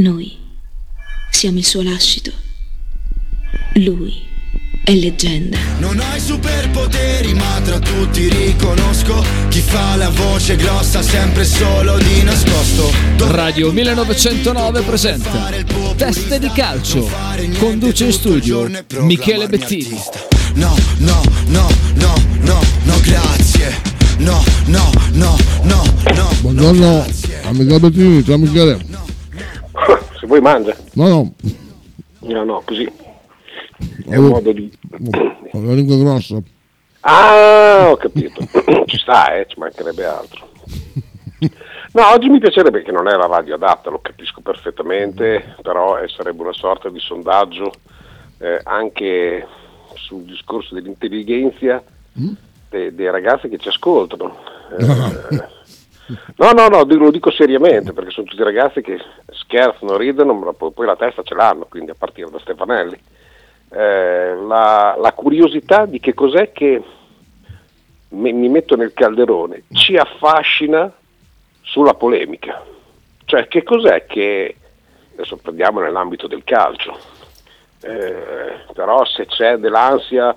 Noi 0.00 0.34
siamo 1.30 1.58
il 1.58 1.64
suo 1.66 1.82
lascito. 1.82 2.32
Lui 3.74 4.14
è 4.82 4.94
leggenda. 4.94 5.58
Non 5.78 6.00
hai 6.00 6.18
superpoteri, 6.18 7.34
ma 7.34 7.60
tra 7.62 7.78
tutti 7.78 8.30
riconosco 8.30 9.22
chi 9.50 9.60
fa 9.60 9.96
la 9.96 10.08
voce 10.08 10.56
grossa 10.56 11.02
sempre 11.02 11.44
solo 11.44 11.98
di 11.98 12.22
nascosto. 12.22 12.90
Radio 13.30 13.72
1909 13.72 14.80
presenta 14.84 15.50
Teste 15.96 16.38
di 16.38 16.50
calcio. 16.54 17.06
Conduce 17.58 18.06
in 18.06 18.12
studio 18.12 18.70
Michele 19.00 19.48
Bettini. 19.48 20.00
No, 20.54 20.74
no, 20.96 21.20
no, 21.48 21.68
no, 21.96 22.14
no, 22.40 22.60
no, 22.84 23.00
grazie. 23.02 23.76
No, 24.16 24.42
no, 24.64 24.90
no, 25.12 25.36
no, 25.64 25.84
no. 26.14 26.30
Buongiorno, 26.40 27.06
amico 27.42 27.78
Bettini, 27.78 28.24
ciao 28.24 28.38
Michele. 28.38 28.89
Se 30.30 30.36
vuoi 30.36 30.40
mangia. 30.40 30.76
No, 30.92 31.08
no, 31.08 31.34
No, 32.20 32.44
no, 32.44 32.62
così. 32.64 32.88
È 34.06 34.14
un 34.14 34.28
modo 34.28 34.52
di... 34.52 34.70
ho 35.50 35.60
la 35.64 35.72
lingua 35.72 35.96
grossa. 35.96 36.40
Ah, 37.00 37.88
ho 37.90 37.96
capito. 37.96 38.40
ci 38.86 38.96
sta, 38.96 39.34
eh, 39.34 39.46
ci 39.48 39.58
mancherebbe 39.58 40.04
altro. 40.04 40.48
No, 41.92 42.10
oggi 42.12 42.28
mi 42.28 42.38
piacerebbe 42.38 42.82
che 42.82 42.92
non 42.92 43.08
è 43.08 43.16
la 43.16 43.26
radio 43.26 43.56
adatta, 43.56 43.90
lo 43.90 43.98
capisco 44.00 44.40
perfettamente, 44.40 45.56
però 45.62 45.98
sarebbe 46.06 46.42
una 46.42 46.52
sorta 46.52 46.88
di 46.90 47.00
sondaggio 47.00 47.72
eh, 48.38 48.60
anche 48.62 49.44
sul 49.94 50.22
discorso 50.22 50.74
dell'intelligenza 50.74 51.82
de- 52.68 52.94
dei 52.94 53.10
ragazzi 53.10 53.48
che 53.48 53.58
ci 53.58 53.66
ascoltano. 53.66 54.36
Eh, 54.78 55.58
No, 56.36 56.50
no, 56.52 56.68
no, 56.68 56.84
lo 56.84 57.10
dico 57.10 57.30
seriamente 57.30 57.92
perché 57.92 58.10
sono 58.10 58.26
tutti 58.26 58.42
ragazzi 58.42 58.80
che 58.80 59.00
scherzano, 59.30 59.96
ridono, 59.96 60.32
ma 60.34 60.52
poi, 60.52 60.86
la 60.86 60.96
testa 60.96 61.22
ce 61.22 61.34
l'hanno, 61.34 61.66
quindi 61.68 61.90
a 61.90 61.96
partire 61.96 62.30
da 62.30 62.38
Stefanelli. 62.40 62.98
Eh, 63.72 64.34
la, 64.34 64.96
la 64.98 65.12
curiosità 65.12 65.86
di 65.86 66.00
che 66.00 66.12
cos'è 66.12 66.50
che 66.50 66.82
mi, 68.08 68.32
mi 68.32 68.48
metto 68.48 68.74
nel 68.74 68.92
calderone 68.92 69.62
ci 69.72 69.96
affascina 69.96 70.92
sulla 71.62 71.94
polemica. 71.94 72.64
Cioè, 73.24 73.46
che 73.46 73.62
cos'è 73.62 74.06
che, 74.06 74.56
adesso 75.12 75.36
prendiamo 75.36 75.80
nell'ambito 75.80 76.26
del 76.26 76.42
calcio, 76.42 76.98
eh, 77.82 78.64
però 78.72 79.04
se 79.04 79.26
c'è 79.26 79.56
dell'ansia 79.56 80.36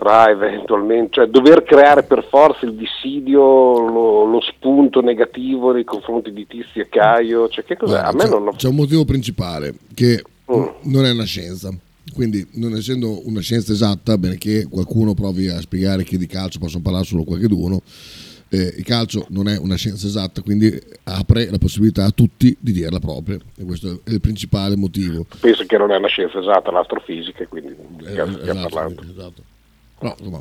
tra 0.00 0.30
eventualmente, 0.30 1.10
cioè 1.12 1.26
dover 1.26 1.62
creare 1.62 2.02
per 2.02 2.26
forza 2.28 2.64
il 2.64 2.74
dissidio, 2.74 3.40
lo, 3.40 4.24
lo 4.24 4.40
spunto 4.40 5.00
negativo 5.00 5.72
nei 5.72 5.84
confronti 5.84 6.32
di 6.32 6.46
Tizio 6.46 6.82
e 6.82 6.88
Caio, 6.88 7.48
cioè 7.48 7.64
che 7.64 7.76
cos'è? 7.76 7.98
A 7.98 8.12
me 8.12 8.24
c'è, 8.24 8.28
non 8.30 8.48
ho... 8.48 8.52
c'è 8.52 8.68
un 8.68 8.76
motivo 8.76 9.04
principale 9.04 9.74
che 9.94 10.24
Mm. 10.50 10.66
non 10.90 11.04
è 11.04 11.12
una 11.12 11.24
scienza. 11.24 11.72
Quindi, 12.12 12.44
non 12.54 12.74
essendo 12.74 13.24
una 13.28 13.40
scienza 13.40 13.72
esatta, 13.72 14.18
bene 14.18 14.36
che 14.36 14.66
qualcuno 14.68 15.14
provi 15.14 15.48
a 15.48 15.60
spiegare 15.60 16.02
che 16.02 16.18
di 16.18 16.26
calcio 16.26 16.58
possono 16.58 16.82
parlare 16.82 17.04
solo 17.04 17.22
qualcuno, 17.22 17.82
eh, 18.48 18.74
il 18.78 18.84
calcio 18.84 19.26
non 19.28 19.46
è 19.46 19.56
una 19.56 19.76
scienza 19.76 20.08
esatta, 20.08 20.42
quindi 20.42 20.76
apre 21.04 21.48
la 21.48 21.58
possibilità 21.58 22.04
a 22.06 22.10
tutti 22.10 22.56
di 22.58 22.72
dire 22.72 22.90
la 22.90 22.98
propria. 22.98 23.38
E 23.56 23.62
questo 23.64 24.00
è 24.02 24.10
il 24.10 24.20
principale 24.20 24.74
motivo. 24.74 25.24
Penso 25.38 25.64
che 25.66 25.78
non 25.78 25.92
è 25.92 25.96
una 25.98 26.08
scienza 26.08 26.40
esatta 26.40 26.72
l'astrofisica, 26.72 27.46
quindi 27.46 27.76
Eh, 28.04 28.20
esatto, 28.20 29.02
esatto. 29.08 29.42
No, 30.00 30.14
insomma, 30.18 30.40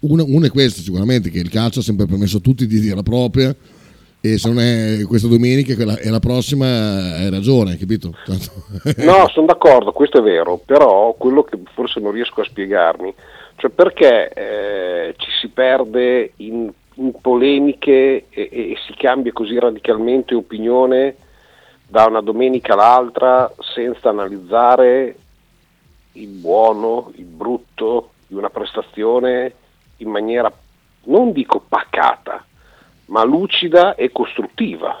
una, 0.00 0.24
una 0.24 0.46
è 0.46 0.50
questa 0.50 0.80
sicuramente, 0.80 1.30
che 1.30 1.38
il 1.38 1.50
calcio 1.50 1.80
ha 1.80 1.82
sempre 1.82 2.06
permesso 2.06 2.38
a 2.38 2.40
tutti 2.40 2.66
di 2.66 2.80
dire 2.80 2.94
la 2.94 3.02
propria 3.02 3.54
e 4.20 4.38
se 4.38 4.48
non 4.48 4.60
è 4.60 5.04
questa 5.06 5.28
domenica 5.28 5.74
e 5.98 6.10
la 6.10 6.18
prossima 6.18 7.16
hai 7.16 7.30
ragione, 7.30 7.76
capito? 7.76 8.12
Tanto- 8.24 9.04
No, 9.04 9.28
sono 9.28 9.46
d'accordo, 9.46 9.92
questo 9.92 10.18
è 10.18 10.22
vero, 10.22 10.60
però 10.64 11.14
quello 11.16 11.44
che 11.44 11.58
forse 11.72 12.00
non 12.00 12.12
riesco 12.12 12.40
a 12.40 12.44
spiegarmi, 12.44 13.14
cioè 13.56 13.70
perché 13.70 14.28
eh, 14.30 15.14
ci 15.16 15.30
si 15.40 15.48
perde 15.48 16.32
in, 16.36 16.70
in 16.94 17.12
polemiche 17.20 18.26
e, 18.28 18.48
e 18.50 18.76
si 18.86 18.94
cambia 18.96 19.32
così 19.32 19.58
radicalmente 19.58 20.34
opinione 20.34 21.16
da 21.88 22.06
una 22.06 22.20
domenica 22.20 22.72
all'altra 22.72 23.52
senza 23.74 24.08
analizzare 24.08 25.16
il 26.16 26.28
buono, 26.28 27.12
il 27.16 27.24
brutto 27.24 28.10
di 28.26 28.34
una 28.34 28.50
prestazione 28.50 29.52
in 29.98 30.08
maniera, 30.10 30.52
non 31.04 31.32
dico 31.32 31.60
pacata, 31.66 32.44
ma 33.06 33.24
lucida 33.24 33.94
e 33.94 34.10
costruttiva. 34.12 34.98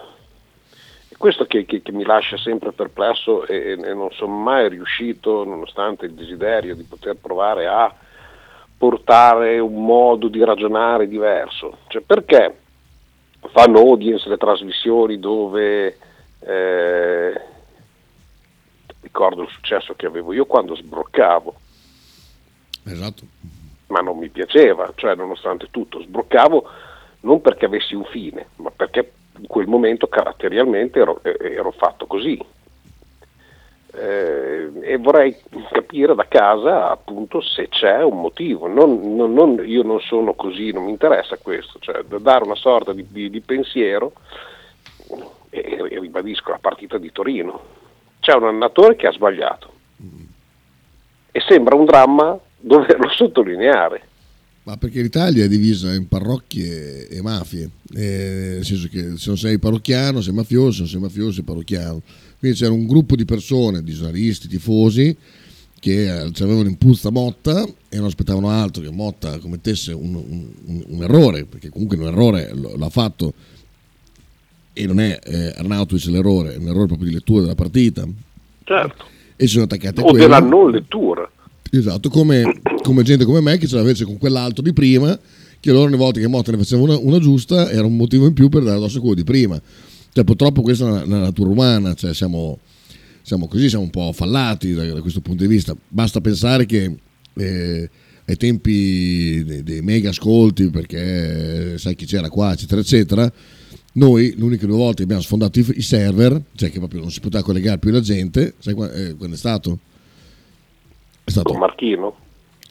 È 1.08 1.14
questo 1.16 1.44
che, 1.46 1.64
che- 1.64 1.82
che 1.82 1.92
mi 1.92 2.04
lascia 2.04 2.36
sempre 2.36 2.72
perplesso 2.72 3.46
e, 3.46 3.72
e 3.72 3.94
non 3.94 4.10
sono 4.12 4.34
mai 4.36 4.68
riuscito, 4.68 5.44
nonostante 5.44 6.06
il 6.06 6.12
desiderio 6.14 6.74
di 6.74 6.82
poter 6.84 7.16
provare 7.16 7.66
a 7.66 7.92
portare 8.78 9.58
un 9.58 9.84
modo 9.84 10.28
di 10.28 10.44
ragionare 10.44 11.08
diverso. 11.08 11.78
Cioè 11.88 12.02
perché 12.02 12.58
fanno 13.52 13.78
audience 13.78 14.28
le 14.28 14.36
trasmissioni 14.36 15.18
dove 15.18 15.96
eh, 16.40 17.40
ricordo 19.06 19.42
il 19.42 19.48
successo 19.50 19.94
che 19.94 20.06
avevo 20.06 20.32
io 20.32 20.46
quando 20.46 20.74
sbroccavo, 20.74 21.54
esatto. 22.86 23.22
ma 23.88 24.00
non 24.00 24.18
mi 24.18 24.28
piaceva, 24.28 24.92
cioè 24.96 25.14
nonostante 25.14 25.68
tutto 25.70 26.00
sbroccavo 26.02 26.68
non 27.20 27.40
perché 27.40 27.66
avessi 27.66 27.94
un 27.94 28.04
fine, 28.04 28.48
ma 28.56 28.70
perché 28.70 29.12
in 29.38 29.46
quel 29.46 29.66
momento 29.68 30.06
caratterialmente 30.08 30.98
ero, 30.98 31.20
ero 31.22 31.70
fatto 31.72 32.06
così. 32.06 32.38
Eh, 33.98 34.70
e 34.82 34.96
vorrei 34.98 35.34
capire 35.72 36.14
da 36.14 36.26
casa 36.28 36.90
appunto 36.90 37.40
se 37.40 37.68
c'è 37.68 38.02
un 38.02 38.20
motivo. 38.20 38.66
Non- 38.66 39.14
non- 39.16 39.32
non- 39.32 39.62
io 39.64 39.82
non 39.82 40.00
sono 40.00 40.34
così, 40.34 40.70
non 40.72 40.84
mi 40.84 40.90
interessa 40.90 41.36
questo, 41.38 41.78
cioè 41.80 42.02
da 42.02 42.18
dare 42.18 42.44
una 42.44 42.56
sorta 42.56 42.92
di, 42.92 43.06
di- 43.08 43.30
di 43.30 43.40
pensiero 43.40 44.12
e, 45.50 45.60
e 45.90 45.98
ribadisco 46.00 46.50
la 46.50 46.58
partita 46.60 46.98
di 46.98 47.10
Torino. 47.12 47.84
C'è 48.26 48.34
un 48.34 48.42
allenatore 48.48 48.96
che 48.96 49.06
ha 49.06 49.12
sbagliato 49.12 49.72
e 51.30 51.40
sembra 51.46 51.76
un 51.76 51.84
dramma 51.84 52.36
doverlo 52.58 53.08
sottolineare. 53.14 54.02
Ma 54.64 54.76
perché 54.76 55.00
l'Italia 55.00 55.44
è 55.44 55.48
divisa 55.48 55.94
in 55.94 56.08
parrocchie 56.08 57.06
e 57.06 57.22
mafie, 57.22 57.70
Eh, 57.94 58.54
nel 58.56 58.64
senso 58.64 58.88
che 58.88 59.16
se 59.16 59.28
non 59.28 59.36
sei 59.38 59.60
parrocchiano 59.60 60.20
sei 60.22 60.32
mafioso, 60.34 60.72
se 60.72 60.80
non 60.80 60.88
sei 60.88 61.00
mafioso 61.02 61.30
sei 61.34 61.44
parrocchiano. 61.44 62.02
Quindi 62.40 62.58
c'era 62.58 62.72
un 62.72 62.84
gruppo 62.88 63.14
di 63.14 63.24
persone, 63.24 63.84
di 63.84 63.92
giornalisti, 63.92 64.48
tifosi, 64.48 65.16
che 65.78 66.06
eh, 66.06 66.30
avevano 66.40 66.66
in 66.68 66.78
puzza 66.78 67.10
Motta 67.10 67.62
e 67.88 67.96
non 67.96 68.06
aspettavano 68.06 68.48
altro 68.50 68.82
che 68.82 68.90
Motta 68.90 69.38
commettesse 69.38 69.92
un, 69.92 70.16
un- 70.16 70.82
un- 70.88 71.02
errore, 71.04 71.44
perché 71.44 71.68
comunque 71.68 71.96
un 71.96 72.08
errore 72.08 72.50
l'ha 72.52 72.90
fatto 72.90 73.34
e 74.78 74.86
non 74.86 75.00
è 75.00 75.18
eh, 75.24 75.54
Arnautovic 75.56 76.04
l'errore, 76.06 76.54
è 76.54 76.58
un 76.58 76.68
errore 76.68 76.86
proprio 76.86 77.08
di 77.08 77.14
lettura 77.14 77.40
della 77.40 77.54
partita. 77.54 78.06
Certo. 78.62 79.04
E 79.34 79.46
si 79.46 79.52
sono 79.52 79.64
attaccati 79.64 80.00
a 80.00 80.02
O 80.02 80.10
quello. 80.10 80.22
della 80.22 80.38
non 80.40 80.70
lettura. 80.70 81.30
Esatto, 81.70 82.10
come, 82.10 82.60
come 82.82 83.02
gente 83.02 83.24
come 83.24 83.40
me 83.40 83.56
che 83.56 83.66
ce 83.66 83.76
l'avesse 83.76 84.04
con 84.04 84.18
quell'altro 84.18 84.62
di 84.62 84.74
prima, 84.74 85.18
che 85.58 85.72
loro 85.72 85.86
ogni 85.86 85.96
volta 85.96 86.20
che 86.20 86.26
Motta 86.26 86.50
ne 86.52 86.58
faceva 86.58 86.82
una, 86.82 86.98
una 86.98 87.18
giusta 87.18 87.70
era 87.70 87.86
un 87.86 87.96
motivo 87.96 88.26
in 88.26 88.34
più 88.34 88.50
per 88.50 88.64
dare 88.64 88.76
addosso 88.76 88.98
a 88.98 89.00
quello 89.00 89.14
di 89.14 89.24
prima. 89.24 89.60
Cioè, 90.12 90.24
purtroppo 90.24 90.60
questa 90.60 90.86
è 90.86 90.90
una, 90.90 91.04
una 91.04 91.18
natura 91.20 91.48
umana, 91.48 91.94
cioè 91.94 92.12
siamo, 92.12 92.58
siamo 93.22 93.48
così, 93.48 93.70
siamo 93.70 93.84
un 93.84 93.90
po' 93.90 94.12
fallati 94.12 94.74
da, 94.74 94.84
da 94.84 95.00
questo 95.00 95.20
punto 95.20 95.42
di 95.42 95.48
vista. 95.48 95.74
Basta 95.88 96.20
pensare 96.20 96.66
che 96.66 96.94
eh, 97.34 97.90
ai 98.26 98.36
tempi 98.36 99.42
dei, 99.44 99.62
dei 99.62 99.80
mega 99.80 100.10
ascolti, 100.10 100.70
perché 100.70 101.78
sai 101.78 101.94
chi 101.94 102.04
c'era 102.06 102.28
qua, 102.28 102.52
eccetera, 102.52 102.80
eccetera, 102.80 103.32
noi 103.96 104.34
l'unica 104.36 104.66
due 104.66 104.76
volte 104.76 104.96
che 104.98 105.02
abbiamo 105.04 105.22
sfondato 105.22 105.58
i, 105.58 105.66
i 105.76 105.82
server, 105.82 106.40
cioè 106.54 106.70
che 106.70 106.78
proprio 106.78 107.00
non 107.00 107.10
si 107.10 107.20
poteva 107.20 107.42
collegare 107.42 107.78
più 107.78 107.90
la 107.90 108.00
gente, 108.00 108.54
sai 108.58 108.74
qua- 108.74 108.90
eh, 108.92 109.14
quando 109.14 109.34
è 109.36 109.38
stato? 109.38 109.78
È 111.24 111.30
stato 111.30 111.50
Con 111.50 111.58
Marchino? 111.60 112.14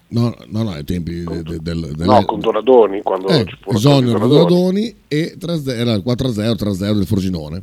No, 0.08 0.36
no, 0.50 0.64
no, 0.64 0.70
ai 0.72 0.84
tempi 0.84 1.24
de- 1.24 1.42
de- 1.44 1.60
del, 1.62 1.92
del- 1.96 2.06
No, 2.06 2.24
con 2.26 2.40
Donadoni, 2.40 3.02
quando 3.02 3.28
eh, 3.28 3.44
ci 3.46 3.58
esonero 3.70 4.20
tanti 4.20 4.28
di 4.28 4.34
Donadoni 4.36 4.96
e 5.08 5.36
3-0 5.40 5.70
era 5.72 5.94
il 5.94 6.04
4-0, 6.06 6.56
3-0 6.56 6.94
del 6.94 7.06
Frosinone. 7.06 7.62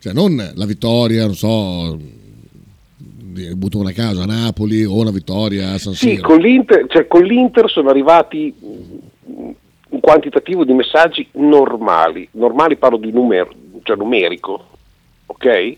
Cioè 0.00 0.12
non 0.14 0.52
la 0.54 0.64
vittoria, 0.64 1.26
non 1.26 1.34
so, 1.34 1.98
butto 3.56 3.78
una 3.78 3.92
casa 3.92 4.22
a 4.22 4.26
Napoli 4.26 4.84
o 4.84 4.94
una 4.94 5.10
vittoria 5.10 5.72
a 5.72 5.78
San 5.78 5.92
Sì, 5.92 6.10
Siro. 6.10 6.26
con 6.28 6.38
l'Inter, 6.38 6.86
cioè, 6.88 7.06
con 7.06 7.22
l'Inter 7.24 7.68
sono 7.70 7.90
arrivati 7.90 8.52
un 9.90 10.00
quantitativo 10.00 10.64
di 10.64 10.72
messaggi 10.72 11.28
normali, 11.32 12.28
normali 12.32 12.76
parlo 12.76 12.98
di 12.98 13.10
numero, 13.10 13.50
cioè 13.82 13.96
numerico, 13.96 14.66
ok? 15.26 15.76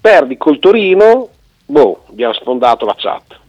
Perdi 0.00 0.36
col 0.36 0.58
Torino, 0.58 1.28
boh, 1.66 2.04
abbiamo 2.08 2.34
sfondato 2.34 2.84
la 2.86 2.94
chat. 2.96 3.40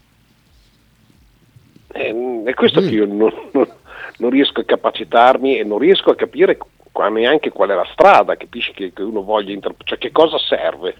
E, 1.94 2.42
è 2.46 2.54
questo 2.54 2.82
che 2.82 2.90
io 2.90 3.06
non, 3.06 3.32
non- 3.52 3.72
non 4.20 4.30
riesco 4.32 4.62
a 4.62 4.66
capacitarmi 4.66 5.58
e 5.60 5.64
non 5.64 5.78
riesco 5.78 6.10
a 6.10 6.16
capire 6.16 6.58
qua 6.92 7.10
neanche 7.10 7.52
qual 7.52 7.70
è 7.70 7.76
la 7.76 7.88
strada, 7.92 8.36
capisci 8.36 8.72
che, 8.72 8.92
che 8.92 9.04
uno 9.04 9.22
voglia 9.22 9.54
interpretare, 9.54 9.90
cioè 9.90 9.98
che 10.00 10.12
cosa 10.12 10.40
serve, 10.40 10.96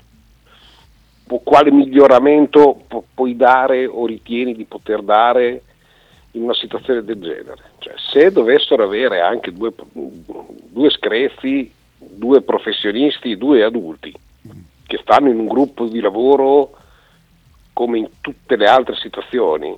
o 1.30 1.42
quale 1.44 1.72
miglioramento 1.72 2.80
pu- 2.88 3.04
puoi 3.16 3.36
dare 3.36 3.88
o 3.88 4.06
ritieni 4.06 4.56
di 4.56 4.66
poter 4.66 5.02
dare 5.02 5.64
in 6.38 6.44
una 6.44 6.54
situazione 6.54 7.04
del 7.04 7.20
genere. 7.20 7.58
Cioè, 7.80 7.94
se 8.12 8.32
dovessero 8.32 8.84
avere 8.84 9.20
anche 9.22 9.52
due, 9.52 9.74
due 9.92 10.90
screzi, 10.92 11.72
due 11.98 12.42
professionisti, 12.42 13.38
due 13.38 13.64
adulti, 13.64 14.14
che 14.86 15.00
stanno 15.02 15.30
in 15.30 15.40
un 15.40 15.48
gruppo 15.48 15.86
di 15.86 16.00
lavoro 16.00 16.72
come 17.74 17.98
in 18.00 18.10
tutte 18.22 18.56
le 18.56 18.66
altre 18.66 18.96
situazioni, 18.96 19.76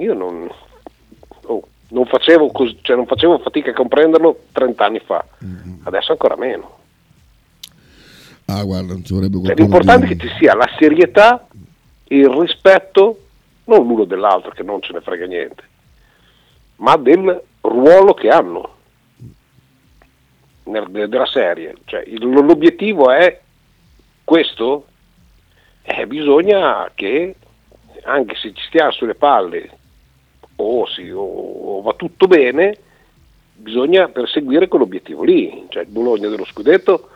io 0.00 0.14
non, 0.14 0.50
oh, 1.42 1.62
non, 1.90 2.06
facevo, 2.06 2.50
cos- 2.50 2.76
cioè 2.82 2.96
non 2.96 3.06
facevo 3.06 3.38
fatica 3.38 3.70
a 3.70 3.74
comprenderlo 3.74 4.40
30 4.52 4.84
anni 4.84 4.98
fa, 4.98 5.24
adesso 5.84 6.12
ancora 6.12 6.36
meno. 6.36 6.76
Ah, 8.46 8.64
guarda, 8.64 8.94
Cioè, 9.02 9.54
l'importante 9.54 10.06
è 10.06 10.08
che 10.08 10.16
ci 10.16 10.34
sia 10.38 10.54
la 10.54 10.68
serietà 10.78 11.46
e 12.04 12.16
il 12.16 12.30
rispetto, 12.30 13.20
non 13.64 13.86
l'uno 13.86 14.04
dell'altro, 14.04 14.50
che 14.50 14.62
non 14.62 14.80
ce 14.80 14.94
ne 14.94 15.00
frega 15.02 15.26
niente, 15.26 15.62
ma 16.78 16.96
del 16.96 17.42
ruolo 17.60 18.14
che 18.14 18.28
hanno 18.28 18.74
della 20.64 21.26
serie. 21.26 21.76
Cioè, 21.84 22.04
l'obiettivo 22.18 23.10
è 23.10 23.40
questo? 24.24 24.86
Eh, 25.82 26.06
bisogna 26.06 26.90
che, 26.94 27.34
anche 28.02 28.34
se 28.36 28.52
ci 28.52 28.62
stiamo 28.66 28.90
sulle 28.90 29.14
palle 29.14 29.70
o, 30.56 30.86
si- 30.86 31.10
o- 31.10 31.78
o 31.78 31.80
va 31.82 31.94
tutto 31.94 32.26
bene, 32.26 32.76
bisogna 33.54 34.08
perseguire 34.08 34.68
quell'obiettivo 34.68 35.24
lì. 35.24 35.64
Cioè, 35.70 35.84
il 35.84 35.88
Bologna 35.88 36.28
dello 36.28 36.44
scudetto 36.44 37.08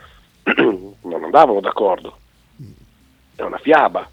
non 0.56 1.22
andavano 1.24 1.60
d'accordo. 1.60 2.16
È 3.36 3.42
una 3.42 3.58
fiaba. 3.58 4.08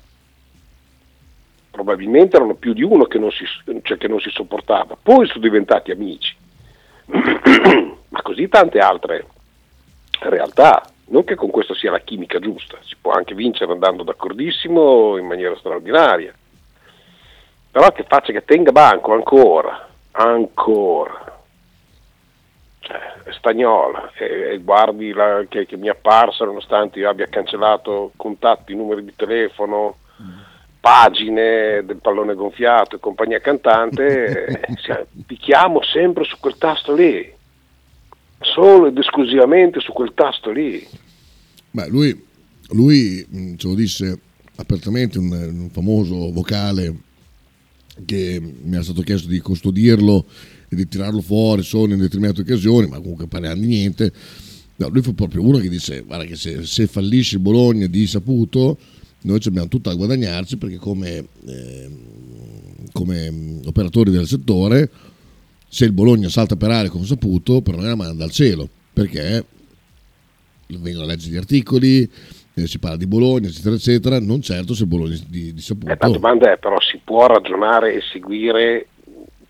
Probabilmente 1.80 2.36
erano 2.36 2.56
più 2.56 2.74
di 2.74 2.84
uno 2.84 3.06
che 3.06 3.18
non 3.18 3.32
si, 3.32 3.46
cioè 3.84 3.98
che 3.98 4.10
non 4.10 4.20
si 4.20 4.30
sopportava. 4.32 4.98
Poi 5.02 5.26
sono 5.28 5.40
diventati 5.40 5.92
amici. 5.92 6.36
Ma 7.08 8.22
così 8.22 8.50
tante 8.50 8.80
altre 8.80 9.26
realtà. 10.20 10.86
Non 11.06 11.24
che 11.24 11.36
con 11.36 11.50
questo 11.50 11.74
sia 11.74 11.90
la 11.90 12.00
chimica 12.00 12.38
giusta, 12.40 12.78
si 12.82 12.98
può 13.00 13.14
anche 13.14 13.34
vincere 13.34 13.72
andando 13.72 14.04
d'accordissimo 14.04 15.16
in 15.16 15.26
maniera 15.26 15.56
straordinaria. 15.56 16.34
Però 17.72 17.90
che 17.94 18.04
faccia 18.04 18.34
che 18.34 18.44
tenga 18.44 18.74
banco 18.74 19.14
ancora, 19.14 19.88
ancora 20.12 21.42
cioè, 22.82 23.32
stagnola 23.32 24.12
e, 24.16 24.52
e 24.52 24.58
guardi 24.58 25.14
la, 25.14 25.46
che, 25.48 25.66
che 25.66 25.78
mi 25.78 25.88
è 25.88 25.92
apparsa 25.92 26.44
nonostante 26.44 27.00
io 27.00 27.10
abbia 27.10 27.28
cancellato 27.28 28.12
contatti, 28.18 28.76
numeri 28.76 29.06
di 29.06 29.16
telefono, 29.16 29.96
pagine 30.80 31.84
del 31.86 32.00
pallone 32.02 32.34
gonfiato 32.36 32.96
e 32.96 33.00
compagnia 33.00 33.40
cantante, 33.40 34.46
eh, 34.64 35.08
picchiamo 35.26 35.82
sempre 35.84 36.24
su 36.24 36.38
quel 36.40 36.58
tasto 36.58 36.94
lì, 36.96 37.32
solo 38.40 38.88
ed 38.88 38.98
esclusivamente 38.98 39.80
su 39.80 39.92
quel 39.92 40.14
tasto 40.14 40.52
lì. 40.52 40.86
Beh, 41.72 41.88
lui, 41.88 42.26
lui 42.70 43.26
mh, 43.30 43.56
ce 43.56 43.68
lo 43.68 43.76
disse 43.76 44.20
apertamente 44.56 45.18
un, 45.18 45.32
un 45.32 45.70
famoso 45.70 46.32
vocale 46.32 47.08
che 48.06 48.40
mi 48.42 48.74
era 48.74 48.84
stato 48.84 49.02
chiesto 49.02 49.28
di 49.28 49.40
custodirlo 49.40 50.26
e 50.70 50.76
di 50.76 50.88
tirarlo 50.88 51.22
fuori 51.22 51.64
solo 51.64 51.94
in 51.94 52.00
determinate 52.00 52.42
occasioni, 52.42 52.88
ma 52.88 53.00
comunque 53.00 53.28
parliamo 53.28 53.62
di 53.62 53.68
niente. 53.68 54.12
No, 54.78 54.88
lui 54.88 55.02
fu 55.02 55.14
proprio 55.14 55.42
uno 55.42 55.58
che 55.58 55.68
disse: 55.68 56.02
Guarda, 56.02 56.26
che 56.26 56.36
se, 56.36 56.66
se 56.66 56.88
fallisce 56.88 57.36
il 57.36 57.42
Bologna 57.42 57.88
di 57.88 58.08
saputo, 58.08 58.78
noi 59.22 59.40
ci 59.40 59.50
abbiamo 59.50 59.68
tutto 59.68 59.90
a 59.90 59.96
guadagnarci 59.96 60.58
perché, 60.58 60.78
come, 60.78 61.26
ehm, 61.48 61.98
come 62.92 63.60
operatori 63.66 64.12
del 64.12 64.28
settore, 64.28 64.90
se 65.68 65.86
il 65.86 65.92
Bologna 65.92 66.30
salta 66.30 66.56
per 66.56 66.72
aria 66.72 66.90
con 66.90 67.06
saputo, 67.06 67.62
per 67.62 67.76
noi 67.76 67.86
una 67.86 67.96
manda 67.96 68.24
al 68.24 68.32
cielo 68.32 68.68
perché 68.92 69.46
vengono 70.68 71.06
a 71.06 71.08
leggere 71.08 71.34
gli 71.34 71.38
articoli, 71.38 72.10
eh, 72.54 72.68
si 72.68 72.80
parla 72.80 72.98
di 72.98 73.08
Bologna, 73.08 73.48
eccetera, 73.48 73.76
eccetera. 73.76 74.20
Non 74.20 74.42
certo 74.42 74.74
se 74.74 74.84
il 74.84 74.90
Bologna 74.90 75.18
di, 75.28 75.54
di 75.54 75.62
saputo. 75.62 75.92
Eh, 75.92 75.98
la 76.00 76.10
domanda 76.10 76.52
è 76.52 76.58
però 76.58 76.80
si 76.80 77.00
può 77.04 77.28
ragionare 77.28 77.94
e 77.94 78.02
seguire 78.12 78.88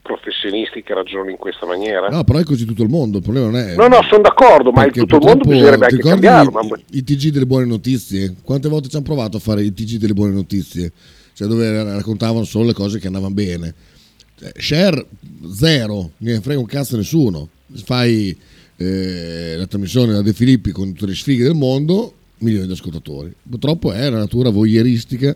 professionisti 0.09 0.81
che 0.81 0.93
ragionano 0.95 1.29
in 1.29 1.37
questa 1.37 1.67
maniera? 1.67 2.07
No, 2.09 2.23
però 2.23 2.39
è 2.39 2.43
così 2.43 2.65
tutto 2.65 2.81
il 2.81 2.89
mondo. 2.89 3.17
Il 3.17 3.23
problema 3.23 3.47
non 3.47 3.57
è. 3.57 3.75
No, 3.75 3.87
no, 3.87 4.01
sono 4.09 4.23
d'accordo, 4.23 4.71
ma 4.71 4.87
tutto 4.87 5.17
il 5.17 5.23
mondo 5.23 5.47
bisognerebbe 5.47 5.85
anche 5.85 5.97
cambiarlo. 5.97 6.51
Ma... 6.51 6.61
I, 6.61 6.97
i 6.97 7.03
TG 7.03 7.29
delle 7.29 7.45
buone 7.45 7.65
notizie? 7.65 8.35
Quante 8.43 8.67
volte 8.67 8.89
ci 8.89 8.95
hanno 8.95 9.05
provato 9.05 9.37
a 9.37 9.39
fare 9.39 9.63
i 9.63 9.71
TG 9.71 9.97
delle 9.97 10.13
buone 10.13 10.33
notizie? 10.33 10.91
Cioè, 11.33 11.47
dove 11.47 11.83
raccontavano 11.83 12.43
solo 12.43 12.65
le 12.65 12.73
cose 12.73 12.99
che 12.99 13.07
andavano 13.07 13.33
bene. 13.33 13.73
Cioè, 14.39 14.51
share 14.57 15.05
zero, 15.53 16.11
ne 16.17 16.41
frega 16.41 16.59
un 16.59 16.65
cazzo 16.65 16.97
nessuno. 16.97 17.47
Fai 17.83 18.35
eh, 18.77 19.55
la 19.55 19.67
trasmissione 19.67 20.13
da 20.13 20.21
De 20.21 20.33
Filippi 20.33 20.71
con 20.71 20.93
tutte 20.93 21.05
le 21.05 21.15
sfighe 21.15 21.43
del 21.43 21.55
mondo, 21.55 22.13
milioni 22.39 22.65
di 22.65 22.73
ascoltatori. 22.73 23.31
Purtroppo 23.47 23.91
è 23.91 24.09
la 24.09 24.17
natura 24.17 24.49
voyeuristica 24.49 25.35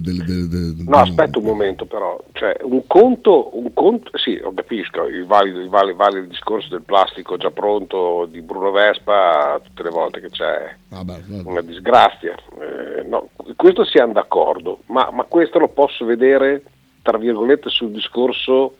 del- 0.00 0.24
del- 0.24 0.48
del- 0.48 0.84
No, 0.86 0.98
aspetta 0.98 1.38
un 1.38 1.44
momento 1.44 1.86
però, 1.86 2.16
cioè 2.32 2.56
un 2.62 2.86
conto, 2.86 3.50
un 3.58 3.72
conto 3.74 4.16
sì, 4.16 4.36
lo 4.38 4.52
capisco, 4.54 5.06
il 5.06 5.26
valido, 5.26 5.58
il 5.58 5.68
vale 5.68 6.20
il 6.20 6.28
discorso 6.28 6.68
del 6.68 6.82
plastico 6.82 7.36
già 7.36 7.50
pronto 7.50 8.26
di 8.30 8.40
Bruno 8.42 8.70
Vespa 8.70 9.60
tutte 9.62 9.82
le 9.82 9.90
volte 9.90 10.20
che 10.20 10.30
c'è 10.30 10.74
Vabbè, 10.88 11.20
vabbè. 11.26 11.48
una 11.48 11.62
disgrazia, 11.62 12.34
Eh, 12.60 13.02
no, 13.08 13.28
questo 13.56 13.84
siamo 13.84 14.12
d'accordo, 14.12 14.82
ma, 14.86 15.10
ma 15.12 15.24
questo 15.24 15.58
lo 15.58 15.68
posso 15.68 16.04
vedere 16.04 16.62
tra 17.02 17.18
virgolette 17.18 17.68
sul 17.68 17.90
discorso 17.90 18.76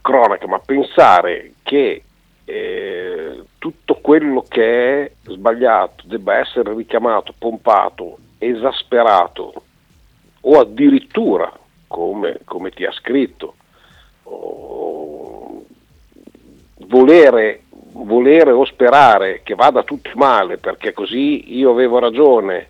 cronaca, 0.00 0.46
ma 0.46 0.58
pensare 0.60 1.52
che 1.62 2.02
eh, 2.46 3.42
tutto 3.58 3.98
quello 4.00 4.42
che 4.48 5.04
è 5.04 5.10
sbagliato 5.26 6.04
debba 6.06 6.38
essere 6.38 6.72
richiamato, 6.74 7.34
pompato, 7.36 8.16
esasperato 8.38 9.52
o 10.40 10.60
addirittura, 10.60 11.52
come, 11.86 12.40
come 12.44 12.70
ti 12.70 12.84
ha 12.84 12.92
scritto, 12.92 13.54
volere, 16.86 17.62
volere 17.92 18.50
o 18.50 18.64
sperare 18.64 19.40
che 19.42 19.54
vada 19.54 19.82
tutto 19.82 20.10
male 20.14 20.58
perché 20.58 20.92
così 20.92 21.56
io 21.56 21.70
avevo 21.70 21.98
ragione 21.98 22.68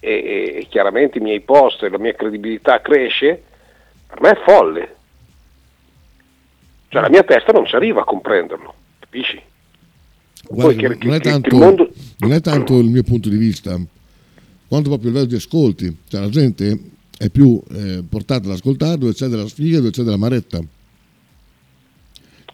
e, 0.00 0.10
e- 0.12 0.58
e 0.60 0.66
chiaramente 0.68 1.18
i 1.18 1.22
miei 1.22 1.40
post 1.40 1.82
e 1.82 1.88
la 1.90 1.98
mia 1.98 2.14
credibilità 2.14 2.80
cresce, 2.80 3.42
per 4.06 4.20
me 4.20 4.30
è 4.30 4.40
folle. 4.44 4.94
Cioè 6.88 7.02
la 7.02 7.10
mia 7.10 7.22
testa 7.22 7.52
non 7.52 7.66
ci 7.66 7.76
arriva 7.76 8.00
a 8.00 8.04
comprenderlo, 8.04 8.74
capisci? 8.98 9.40
Guarda, 10.48 10.72
che- 10.74 10.88
non, 11.04 11.14
è 11.14 11.20
che- 11.20 11.20
che 11.20 11.30
tanto, 11.30 11.48
il 11.48 11.54
mondo- 11.60 11.90
non 12.18 12.32
è 12.32 12.40
tanto 12.40 12.78
il 12.78 12.88
mio 12.88 13.02
punto 13.02 13.28
di 13.28 13.36
vista, 13.36 13.78
quanto 14.68 14.88
proprio 14.88 15.08
il 15.10 15.14
livello 15.16 15.26
di 15.26 15.34
ascolti. 15.36 15.96
Cioè, 16.08 16.20
la 16.20 16.28
gente 16.28 16.78
è 17.20 17.28
più 17.28 17.60
eh, 17.72 18.02
portata 18.08 18.48
ad 18.48 18.54
ascoltare 18.54 18.96
dove 18.96 19.12
c'è 19.12 19.26
della 19.26 19.46
sfiga 19.46 19.76
e 19.76 19.80
dove 19.80 19.90
c'è 19.90 20.02
della 20.02 20.16
maretta. 20.16 20.58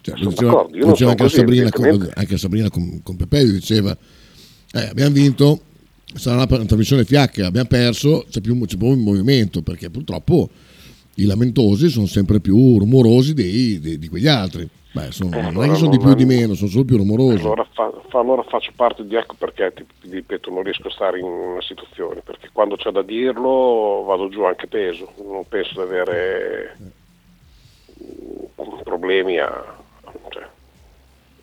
Cioè, 0.01 0.19
lo 0.19 0.31
diceva, 0.31 0.67
lo 0.69 0.91
diceva 0.91 1.11
anche, 1.13 1.23
così, 1.23 1.37
Sabrina, 1.37 1.71
con, 1.71 2.11
anche 2.13 2.37
Sabrina 2.37 2.69
con, 2.69 3.01
con 3.01 3.15
Pepeio, 3.15 3.53
diceva 3.53 3.97
eh, 4.73 4.87
abbiamo 4.89 5.13
vinto, 5.13 5.61
sarà 6.15 6.43
una, 6.43 6.65
trasmissione 6.65 7.05
fiacca, 7.05 7.47
abbiamo 7.47 7.69
perso, 7.69 8.27
c'è 8.29 8.41
più, 8.41 8.59
c'è 8.67 8.77
più 8.77 8.89
un 8.89 8.99
movimento 8.99 9.63
perché 9.63 9.89
purtroppo 9.89 10.51
i 11.15 11.27
lamentosi 11.27 11.89
sono 11.89 12.07
sempre 12.07 12.41
più 12.41 12.79
rumorosi 12.79 13.35
dei- 13.35 13.79
dei- 13.79 14.01
di 14.01 14.09
quegli 14.09 14.27
altri. 14.27 14.69
Beh, 14.97 15.13
sono- 15.13 15.37
Eh, 15.37 15.43
non 15.43 15.47
è 15.49 15.51
allora 15.53 15.73
che 15.73 15.77
sono 15.79 15.91
di 15.91 15.99
più 15.99 16.09
o 16.09 16.15
di 16.15 16.25
meno, 16.25 16.55
sono 16.55 16.71
solo 16.71 16.85
più 16.85 16.97
rumorosi. 16.97 17.43
Allora, 17.45 17.67
fa- 17.71 17.93
fa- 18.09 18.19
allora 18.19 18.43
faccio 18.45 18.73
parte 18.75 19.07
di 19.07 19.15
ecco 19.15 19.35
perché 19.37 19.71
ti, 19.75 19.85
ripeto 20.09 20.51
non 20.51 20.63
riesco 20.63 20.89
a 20.89 20.91
stare 20.91 21.19
in 21.19 21.27
una 21.27 21.61
situazione 21.61 22.23
perché 22.23 22.49
quando 22.51 22.77
c'è 22.77 22.91
da 22.91 23.03
dirlo 23.03 24.05
vado 24.07 24.31
giù 24.31 24.43
anche 24.45 24.67
peso 24.67 25.13
non 25.23 25.47
penso 25.47 25.75
di 25.75 25.81
avere 25.81 26.77
mm, 28.03 28.45
problemi 28.85 29.39
a 29.39 29.77
cioè, 30.31 30.47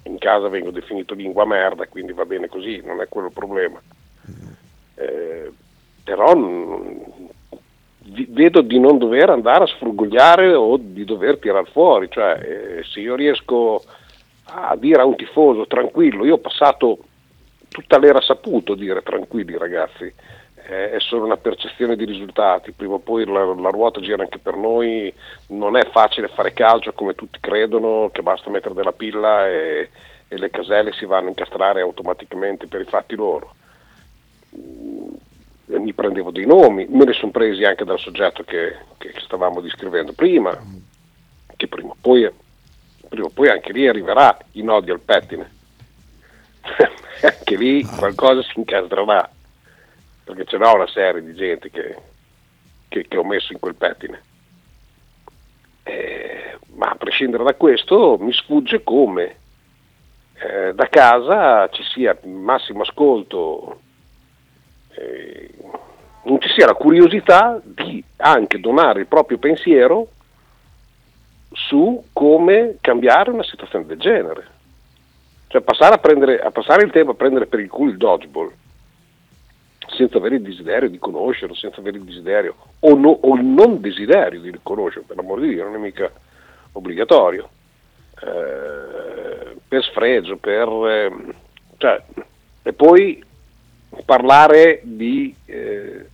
in 0.04 0.18
casa 0.18 0.48
vengo 0.50 0.72
definito 0.72 1.14
lingua 1.14 1.46
merda 1.46 1.86
quindi 1.88 2.12
va 2.14 2.26
bene 2.26 2.48
così 2.48 2.82
non 2.84 3.00
è 3.02 3.08
quello 3.08 3.28
il 3.28 3.34
problema 3.34 3.80
Eh, 4.96 5.52
però 6.04 6.36
mm, 6.36 6.98
vedo 8.30 8.62
di 8.62 8.80
non 8.80 8.98
dover 8.98 9.30
andare 9.30 9.64
a 9.64 9.68
sfrugogliare 9.68 10.54
o 10.54 10.78
di 10.78 11.06
dover 11.06 11.38
tirar 11.38 11.70
fuori 11.70 12.10
cioè 12.10 12.40
eh, 12.42 12.84
se 12.84 13.00
io 13.00 13.16
riesco 13.16 13.82
a 14.46 14.76
dire 14.76 15.02
a 15.02 15.06
un 15.06 15.16
tifoso 15.16 15.68
tranquillo, 15.68 16.26
io 16.26 16.36
ho 16.36 16.40
passato 16.40 17.00
tutta 17.70 17.98
l'era 17.98 18.22
saputo 18.22 18.76
dire 18.76 19.02
tranquilli 19.02 19.58
ragazzi, 19.58 20.14
eh, 20.68 20.92
è 20.92 21.00
solo 21.00 21.26
una 21.26 21.38
percezione 21.38 21.96
di 21.96 22.06
risultati, 22.06 22.72
prima 22.72 22.96
o 22.96 23.00
poi 23.00 23.26
la, 23.26 23.44
la 23.56 23.70
ruota 23.70 24.00
gira 24.00 24.22
anche 24.22 24.38
per 24.38 24.56
noi, 24.56 25.14
non 25.48 25.76
è 25.76 25.90
facile 25.90 26.28
fare 26.28 26.54
calcio 26.54 26.94
come 26.94 27.16
tutti 27.16 27.40
credono, 27.40 28.10
che 28.12 28.22
basta 28.22 28.50
mettere 28.50 28.76
della 28.76 28.92
pilla 28.92 29.48
e, 29.48 29.90
e 30.28 30.38
le 30.38 30.50
caselle 30.50 30.94
si 30.94 31.06
vanno 31.06 31.28
a 31.28 31.30
incastrare 31.30 31.82
automaticamente 31.82 32.68
per 32.68 32.82
i 32.82 32.86
fatti 32.86 33.16
loro. 33.16 33.56
Mm, 35.72 35.82
Mi 35.84 35.94
prendevo 35.94 36.32
dei 36.32 36.46
nomi, 36.46 36.86
me 36.90 37.06
ne 37.06 37.14
sono 37.14 37.32
presi 37.32 37.64
anche 37.64 37.86
dal 37.86 38.00
soggetto 38.00 38.44
che, 38.44 38.76
che 38.98 39.14
stavamo 39.20 39.62
descrivendo 39.62 40.14
prima, 40.14 40.52
che 41.56 41.68
prima 41.68 41.90
o 41.92 41.98
poi, 42.00 42.30
prima 43.08 43.26
o 43.26 43.30
poi 43.30 43.50
anche 43.50 43.72
lì 43.72 43.88
arriverà 43.88 44.38
in 44.54 44.70
odio 44.70 44.94
al 44.94 45.00
pettine. 45.00 45.52
anche 47.22 47.56
lì 47.56 47.84
qualcosa 47.84 48.42
si 48.44 48.60
incastrerà, 48.60 49.30
perché 50.24 50.46
ce 50.46 50.58
n'ho 50.58 50.74
una 50.76 50.88
serie 50.88 51.24
di 51.24 51.34
gente 51.34 51.70
che, 51.70 51.96
che- 52.90 53.08
che 53.08 53.18
ho 53.18 53.24
messo 53.24 53.54
in 53.54 53.60
quel 53.60 53.76
pettine. 53.76 54.22
Eh, 55.84 56.58
ma 56.76 56.90
a 56.92 56.96
prescindere 56.96 57.44
da 57.44 57.54
questo 57.56 58.18
mi 58.20 58.32
sfugge 58.32 58.84
come 58.84 59.36
eh, 60.36 60.74
da 60.74 60.88
casa 60.88 61.68
ci 61.70 61.84
sia 61.84 62.18
massimo 62.24 62.82
ascolto, 62.84 63.80
eh, 65.04 65.50
non 66.24 66.40
ci 66.40 66.50
sia 66.50 66.66
la 66.66 66.74
curiosità 66.74 67.60
di 67.64 68.04
anche 68.18 68.60
donare 68.60 69.02
il 69.02 69.08
proprio 69.08 69.38
pensiero 69.38 70.08
su 71.52 72.06
come 72.14 72.78
cambiare 72.82 73.30
una 73.30 73.44
situazione 73.44 73.86
del 73.86 74.00
genere. 74.00 74.48
Cioè 75.48 75.62
passare, 75.62 75.96
a 75.96 76.00
prendere, 76.00 76.40
a 76.40 76.50
passare 76.52 76.84
il 76.84 76.92
tempo 76.92 77.12
a 77.12 77.16
prendere 77.16 77.46
per 77.46 77.60
il 77.60 77.70
culo 77.70 77.92
il 77.92 77.98
dodgeball 77.98 78.52
senza 79.96 80.18
avere 80.18 80.36
il 80.36 80.42
desiderio 80.42 80.90
di 80.90 80.98
conoscerlo, 80.98 81.54
senza 81.54 81.80
avere 81.80 81.98
il 81.98 82.04
desiderio 82.04 82.56
o, 82.80 82.96
no- 82.96 83.20
o 83.22 83.36
il 83.36 83.44
non 83.44 83.80
desiderio 83.80 84.42
di 84.42 84.50
riconoscerlo, 84.50 85.06
per 85.08 85.18
l'amor 85.18 85.40
di 85.42 85.50
Dio, 85.50 85.64
non 85.64 85.76
è 85.76 85.78
mica 85.78 86.12
obbligatorio. 86.72 87.50
Eh, 88.22 89.56
per 89.68 89.84
sfregio, 89.84 90.38
per... 90.38 90.68
ehm, 90.68 91.34
cioè, 91.78 92.02
e 92.64 92.74
poi 92.74 93.24
parlare 94.06 94.82
di 94.84 95.34
eh, 95.46 96.08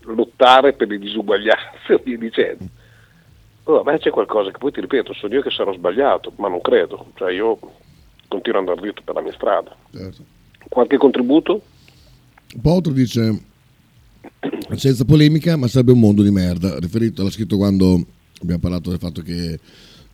lottare 0.00 0.72
per 0.72 0.88
le 0.88 0.98
disuguaglianze 0.98 1.94
e 1.94 2.00
via 2.04 2.18
dicendo. 2.18 2.64
Oh, 3.64 3.80
a 3.80 3.84
me 3.84 3.98
c'è 3.98 4.10
qualcosa 4.10 4.50
che 4.50 4.58
poi 4.58 4.72
ti 4.72 4.80
ripeto, 4.80 5.12
sono 5.14 5.34
io 5.34 5.40
che 5.42 5.50
sarò 5.50 5.72
sbagliato, 5.72 6.32
ma 6.36 6.48
non 6.48 6.60
credo, 6.60 7.12
cioè 7.14 7.32
io 7.32 7.58
continuo 8.26 8.60
ad 8.60 8.66
andare 8.68 8.80
dritto 8.80 9.02
per 9.04 9.14
la 9.14 9.20
mia 9.20 9.32
strada. 9.32 9.74
Certo. 9.92 10.24
Qualche 10.68 10.96
contributo? 10.96 11.62
Potro 12.60 12.92
dice 12.92 13.50
senza 14.76 15.04
polemica, 15.04 15.56
ma 15.56 15.68
sarebbe 15.68 15.92
un 15.92 16.00
mondo 16.00 16.22
di 16.22 16.30
merda. 16.30 16.78
Riferito, 16.78 17.22
l'ha 17.22 17.30
scritto 17.30 17.56
quando 17.56 18.04
abbiamo 18.40 18.60
parlato 18.60 18.90
del 18.90 18.98
fatto 18.98 19.22
che 19.22 19.58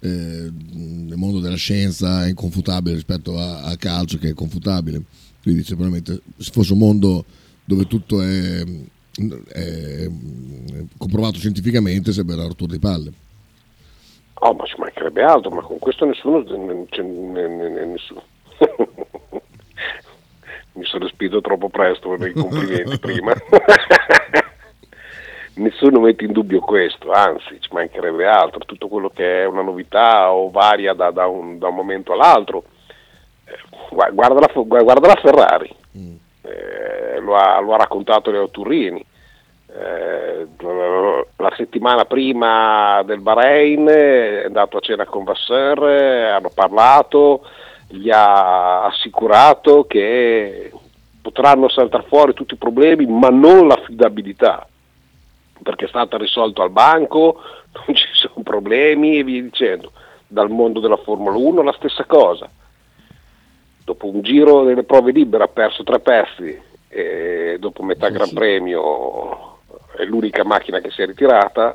eh, 0.01 0.09
il 0.09 1.13
mondo 1.17 1.41
della 1.41 1.57
scienza 1.57 2.25
è 2.25 2.29
inconfutabile 2.29 2.95
rispetto 2.95 3.39
a- 3.39 3.63
al 3.63 3.77
calcio 3.79 4.19
che 4.19 4.29
è 4.29 4.35
confutabile. 4.35 5.03
Quindi 5.49 5.63
dice 5.65 5.77
probabilmente 5.77 6.21
se 6.37 6.51
fosse 6.53 6.75
un 6.75 6.79
mondo 6.81 7.25
dove 7.65 7.87
tutto 7.87 8.21
è, 8.21 8.63
è 9.49 10.07
comprovato 10.99 11.39
scientificamente 11.39 12.13
sarebbe 12.13 12.35
una 12.35 12.47
rottura 12.47 12.73
di 12.73 12.79
palle. 12.79 13.13
Oh, 14.41 14.53
ma 14.53 14.67
ci 14.67 14.75
mancherebbe 14.77 15.23
altro, 15.23 15.51
ma 15.51 15.63
con 15.63 15.79
questo 15.79 16.05
nessuno... 16.05 16.41
ne- 16.41 17.87
nessuno. 17.87 18.23
Mi 20.75 20.85
sono 20.85 21.09
spinto 21.09 21.41
troppo 21.41 21.71
presto 21.71 22.11
per 22.11 22.29
i 22.29 22.35
complimenti 22.35 22.99
prima. 23.01 23.33
nessuno 25.57 26.01
mette 26.01 26.27
in 26.27 26.33
dubbio 26.33 26.61
questo, 26.61 27.11
anzi 27.11 27.59
ci 27.61 27.71
mancherebbe 27.73 28.27
altro, 28.27 28.61
tutto 28.67 28.89
quello 28.89 29.09
che 29.09 29.45
è 29.45 29.47
una 29.47 29.63
novità 29.63 30.31
o 30.31 30.51
varia 30.51 30.93
da, 30.93 31.11
da 31.11 31.27
un, 31.27 31.59
da 31.59 31.69
un 31.69 31.75
momento 31.75 32.13
all'altro. 32.13 32.65
Gua- 33.91 34.11
guarda, 34.11 34.41
la, 34.41 34.51
gu- 34.53 34.83
guarda 34.83 35.07
la 35.09 35.21
Ferrari, 35.21 35.75
Eh, 36.43 37.21
lo, 37.21 37.35
ha, 37.37 37.61
lo 37.61 37.75
ha 37.75 37.79
raccontato 37.79 38.31
Leo 38.31 38.49
Turrini. 38.51 39.05
Eh, 39.71 40.47
la 41.37 41.53
settimana 41.57 42.05
prima 42.07 43.03
del 43.05 43.21
Bahrain 43.21 43.87
è 43.87 44.45
andato 44.47 44.79
a 44.79 44.81
cena 44.81 45.05
con 45.05 45.25
Vasseur, 45.25 45.89
eh, 45.89 46.31
hanno 46.31 46.51
parlato, 46.55 47.43
gli 47.89 48.11
ha 48.11 48.85
assicurato 48.85 49.85
che 49.85 50.73
potranno 51.21 51.69
saltare 51.69 52.05
fuori 52.09 52.33
tutti 52.33 52.55
i 52.55 52.59
problemi, 52.59 53.05
ma 53.07 53.29
non 53.29 53.67
l'affidabilità, 53.67 54.67
perché 55.63 55.85
è 55.85 55.89
stata 55.89 56.17
risolta 56.17 56.63
al 56.63 56.71
banco, 56.71 57.41
non 57.87 57.95
ci 57.95 58.07
sono 58.13 58.43
problemi 58.43 59.19
e 59.19 59.25
via 59.25 59.43
dicendo. 59.43 59.93
Dal 60.27 60.51
mondo 60.51 60.81
della 60.81 60.97
Formula 60.97 61.37
1 61.37 61.63
la 61.63 61.73
stessa 61.73 62.05
cosa. 62.05 62.49
Dopo 63.89 64.07
un 64.07 64.21
giro 64.21 64.65
delle 64.65 64.83
prove 64.83 65.13
libere 65.13 65.45
ha 65.45 65.49
perso 65.49 65.83
tre 65.83 65.99
pezzi 66.01 66.61
e 66.89 67.57
dopo 67.59 67.83
metà 67.83 68.11
Gran 68.11 68.31
Premio 68.35 69.61
è 69.97 70.05
l'unica 70.05 70.45
macchina 70.45 70.79
che 70.81 70.91
si 70.91 71.01
è 71.01 71.07
ritirata, 71.07 71.75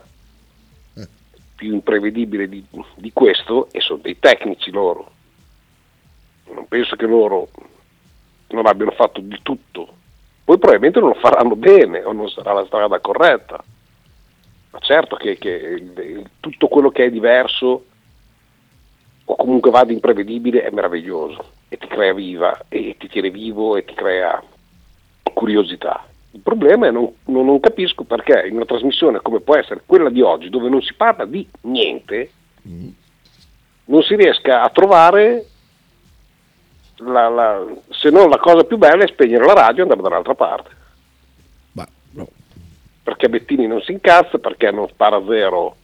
più 1.55 1.73
imprevedibile 1.73 2.47
di, 2.47 2.63
di 2.97 3.11
questo, 3.11 3.67
e 3.71 3.79
sono 3.79 4.01
dei 4.03 4.19
tecnici 4.19 4.69
loro. 4.69 5.09
Non 6.53 6.67
penso 6.67 6.95
che 6.95 7.07
loro 7.07 7.47
non 8.49 8.67
abbiano 8.67 8.91
fatto 8.91 9.19
di 9.19 9.39
tutto. 9.41 9.87
Poi 10.43 10.59
probabilmente 10.59 10.99
non 10.99 11.09
lo 11.09 11.15
faranno 11.15 11.55
bene 11.55 12.03
o 12.03 12.11
non 12.11 12.29
sarà 12.29 12.53
la 12.53 12.65
strada 12.65 12.99
corretta. 12.99 13.63
Ma 14.69 14.79
certo 14.81 15.15
che, 15.15 15.39
che 15.39 15.83
tutto 16.39 16.67
quello 16.67 16.91
che 16.91 17.05
è 17.05 17.09
diverso 17.09 17.85
o 19.25 19.35
comunque 19.35 19.71
va 19.71 19.83
di 19.83 19.93
imprevedibile 19.93 20.61
è 20.61 20.69
meraviglioso 20.69 21.52
e 21.73 21.77
ti 21.77 21.87
crea 21.87 22.13
viva 22.13 22.65
e 22.69 22.95
ti 22.99 23.07
tiene 23.07 23.31
vivo 23.31 23.75
e 23.75 23.83
ti 23.83 23.95
crea 23.95 24.41
curiosità. 25.33 26.05
Il 26.31 26.41
problema 26.41 26.85
è 26.87 26.91
non, 26.91 27.11
non, 27.25 27.45
non 27.45 27.59
capisco 27.59 28.03
perché 28.03 28.45
in 28.47 28.55
una 28.55 28.65
trasmissione 28.65 29.21
come 29.21 29.39
può 29.39 29.55
essere 29.55 29.81
quella 29.83 30.09
di 30.11 30.21
oggi, 30.21 30.49
dove 30.49 30.69
non 30.69 30.83
si 30.83 30.93
parla 30.93 31.25
di 31.25 31.47
niente, 31.61 32.31
non 33.85 34.03
si 34.03 34.15
riesca 34.15 34.61
a 34.61 34.69
trovare, 34.69 35.45
la, 36.97 37.27
la- 37.29 37.65
se 37.89 38.11
non 38.11 38.29
la 38.29 38.37
cosa 38.37 38.63
più 38.65 38.77
bella 38.77 39.03
è 39.03 39.07
spegnere 39.07 39.43
la 39.43 39.53
radio 39.53 39.79
e 39.79 39.81
andare 39.81 40.01
da 40.01 40.07
un'altra 40.09 40.35
parte. 40.35 40.69
Ma, 41.71 41.87
no. 42.11 42.27
Perché 43.01 43.29
Bettini 43.29 43.65
non 43.65 43.81
si 43.81 43.93
incazza, 43.93 44.37
perché 44.37 44.69
non 44.69 44.87
spara 44.89 45.15
a 45.15 45.23
zero 45.27 45.77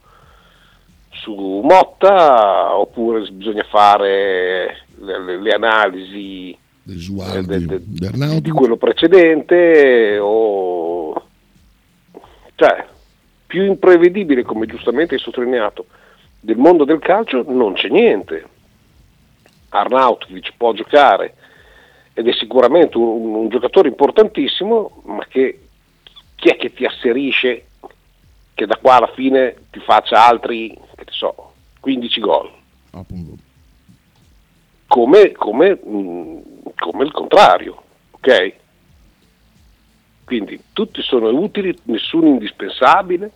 su 1.10 1.60
Motta, 1.64 2.76
oppure 2.76 3.28
bisogna 3.30 3.64
fare 3.64 4.84
le, 5.00 5.38
le- 5.40 5.52
analisi 5.52 6.56
Del 6.82 6.98
eh, 6.98 7.42
de- 7.42 7.82
de- 7.84 8.40
di 8.40 8.50
quello 8.50 8.76
precedente 8.76 10.18
o 10.18 11.26
cioè 12.54 12.86
più 13.46 13.64
imprevedibile 13.64 14.42
come 14.42 14.66
giustamente 14.66 15.14
hai 15.14 15.20
sottolineato 15.20 15.86
del 16.40 16.56
mondo 16.56 16.84
del 16.84 17.00
calcio 17.00 17.44
non 17.46 17.74
c'è 17.74 17.88
niente. 17.88 18.44
Arnautovic 19.68 20.54
può 20.56 20.72
giocare 20.72 21.34
ed 22.14 22.26
è 22.26 22.32
sicuramente 22.32 22.96
un, 22.96 23.34
un 23.34 23.48
giocatore 23.48 23.88
importantissimo 23.88 25.02
ma 25.04 25.24
che 25.28 25.60
chi 26.34 26.48
è 26.48 26.56
che 26.56 26.72
ti 26.72 26.84
asserisce 26.84 27.66
che 28.54 28.66
da 28.66 28.76
qua 28.76 28.96
alla 28.96 29.12
fine 29.14 29.54
ti 29.70 29.78
faccia 29.80 30.26
altri 30.26 30.70
che 30.70 31.04
ne 31.04 31.12
so 31.12 31.52
15 31.80 32.20
gol? 32.20 32.50
Appunto. 32.92 33.48
Come, 34.90 35.30
come, 35.30 35.78
mh, 35.80 36.72
come 36.74 37.04
il 37.04 37.12
contrario, 37.12 37.80
ok? 38.10 38.54
Quindi 40.24 40.60
tutti 40.72 41.00
sono 41.00 41.28
utili, 41.28 41.78
nessuno 41.84 42.26
indispensabile 42.26 43.30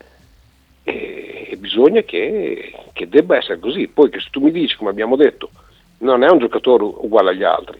e, 0.83 1.57
bisogna 1.61 2.01
che, 2.01 2.75
che 2.93 3.09
debba 3.09 3.37
essere 3.37 3.61
così. 3.61 3.87
Poi 3.87 4.11
che 4.11 4.19
se 4.19 4.31
tu 4.33 4.41
mi 4.41 4.51
dici, 4.51 4.75
come 4.75 4.91
abbiamo 4.91 5.15
detto, 5.15 5.51
non 5.99 6.25
è 6.25 6.29
un 6.29 6.39
giocatore 6.39 6.83
uguale 6.83 7.31
agli 7.31 7.45
altri, 7.45 7.79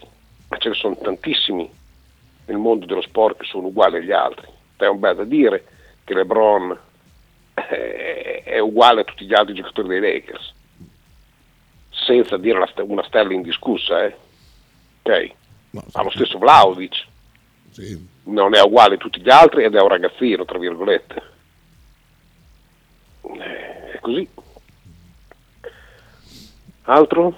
ma 0.51 0.57
ce 0.59 0.69
ne 0.69 0.75
sono 0.77 0.97
tantissimi 0.97 1.69
nel 2.47 2.57
mondo 2.57 2.87
dello 2.87 3.03
sport 3.03 3.39
che 3.39 3.47
sono 3.47 3.67
uguali 3.67 3.97
agli 3.97 4.13
altri. 4.13 4.47
È 4.77 4.87
un 4.87 5.01
bel 5.01 5.17
da 5.17 5.25
dire 5.25 5.65
che 6.05 6.15
LeBron 6.15 6.79
è, 7.55 8.43
è 8.45 8.59
uguale 8.61 9.01
a 9.01 9.05
tutti 9.05 9.25
gli 9.25 9.35
altri 9.35 9.55
giocatori 9.55 9.89
dei 9.89 10.01
Lakers 10.01 10.54
senza 12.05 12.37
dire 12.37 12.59
una 12.87 13.05
stella 13.05 13.33
indiscussa, 13.33 14.05
eh? 14.05 14.17
ok? 15.03 15.31
No, 15.71 15.85
Ha 15.93 16.03
lo 16.03 16.11
stesso 16.11 16.39
Vlaovic, 16.39 17.05
sì. 17.71 18.07
non 18.25 18.55
è 18.55 18.61
uguale 18.63 18.95
a 18.95 18.99
tutti 18.99 19.21
gli 19.21 19.31
altri 19.31 19.65
ed 19.65 19.75
è 19.75 19.81
un 19.81 19.89
ragazzino, 19.89 20.45
tra 20.45 20.59
virgolette. 20.59 21.23
Eh, 23.23 23.93
È 23.95 23.99
così. 24.01 24.29
Altro? 26.83 27.37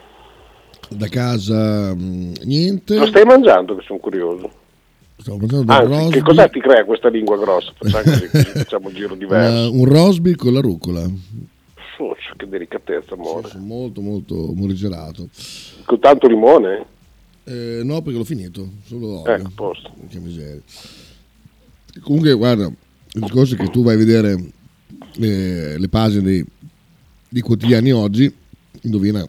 Da 0.89 1.09
casa 1.09 1.95
mh, 1.95 2.33
niente. 2.45 2.97
Lo 2.99 3.07
stai 3.07 3.25
mangiando 3.25 3.75
che 3.77 3.85
sono 3.85 3.99
curioso. 3.99 4.51
Anzi, 5.67 6.11
che 6.11 6.21
cos'è 6.23 6.51
ti 6.51 6.61
crea 6.61 6.85
questa 6.85 7.09
lingua 7.09 7.39
grossa? 7.39 7.73
Facciamo 7.77 8.89
un 8.89 8.95
giro 8.95 9.15
diverso. 9.15 9.73
un 9.73 9.85
rosby 9.87 10.35
con 10.35 10.53
la 10.53 10.61
rucola. 10.61 11.03
Foscia, 11.97 12.35
che 12.37 12.47
delicatezza, 12.47 13.15
amore. 13.15 13.49
Sono 13.49 13.65
molto 13.65 14.01
molto 14.01 14.53
morigerato. 14.55 15.29
Con 15.85 15.99
tanto 15.99 16.29
limone? 16.29 16.87
Eh, 17.45 17.81
no, 17.83 18.03
perché 18.03 18.19
l'ho 18.19 18.25
finito, 18.25 18.69
solo 18.85 19.21
odio. 19.21 19.33
Ecco, 19.33 19.51
posto. 19.55 19.93
Che 20.09 20.19
miseria. 20.19 20.61
Comunque, 22.01 22.35
guarda, 22.35 22.67
il 22.67 23.21
discorso 23.21 23.55
è 23.55 23.57
che 23.57 23.71
tu 23.71 23.83
vai 23.83 23.95
a 23.95 23.99
vedere 23.99 24.37
le, 25.15 25.79
le 25.79 25.89
pagine 25.89 26.23
dei, 26.23 26.45
dei 27.29 27.43
quotidiani 27.43 27.93
oggi, 27.93 28.33
indovina 28.83 29.27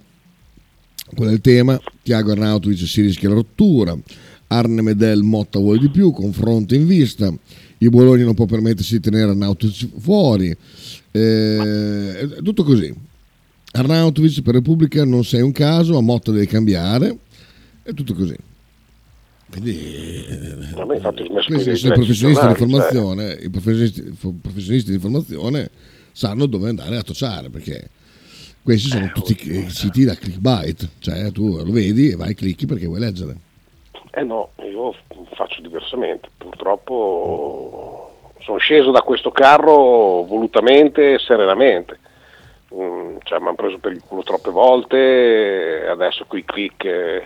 qual 1.16 1.30
è 1.30 1.32
il 1.32 1.42
tema, 1.42 1.80
Tiago 2.04 2.32
Arnautovic 2.32 2.86
si 2.86 3.02
rischia 3.02 3.30
la 3.30 3.36
rottura, 3.36 3.98
Arne 4.48 4.82
Medel 4.82 5.22
Motta 5.22 5.60
vuole 5.60 5.80
di 5.80 5.90
più, 5.90 6.12
confronto 6.12 6.76
in 6.76 6.86
vista, 6.86 7.34
il 7.78 7.90
Bologna 7.90 8.26
non 8.26 8.34
può 8.34 8.46
permettersi 8.46 8.96
di 8.96 9.00
tenere 9.02 9.30
Arnautovic 9.30 9.88
fuori, 10.00 10.56
eh, 11.18 12.42
tutto 12.44 12.64
così. 12.64 12.94
Arnautovic 13.72 14.42
per 14.42 14.56
Repubblica 14.56 15.06
non 15.06 15.24
sei 15.24 15.42
un 15.42 15.52
caso, 15.52 15.98
a 15.98 16.02
Motta 16.02 16.32
deve 16.32 16.48
cambiare, 16.48 17.18
è 17.84 17.94
tutto 17.94 18.14
così. 18.14 18.36
Quindi, 19.50 20.26
smesso 20.26 21.12
questi 21.48 21.76
sono 21.76 21.94
i 21.94 21.98
professionisti 21.98 22.28
di 22.28 22.36
cioè, 22.36 22.50
informazione, 22.50 23.32
i 23.42 23.50
professionisti, 23.50 24.02
professionisti 24.42 24.90
di 24.90 24.96
informazione 24.96 25.70
sanno 26.12 26.48
dove 26.48 26.70
andare 26.70 26.98
a 26.98 27.04
tocciare 27.04 27.50
perché 27.50 27.90
questi 28.62 28.90
sono 28.90 29.10
tutti 29.14 29.38
i 29.50 29.70
siti 29.70 30.04
da 30.04 30.16
clickbait, 30.16 30.90
cioè 31.00 31.32
tu 31.32 31.56
lo 31.56 31.72
vedi 31.72 32.10
e 32.10 32.16
vai 32.16 32.34
clicchi 32.34 32.66
perché 32.66 32.86
vuoi 32.88 33.00
leggere. 33.00 33.38
Eh 34.12 34.24
no, 34.24 34.50
io 34.58 34.94
faccio 35.36 35.62
diversamente. 35.62 36.30
Purtroppo 36.36 38.07
sono 38.48 38.60
sceso 38.60 38.92
da 38.92 39.02
questo 39.02 39.30
carro 39.32 40.24
volutamente 40.24 41.16
e 41.16 41.20
serenamente. 41.20 42.00
Mm, 42.74 43.18
cioè, 43.24 43.40
mi 43.40 43.48
hanno 43.48 43.56
preso 43.56 43.78
per 43.78 43.92
il 43.92 44.02
culo 44.08 44.24
troppe 44.24 44.52
volte, 44.52 45.86
adesso 45.90 46.24
qui 46.28 46.46
click 46.46 46.86
eh, 46.86 47.26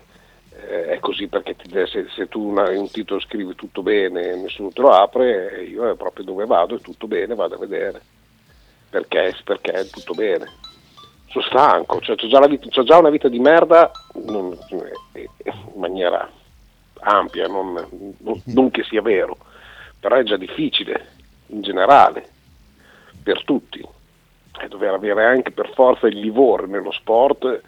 è 0.88 1.00
così 1.00 1.28
perché 1.28 1.56
ti- 1.56 1.70
se, 1.70 2.08
se 2.16 2.28
tu 2.28 2.42
una- 2.50 2.70
un 2.72 2.90
titolo 2.90 3.20
scrivi 3.20 3.54
tutto 3.56 3.84
bene 3.84 4.32
e 4.32 4.36
nessuno 4.36 4.70
te 4.70 4.82
lo 4.82 4.90
apre, 4.90 5.64
io 5.64 5.90
è 5.92 5.96
proprio 5.96 6.26
dove 6.26 6.46
vado, 6.48 6.76
è 6.76 6.80
tutto 6.82 7.06
bene, 7.08 7.36
vado 7.36 7.54
a 7.56 7.60
vedere. 7.60 8.02
Perché, 8.90 9.36
perché 9.44 9.72
è 9.72 9.86
tutto 9.88 10.14
bene. 10.14 10.46
Sono 11.30 11.46
stanco, 11.46 12.00
cioè, 12.02 12.16
ho, 12.20 12.28
già 12.28 12.40
vita- 12.48 12.68
c'ho 12.70 12.84
già 12.84 12.98
una 12.98 13.10
vita 13.12 13.28
di 13.30 13.40
merda 13.40 13.92
non- 14.26 14.58
eh, 15.14 15.30
in 15.46 15.80
maniera 15.80 16.28
ampia, 17.00 17.48
non, 17.48 17.74
non- 18.20 18.42
non 18.46 18.70
che 18.72 18.84
sia 18.84 19.02
vero, 19.02 19.38
però 20.02 20.16
è 20.16 20.24
già 20.24 20.36
difficile 20.36 21.10
in 21.48 21.62
generale 21.62 22.28
per 23.24 23.44
tutti. 23.46 23.88
E 24.60 24.68
dover 24.68 24.94
avere 24.94 25.26
anche 25.26 25.52
per 25.52 25.72
forza 25.74 26.08
il 26.08 26.20
livore 26.20 26.66
nello 26.68 26.92
sport, 26.92 27.62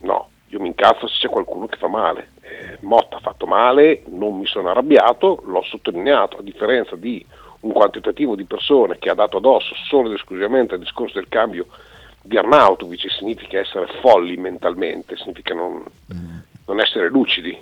no, 0.00 0.28
io 0.48 0.60
mi 0.60 0.68
incazzo 0.68 1.08
se 1.08 1.16
c'è 1.18 1.28
qualcuno 1.28 1.66
che 1.66 1.78
fa 1.78 1.88
male. 1.88 2.32
Eh, 2.42 2.78
Motta 2.82 3.16
ha 3.16 3.20
fatto 3.20 3.46
male, 3.46 4.02
non 4.06 4.38
mi 4.38 4.46
sono 4.46 4.70
arrabbiato, 4.70 5.42
l'ho 5.46 5.62
sottolineato, 5.62 6.38
a 6.38 6.42
differenza 6.42 6.96
di 6.96 7.24
un 7.60 7.72
quantitativo 7.72 8.36
di 8.36 8.44
persone 8.44 8.98
che 8.98 9.10
ha 9.10 9.14
dato 9.14 9.38
addosso 9.38 9.74
solo 9.88 10.08
ed 10.08 10.14
esclusivamente 10.14 10.74
al 10.74 10.80
discorso 10.80 11.18
del 11.18 11.28
cambio 11.28 11.66
di 12.22 12.36
Arnautovic, 12.36 13.10
significa 13.10 13.58
essere 13.58 13.86
folli 14.00 14.36
mentalmente, 14.36 15.16
significa 15.16 15.54
non, 15.54 15.82
non 16.66 16.80
essere 16.80 17.08
lucidi. 17.08 17.58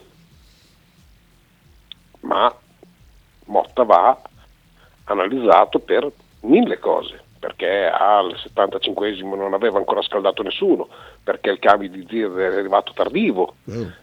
Ma 2.21 2.55
Motta 3.47 3.83
va 3.85 4.19
analizzato 5.05 5.79
per 5.79 6.11
mille 6.41 6.79
cose, 6.79 7.21
perché 7.39 7.87
al 7.87 8.35
75esimo 8.35 9.37
non 9.37 9.55
aveva 9.55 9.79
ancora 9.79 10.03
scaldato 10.03 10.43
nessuno, 10.43 10.89
perché 11.23 11.51
il 11.51 11.59
cambio 11.59 11.89
di 11.89 12.07
Zir 12.09 12.33
è 12.33 12.59
arrivato 12.59 12.93
tardivo, 12.93 13.55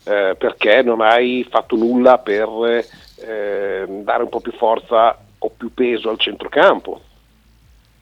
eh, 0.06 0.36
perché 0.38 0.82
non 0.82 1.02
hai 1.02 1.46
fatto 1.50 1.76
nulla 1.76 2.18
per 2.18 2.86
eh, 3.18 3.86
dare 3.88 4.24
un 4.24 4.30
po' 4.30 4.40
più 4.40 4.52
forza 4.54 5.18
o 5.38 5.52
più 5.56 5.74
peso 5.74 6.10
al 6.10 6.20
centrocampo, 6.20 7.02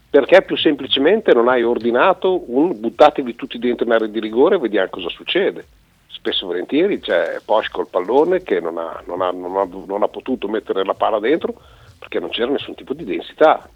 perché 0.09 0.41
più 0.41 0.57
semplicemente 0.57 1.33
non 1.33 1.47
hai 1.47 1.63
ordinato 1.63 2.51
un 2.51 2.79
buttatevi 2.79 3.35
tutti 3.35 3.57
dentro 3.57 3.85
in 3.85 3.93
area 3.93 4.07
di 4.07 4.19
rigore 4.19 4.55
e 4.55 4.59
vediamo 4.59 4.89
cosa 4.89 5.09
succede. 5.09 5.65
Spesso 6.11 6.43
e 6.43 6.47
volentieri 6.47 6.99
c'è 6.99 7.39
Posh 7.43 7.69
col 7.69 7.87
pallone 7.87 8.43
che 8.43 8.59
non 8.59 8.77
ha, 8.77 9.01
non 9.05 9.21
ha- 9.21 9.31
non 9.31 9.57
ha- 9.57 9.67
non 9.85 10.03
ha 10.03 10.07
potuto 10.07 10.47
mettere 10.47 10.83
la 10.83 10.93
palla 10.93 11.19
dentro 11.19 11.53
perché 11.97 12.19
non 12.19 12.29
c'era 12.29 12.51
nessun 12.51 12.75
tipo 12.75 12.93
di 12.93 13.03
densità. 13.05 13.67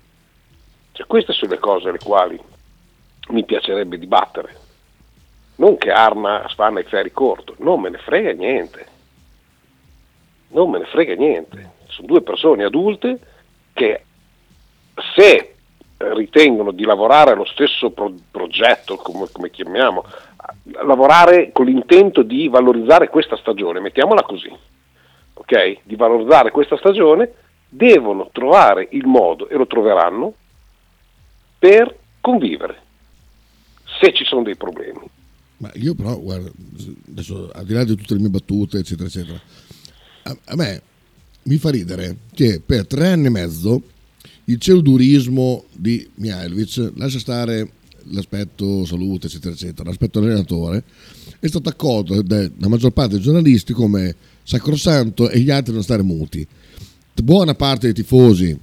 Cioè, 0.91 1.05
queste 1.07 1.33
sono 1.33 1.51
le 1.51 1.59
cose 1.59 1.89
alle 1.89 1.99
quali 1.99 2.39
mi 3.29 3.43
piacerebbe 3.43 3.97
dibattere. 3.97 4.63
Non 5.57 5.77
che 5.77 5.89
Arma 5.91 6.45
spanna 6.49 6.79
i 6.81 6.83
ferri 6.83 7.11
corto, 7.11 7.55
non 7.59 7.79
me 7.81 7.89
ne 7.89 7.97
frega 7.97 8.31
niente. 8.33 8.85
Non 10.49 10.69
me 10.69 10.79
ne 10.79 10.85
frega 10.85 11.15
niente. 11.15 11.71
Sono 11.87 12.07
due 12.07 12.21
persone 12.21 12.63
adulte 12.63 13.19
che 13.73 14.03
se 15.15 15.55
ritengono 15.97 16.71
di 16.71 16.83
lavorare 16.83 17.31
allo 17.31 17.45
stesso 17.45 17.89
pro- 17.91 18.13
progetto, 18.29 18.95
come, 18.97 19.27
come 19.31 19.49
chiamiamo, 19.49 20.03
lavorare 20.83 21.51
con 21.51 21.65
l'intento 21.65 22.21
di 22.21 22.47
valorizzare 22.47 23.09
questa 23.09 23.37
stagione, 23.37 23.79
mettiamola 23.79 24.23
così, 24.23 24.49
ok? 25.33 25.79
Di 25.83 25.95
valorizzare 25.95 26.51
questa 26.51 26.77
stagione, 26.77 27.31
devono 27.69 28.29
trovare 28.31 28.87
il 28.91 29.05
modo, 29.05 29.49
e 29.49 29.55
lo 29.55 29.67
troveranno, 29.67 30.33
per 31.57 31.97
convivere, 32.21 32.81
se 33.99 34.13
ci 34.13 34.23
sono 34.23 34.43
dei 34.43 34.55
problemi. 34.55 35.01
Ma 35.57 35.71
io 35.75 35.95
però, 35.95 36.19
guarda, 36.19 36.49
adesso 37.09 37.49
al 37.53 37.65
di 37.65 37.73
là 37.73 37.83
di 37.83 37.95
tutte 37.95 38.13
le 38.13 38.19
mie 38.19 38.29
battute, 38.29 38.79
eccetera, 38.79 39.07
eccetera, 39.07 39.39
a, 40.23 40.37
a 40.45 40.55
me 40.55 40.81
mi 41.43 41.57
fa 41.57 41.69
ridere 41.69 42.17
che 42.33 42.61
per 42.65 42.87
tre 42.87 43.07
anni 43.09 43.27
e 43.27 43.29
mezzo 43.29 43.81
il 44.45 44.57
pseudurismo 44.57 45.65
di 45.71 46.07
Mihailovic, 46.15 46.93
lascia 46.95 47.19
stare 47.19 47.69
l'aspetto 48.11 48.85
salute, 48.85 49.27
eccetera, 49.27 49.53
eccetera, 49.53 49.89
l'aspetto 49.89 50.19
allenatore, 50.19 50.83
è 51.39 51.47
stato 51.47 51.69
accolto 51.69 52.21
dalla 52.21 52.67
maggior 52.67 52.91
parte 52.91 53.15
dei 53.15 53.23
giornalisti 53.23 53.73
come 53.73 54.15
sacrosanto 54.43 55.29
e 55.29 55.39
gli 55.39 55.49
altri 55.49 55.73
non 55.73 55.83
stare 55.83 56.03
muti. 56.03 56.45
Buona 57.23 57.55
parte 57.55 57.85
dei 57.85 57.93
tifosi, 57.93 58.57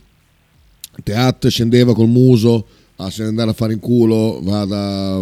Teat 1.03 1.49
scendeva 1.49 1.95
col 1.95 2.09
muso, 2.09 2.67
ah, 2.97 3.11
se 3.11 3.23
ne 3.23 3.29
andare 3.29 3.51
a 3.51 3.55
fare 3.55 3.73
in 3.73 3.81
culo, 3.81 4.41
vada, 4.43 5.17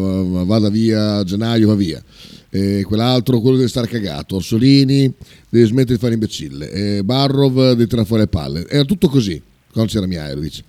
vada 0.45 0.69
via 0.69 1.17
a 1.17 1.25
gennaio, 1.25 1.69
va 1.69 1.75
via. 1.75 2.03
E 2.51 2.83
quell'altro, 2.83 3.41
quello 3.41 3.57
deve 3.57 3.69
stare 3.69 3.87
cagato. 3.87 4.37
Orsolini 4.37 5.13
deve 5.49 5.67
smettere 5.67 5.95
di 5.95 6.01
fare 6.01 6.15
imbecille. 6.15 6.71
E 6.71 7.05
Barrov 7.05 7.55
deve 7.55 7.87
tirare 7.87 8.07
fuori 8.07 8.23
le 8.23 8.29
palle. 8.29 8.67
Era 8.69 8.85
tutto 8.85 9.09
così 9.09 9.41
quando 9.71 9.91
c'era 9.91 10.07
Mihailovic. 10.07 10.65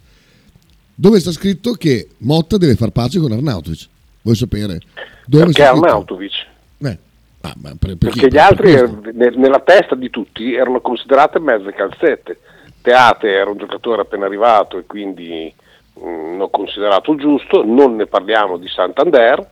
Dove 1.02 1.20
sta 1.20 1.32
scritto 1.32 1.72
che 1.72 2.10
Motta 2.20 2.58
deve 2.58 2.76
far 2.76 2.92
pace 2.92 3.20
con 3.20 3.32
Arnautovic? 3.32 3.88
Vuoi 4.22 4.36
sapere? 4.36 4.78
Dove 5.26 5.46
perché? 5.46 5.64
Arnautovic? 5.64 6.46
Eh, 6.78 6.98
ah, 7.42 7.54
per- 7.80 7.98
per 7.98 8.12
chi? 8.12 8.20
Perché 8.20 8.28
gli 8.28 8.30
Per 8.30 8.40
altri 8.40 9.12
ne- 9.14 9.34
nella 9.36 9.62
testa 9.62 9.96
di 9.96 10.12
tutti 10.12 10.54
erano 10.54 10.80
considerate 10.80 11.40
mezze 11.40 11.74
calzette. 11.74 12.38
Teate 12.84 13.32
era 13.32 13.50
un 13.50 13.58
giocatore 13.58 14.02
appena 14.02 14.28
arrivato 14.28 14.78
e 14.78 14.86
quindi 14.86 15.52
mh, 15.96 16.36
non 16.38 16.52
considerato 16.52 17.16
giusto, 17.16 17.64
non 17.66 17.96
ne 17.96 18.06
parliamo 18.06 18.58
di 18.58 18.68
Santander, 18.68 19.44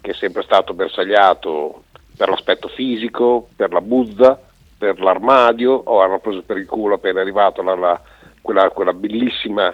che 0.00 0.10
è 0.10 0.14
sempre 0.14 0.42
stato 0.42 0.74
bersagliato 0.74 1.84
per 2.16 2.28
l'aspetto 2.28 2.66
fisico, 2.66 3.46
per 3.54 3.70
la 3.72 3.80
buzza, 3.80 4.36
per 4.76 4.98
l'armadio, 5.00 5.74
o 5.74 6.00
hanno 6.02 6.18
preso 6.18 6.42
per 6.42 6.56
il 6.56 6.66
culo 6.66 6.94
appena 6.96 7.20
arrivato 7.20 7.62
la- 7.62 7.76
la- 7.76 8.00
quella, 8.42 8.68
quella 8.70 8.92
bellissima 8.92 9.72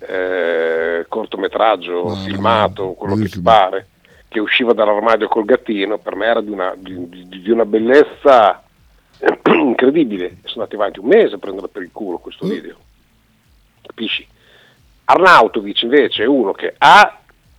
eh, 0.00 1.06
cortometraggio 1.08 2.04
Mamma 2.04 2.16
filmato, 2.24 2.84
mia, 2.84 2.94
quello 2.94 3.14
che 3.16 3.28
ti 3.28 3.40
pare, 3.40 3.88
che 4.28 4.40
usciva 4.40 4.72
dall'armadio 4.72 5.28
col 5.28 5.44
gattino, 5.44 5.98
per 5.98 6.14
me 6.14 6.26
era 6.26 6.40
di 6.40 6.50
una, 6.50 6.74
di- 6.76 7.08
di- 7.08 7.42
di 7.42 7.50
una 7.50 7.64
bellezza 7.64 8.62
incredibile. 9.44 10.36
Sono 10.44 10.62
andati 10.64 10.74
avanti 10.76 10.98
un 11.00 11.06
mese 11.06 11.34
a 11.34 11.38
prendere 11.38 11.68
per 11.68 11.82
il 11.82 11.90
culo 11.92 12.18
questo 12.18 12.46
Mm. 12.46 12.48
video. 12.50 12.76
Capisci? 13.82 14.26
Arnautovic 15.06 15.82
invece 15.82 16.24
è 16.24 16.26
uno 16.26 16.52
che 16.52 16.74
A 16.76 17.18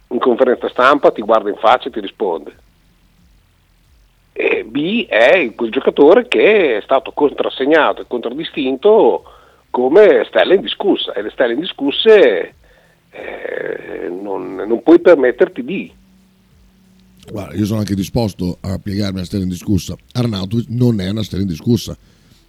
in 0.09 0.19
conferenza 0.19 0.69
stampa 0.69 1.11
ti 1.11 1.21
guarda 1.21 1.49
in 1.49 1.55
faccia 1.57 1.87
e 1.87 1.91
ti 1.91 1.99
risponde. 1.99 2.55
E 4.33 4.63
B 4.63 5.05
è 5.07 5.53
quel 5.55 5.71
giocatore 5.71 6.27
che 6.27 6.77
è 6.77 6.81
stato 6.81 7.11
contrassegnato 7.11 8.01
e 8.01 8.05
contraddistinto 8.07 9.23
come 9.69 10.25
stella 10.27 10.53
indiscussa 10.53 11.13
e 11.13 11.21
le 11.21 11.29
stelle 11.31 11.53
indiscusse 11.53 12.53
eh, 13.11 14.09
non, 14.09 14.55
non 14.55 14.81
puoi 14.83 14.99
permetterti 14.99 15.63
di. 15.63 15.91
Guarda, 17.31 17.53
io 17.55 17.65
sono 17.65 17.79
anche 17.79 17.95
disposto 17.95 18.57
a 18.61 18.79
piegarmi 18.81 19.19
a 19.19 19.25
stella 19.25 19.43
indiscussa. 19.43 19.95
Arnautovic 20.13 20.67
non 20.69 20.99
è 20.99 21.09
una 21.09 21.23
stella 21.23 21.41
indiscussa. 21.43 21.95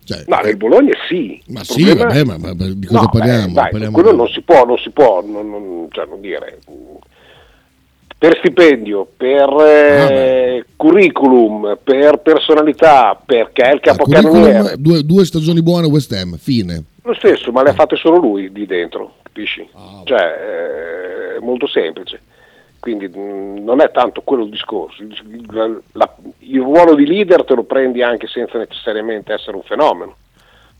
Cioè, 0.02 0.24
No, 0.26 0.38
nel 0.42 0.56
Bologna 0.56 0.94
sì. 1.08 1.40
Ma 1.48 1.62
sì, 1.62 1.84
problema- 1.84 2.06
vabbè, 2.08 2.24
ma, 2.24 2.36
ma 2.38 2.52
di 2.54 2.86
cosa 2.86 3.00
No, 3.02 3.08
parliamo? 3.10 3.46
eh, 3.48 3.52
dai, 3.52 3.70
Parliamo 3.70 3.92
quello 3.92 4.10
di- 4.12 4.16
non 4.16 4.28
si 4.28 4.40
può, 4.40 4.64
non 4.64 4.78
si 4.78 4.90
può, 4.90 5.22
non, 5.24 5.50
non- 5.50 5.86
cioè, 5.90 6.06
non 6.06 6.20
dire. 6.20 6.58
per 8.18 8.36
stipendio, 8.38 9.06
per 9.16 9.48
eh, 9.60 10.64
curriculum, 10.76 11.78
per 11.82 12.18
personalità, 12.18 13.18
perché 13.24 13.62
è 13.62 13.70
il 13.72 13.76
Ah, 13.76 13.80
capocannoniere. 13.80 14.74
due, 14.78 15.04
due 15.04 15.24
stagioni 15.24 15.62
buone 15.62 15.86
West 15.86 16.12
Ham, 16.12 16.36
fine. 16.36 16.84
Lo 17.10 17.16
stesso, 17.16 17.50
ma 17.50 17.62
le 17.64 17.70
ha 17.70 17.74
fatte 17.74 17.96
solo 17.96 18.18
lui 18.18 18.52
di 18.52 18.66
dentro, 18.66 19.14
capisci? 19.24 19.68
Ah, 19.74 20.02
Cioè, 20.04 20.20
eh, 20.20 21.36
è 21.36 21.38
molto 21.40 21.66
semplice. 21.66 22.22
Quindi 22.78 23.08
mh, 23.08 23.64
non 23.64 23.80
è 23.80 23.90
tanto 23.90 24.22
quello 24.22 24.44
il 24.44 24.50
discorso. 24.50 25.02
Il, 25.02 25.10
il- 25.28 25.82
la- 25.92 26.14
il 26.38 26.60
ruolo 26.60 26.94
di 26.94 27.04
leader 27.06 27.44
te 27.44 27.54
lo 27.56 27.64
prendi 27.64 28.00
anche 28.02 28.28
senza 28.28 28.58
necessariamente 28.58 29.32
essere 29.32 29.56
un 29.56 29.62
fenomeno. 29.64 30.16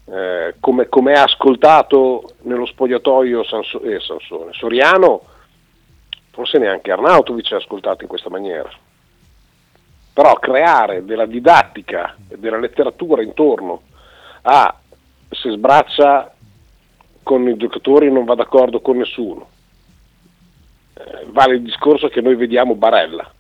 Eh, 0.07 0.55
come, 0.61 0.89
come 0.89 1.15
ha 1.15 1.25
ascoltato 1.25 2.35
nello 2.43 2.65
spogliatoio 2.67 3.43
Sanso- 3.43 3.83
eh, 3.83 3.99
Sansone. 4.01 4.53
Soriano, 4.53 5.23
forse 6.31 6.59
neanche 6.59 6.93
Arnautovic 6.93 7.51
ha 7.53 7.57
ascoltato 7.57 8.03
in 8.03 8.09
questa 8.09 8.31
maniera. 8.31 8.71
Però 10.13 10.35
creare 10.35 11.05
della 11.05 11.27
didattica 11.27 12.15
e 12.29 12.39
della 12.39 12.59
letteratura 12.59 13.21
intorno 13.21 13.83
a 14.43 14.75
se 15.41 15.51
sbraccia 15.51 16.35
con 17.23 17.49
i 17.49 17.57
giocatori 17.57 18.11
non 18.11 18.25
va 18.25 18.35
d'accordo 18.35 18.81
con 18.81 18.99
nessuno. 18.99 19.49
Eh, 20.95 21.27
vale 21.29 21.55
il 21.55 21.63
discorso 21.63 22.09
che 22.09 22.21
noi 22.21 22.37
vediamo 22.37 22.75
Barella, 22.75 23.31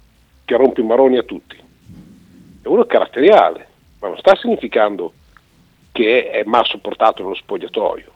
che 0.45 0.57
rompe 0.57 0.81
i 0.81 0.85
maroni 0.85 1.19
a 1.19 1.23
tutti. 1.23 1.57
È 2.63 2.67
uno 2.67 2.85
caratteriale, 2.85 3.67
ma 4.01 4.09
non 4.09 4.19
sta 4.19 4.35
significando 4.37 5.13
che 5.93 6.31
è 6.31 6.43
mal 6.45 6.65
sopportato 6.65 7.23
nello 7.23 7.35
spogliatoio. 7.35 8.13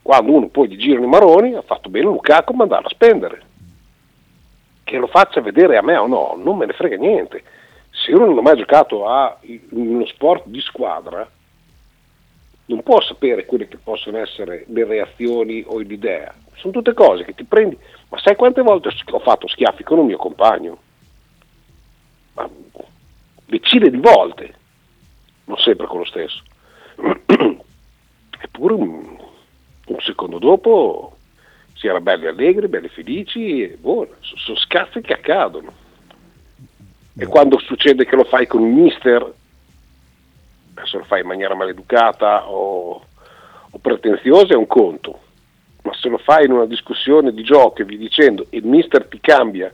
Quando 0.00 0.32
uno 0.32 0.48
poi 0.48 0.68
gli 0.68 0.76
girano 0.76 1.04
i 1.04 1.08
maroni, 1.08 1.54
ha 1.54 1.62
fatto 1.62 1.90
bene 1.90 2.06
Lukaku 2.06 2.52
a 2.52 2.56
mandarlo 2.56 2.86
a 2.86 2.90
spendere. 2.90 3.42
Che 4.82 4.96
lo 4.96 5.08
faccia 5.08 5.42
vedere 5.42 5.76
a 5.76 5.82
me 5.82 5.96
o 5.96 6.06
no, 6.06 6.38
non 6.42 6.56
me 6.56 6.66
ne 6.66 6.72
frega 6.72 6.96
niente. 6.96 7.42
Se 7.90 8.12
uno 8.12 8.26
non 8.26 8.38
ha 8.38 8.42
mai 8.42 8.56
giocato 8.56 9.06
a 9.06 9.38
uno 9.70 10.06
sport 10.06 10.46
di 10.46 10.60
squadra, 10.60 11.28
non 12.70 12.82
può 12.84 13.00
sapere 13.02 13.46
quelle 13.46 13.66
che 13.66 13.78
possono 13.78 14.18
essere 14.18 14.64
le 14.68 14.84
reazioni 14.84 15.64
o 15.66 15.78
l'idea. 15.78 16.32
Sono 16.54 16.72
tutte 16.72 16.94
cose 16.94 17.24
che 17.24 17.34
ti 17.34 17.44
prendi. 17.44 17.76
Ma 18.08 18.18
sai 18.18 18.36
quante 18.36 18.62
volte 18.62 18.90
ho 19.10 19.18
fatto 19.18 19.48
schiaffi 19.48 19.82
con 19.82 19.98
un 19.98 20.06
mio 20.06 20.16
compagno? 20.16 20.78
Ma 22.34 22.48
decine 23.46 23.90
di 23.90 23.96
volte, 23.96 24.54
non 25.44 25.58
sempre 25.58 25.86
con 25.86 25.98
lo 25.98 26.04
stesso. 26.04 26.42
Eppure 28.42 28.74
un, 28.74 29.18
un 29.86 30.00
secondo 30.00 30.38
dopo 30.38 31.16
si 31.74 31.88
era 31.88 32.00
belli 32.00 32.26
allegri, 32.26 32.68
belli 32.68 32.88
felici, 32.88 33.62
e 33.62 33.78
so- 33.82 34.36
sono 34.36 34.58
scazzi 34.58 35.00
che 35.00 35.14
accadono. 35.14 35.72
E 37.16 37.26
quando 37.26 37.58
succede 37.58 38.04
che 38.04 38.14
lo 38.14 38.24
fai 38.24 38.46
con 38.46 38.62
un 38.62 38.72
mister, 38.74 39.34
se 40.84 40.98
lo 40.98 41.04
fai 41.04 41.20
in 41.20 41.26
maniera 41.26 41.54
maleducata 41.54 42.48
o, 42.48 43.04
o 43.70 43.78
pretenziosa 43.78 44.54
è 44.54 44.56
un 44.56 44.66
conto, 44.66 45.20
ma 45.82 45.92
se 45.94 46.08
lo 46.08 46.18
fai 46.18 46.44
in 46.46 46.52
una 46.52 46.66
discussione 46.66 47.32
di 47.32 47.42
gioco 47.42 47.82
e 47.82 47.84
vi 47.84 47.96
dicendo 47.96 48.46
il 48.50 48.64
mister 48.64 49.06
ti 49.06 49.20
cambia 49.20 49.72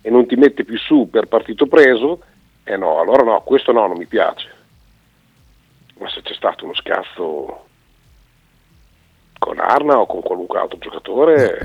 e 0.00 0.10
non 0.10 0.26
ti 0.26 0.36
mette 0.36 0.64
più 0.64 0.78
su 0.78 1.08
per 1.10 1.26
partito 1.26 1.66
preso, 1.66 2.22
eh 2.64 2.76
no, 2.76 3.00
allora 3.00 3.22
no, 3.22 3.42
questo 3.42 3.72
no, 3.72 3.86
non 3.86 3.96
mi 3.96 4.06
piace. 4.06 4.48
Ma 5.98 6.08
se 6.08 6.22
c'è 6.22 6.34
stato 6.34 6.64
uno 6.64 6.74
scazzo 6.74 7.64
con 9.38 9.58
Arna 9.58 9.98
o 9.98 10.06
con 10.06 10.20
qualunque 10.20 10.58
altro 10.58 10.78
giocatore, 10.78 11.58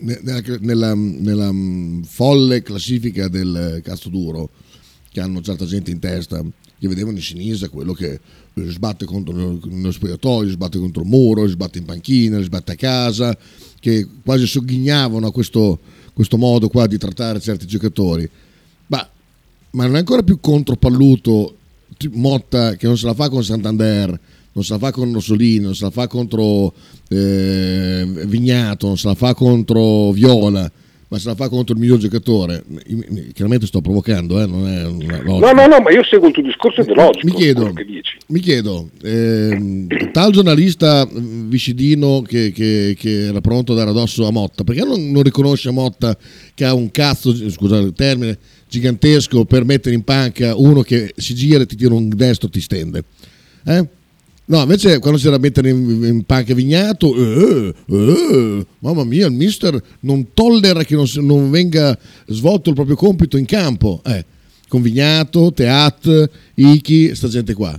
ne- 0.00 0.20
nella, 0.22 0.40
nella- 0.60 0.94
nella, 0.94 1.52
mm, 1.52 2.02
folle 2.02 2.62
classifica 2.62 3.28
del 3.28 3.80
cazzo 3.82 4.08
duro 4.08 4.50
che 5.10 5.20
hanno 5.20 5.40
certa 5.40 5.64
gente 5.64 5.90
in 5.90 6.00
testa 6.00 6.42
che 6.78 6.88
vedevano 6.88 7.16
in 7.16 7.22
Sinisa 7.22 7.68
quello 7.68 7.92
che 7.92 8.20
sbatte 8.54 9.04
contro 9.04 9.34
nello 9.34 9.92
spogliatoio, 9.92 10.50
sbatte 10.50 10.78
contro 10.78 11.02
il 11.02 11.08
muro, 11.08 11.46
sbatte 11.46 11.78
in 11.78 11.84
panchina, 11.84 12.40
sbatte 12.40 12.72
a 12.72 12.76
casa, 12.76 13.36
che 13.80 14.06
quasi 14.24 14.46
sogghignavano 14.46 15.26
a 15.26 15.32
questo, 15.32 15.78
questo 16.12 16.36
modo 16.38 16.68
qua 16.68 16.86
di 16.86 16.98
trattare 16.98 17.40
certi 17.40 17.66
giocatori. 17.66 18.28
Ma, 18.86 19.06
ma 19.72 19.86
non 19.86 19.96
è 19.96 19.98
ancora 19.98 20.22
più 20.22 20.40
contropalluto 20.40 21.56
ti- 21.96 22.10
Motta 22.12 22.76
che 22.76 22.86
non 22.86 22.96
se 22.96 23.06
la 23.06 23.14
fa 23.14 23.28
con 23.28 23.44
Santander, 23.44 24.20
non 24.52 24.64
se 24.64 24.72
la 24.72 24.78
fa 24.78 24.90
con 24.90 25.12
Rossolini, 25.12 25.64
non 25.64 25.74
se 25.74 25.84
la 25.84 25.90
fa 25.90 26.06
contro 26.06 26.72
eh, 27.08 28.06
Vignato, 28.26 28.86
non 28.86 28.96
se 28.96 29.06
la 29.06 29.14
fa 29.14 29.34
contro 29.34 30.12
Viola, 30.12 30.70
ma 31.08 31.18
se 31.18 31.28
la 31.28 31.34
fa 31.34 31.48
contro 31.48 31.74
il 31.74 31.80
miglior 31.80 31.98
giocatore. 31.98 32.64
Io- 32.86 33.04
Chiaramente 33.32 33.66
sto 33.66 33.80
provocando, 33.80 34.40
eh, 34.40 34.46
non 34.46 34.66
è 34.66 34.84
una 34.86 35.22
logica. 35.22 35.52
no, 35.52 35.60
no, 35.62 35.66
no, 35.66 35.80
ma 35.80 35.90
io 35.92 36.02
seguo 36.04 36.28
il 36.28 36.32
tuo 36.34 36.42
discorso 36.42 36.80
ed 36.80 36.88
è 36.88 36.94
logico 36.94 37.26
Mi 37.26 37.32
chiedo, 37.34 37.72
mi 38.28 38.40
chiedo 38.40 38.90
ehm, 39.02 40.10
tal 40.12 40.32
giornalista 40.32 41.06
mm, 41.06 41.48
Viscidino 41.48 42.22
che, 42.22 42.50
che- 42.52 42.94
che 42.98 43.26
era 43.26 43.40
pronto 43.40 43.72
a 43.72 43.76
dare 43.76 43.90
addosso 43.90 44.26
a 44.26 44.30
Motta, 44.32 44.64
perché 44.64 44.82
non, 44.84 45.10
non 45.10 45.22
riconosce 45.22 45.70
Motta 45.70 46.16
che 46.54 46.64
ha 46.64 46.74
un 46.74 46.90
cazzo, 46.90 47.34
scusate 47.50 47.84
il 47.84 47.92
termine, 47.94 48.38
gigantesco 48.68 49.44
per 49.44 49.64
mettere 49.64 49.94
in 49.94 50.02
panca 50.02 50.56
uno 50.56 50.82
che 50.82 51.12
si 51.16 51.34
gira 51.34 51.62
e 51.62 51.66
ti 51.66 51.76
tira 51.76 51.94
un 51.94 52.08
destro 52.08 52.48
ti 52.48 52.60
stende? 52.60 53.04
Eh? 53.64 53.86
No, 54.48 54.60
invece 54.60 55.00
quando 55.00 55.18
c'era 55.18 55.36
a 55.36 55.38
mettere 55.40 55.70
in, 55.70 56.04
in 56.04 56.22
panca 56.24 56.54
Vignato, 56.54 57.14
eh, 57.16 57.74
eh, 57.84 58.66
mamma 58.78 59.04
mia, 59.04 59.26
il 59.26 59.32
mister 59.32 59.80
non 60.00 60.28
tollera 60.34 60.84
che 60.84 60.94
non, 60.94 61.06
non 61.22 61.50
venga 61.50 61.98
svolto 62.26 62.68
il 62.68 62.76
proprio 62.76 62.94
compito 62.94 63.36
in 63.36 63.44
campo. 63.44 64.00
Eh, 64.04 64.24
con 64.68 64.82
Vignato, 64.82 65.52
Teat, 65.52 66.30
Iki, 66.54 67.14
sta 67.14 67.28
gente 67.28 67.54
qua. 67.54 67.78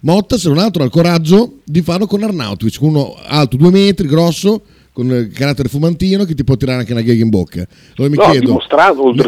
Motta, 0.00 0.38
se 0.38 0.48
non 0.48 0.58
altro, 0.58 0.82
ha 0.82 0.86
il 0.86 0.90
coraggio 0.90 1.58
di 1.64 1.82
farlo 1.82 2.06
con 2.06 2.22
Arnautovic, 2.22 2.80
uno 2.80 3.16
alto 3.22 3.58
due 3.58 3.70
metri, 3.70 4.08
grosso, 4.08 4.62
con 4.92 5.10
eh, 5.12 5.28
carattere 5.28 5.68
fumantino 5.68 6.24
che 6.24 6.34
ti 6.34 6.44
può 6.44 6.56
tirare 6.56 6.80
anche 6.80 6.92
una 6.92 7.00
ghega 7.02 7.22
in 7.22 7.30
bocca. 7.30 7.66
Allora 7.96 8.12
mi 8.14 8.18
No, 8.22 8.30
chiedo, 8.30 8.60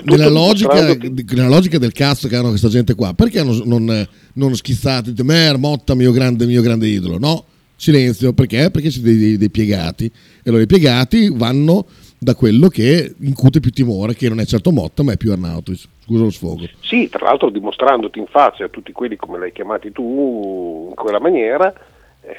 nella 0.05 0.29
logica, 0.29 0.97
che- 0.97 1.13
nella 1.35 1.49
logica 1.49 1.79
del 1.79 1.93
cazzo 1.93 2.29
che 2.29 2.37
hanno 2.37 2.49
questa 2.49 2.69
gente 2.69 2.95
qua, 2.95 3.15
perché 3.15 3.43
non, 3.43 3.61
non, 3.65 4.09
non 4.35 4.55
schizzate, 4.55 5.11
dite, 5.11 5.23
Mer, 5.23 5.59
Motta, 5.59 5.95
mio 5.95 6.13
grande, 6.13 6.47
mio 6.47 6.63
grande 6.63 6.89
idolo? 6.89 7.19
No, 7.19 7.45
silenzio, 7.77 8.33
perché? 8.33 8.71
Perché 8.71 8.91
siete 8.91 9.17
dei, 9.17 9.37
dei 9.37 9.51
piegati. 9.51 10.07
E 10.07 10.13
allora 10.47 10.63
i 10.63 10.67
piegati 10.67 11.31
vanno 11.33 11.87
da 12.19 12.35
quello 12.37 12.69
che 12.69 13.15
incute 13.21 13.59
più 13.61 13.71
timore, 13.73 14.15
che 14.15 14.29
non 14.29 14.39
è 14.41 14.45
certo 14.47 14.71
Motta, 14.71 15.03
ma 15.03 15.13
è 15.13 15.17
più 15.17 15.33
Arnautovic. 15.33 15.89
Scusa 16.05 16.25
lo 16.25 16.31
sfogo. 16.31 16.69
Sì, 16.81 17.09
tra 17.09 17.27
l'altro 17.27 17.49
dimostrandoti 17.51 18.19
in 18.19 18.27
faccia 18.29 18.65
a 18.65 18.69
tutti 18.69 18.91
quelli 18.93 19.17
come 19.17 19.39
l'hai 19.39 19.53
chiamati 19.53 19.93
tu 19.93 20.87
in 20.89 20.95
quella 20.97 21.21
maniera 21.21 21.73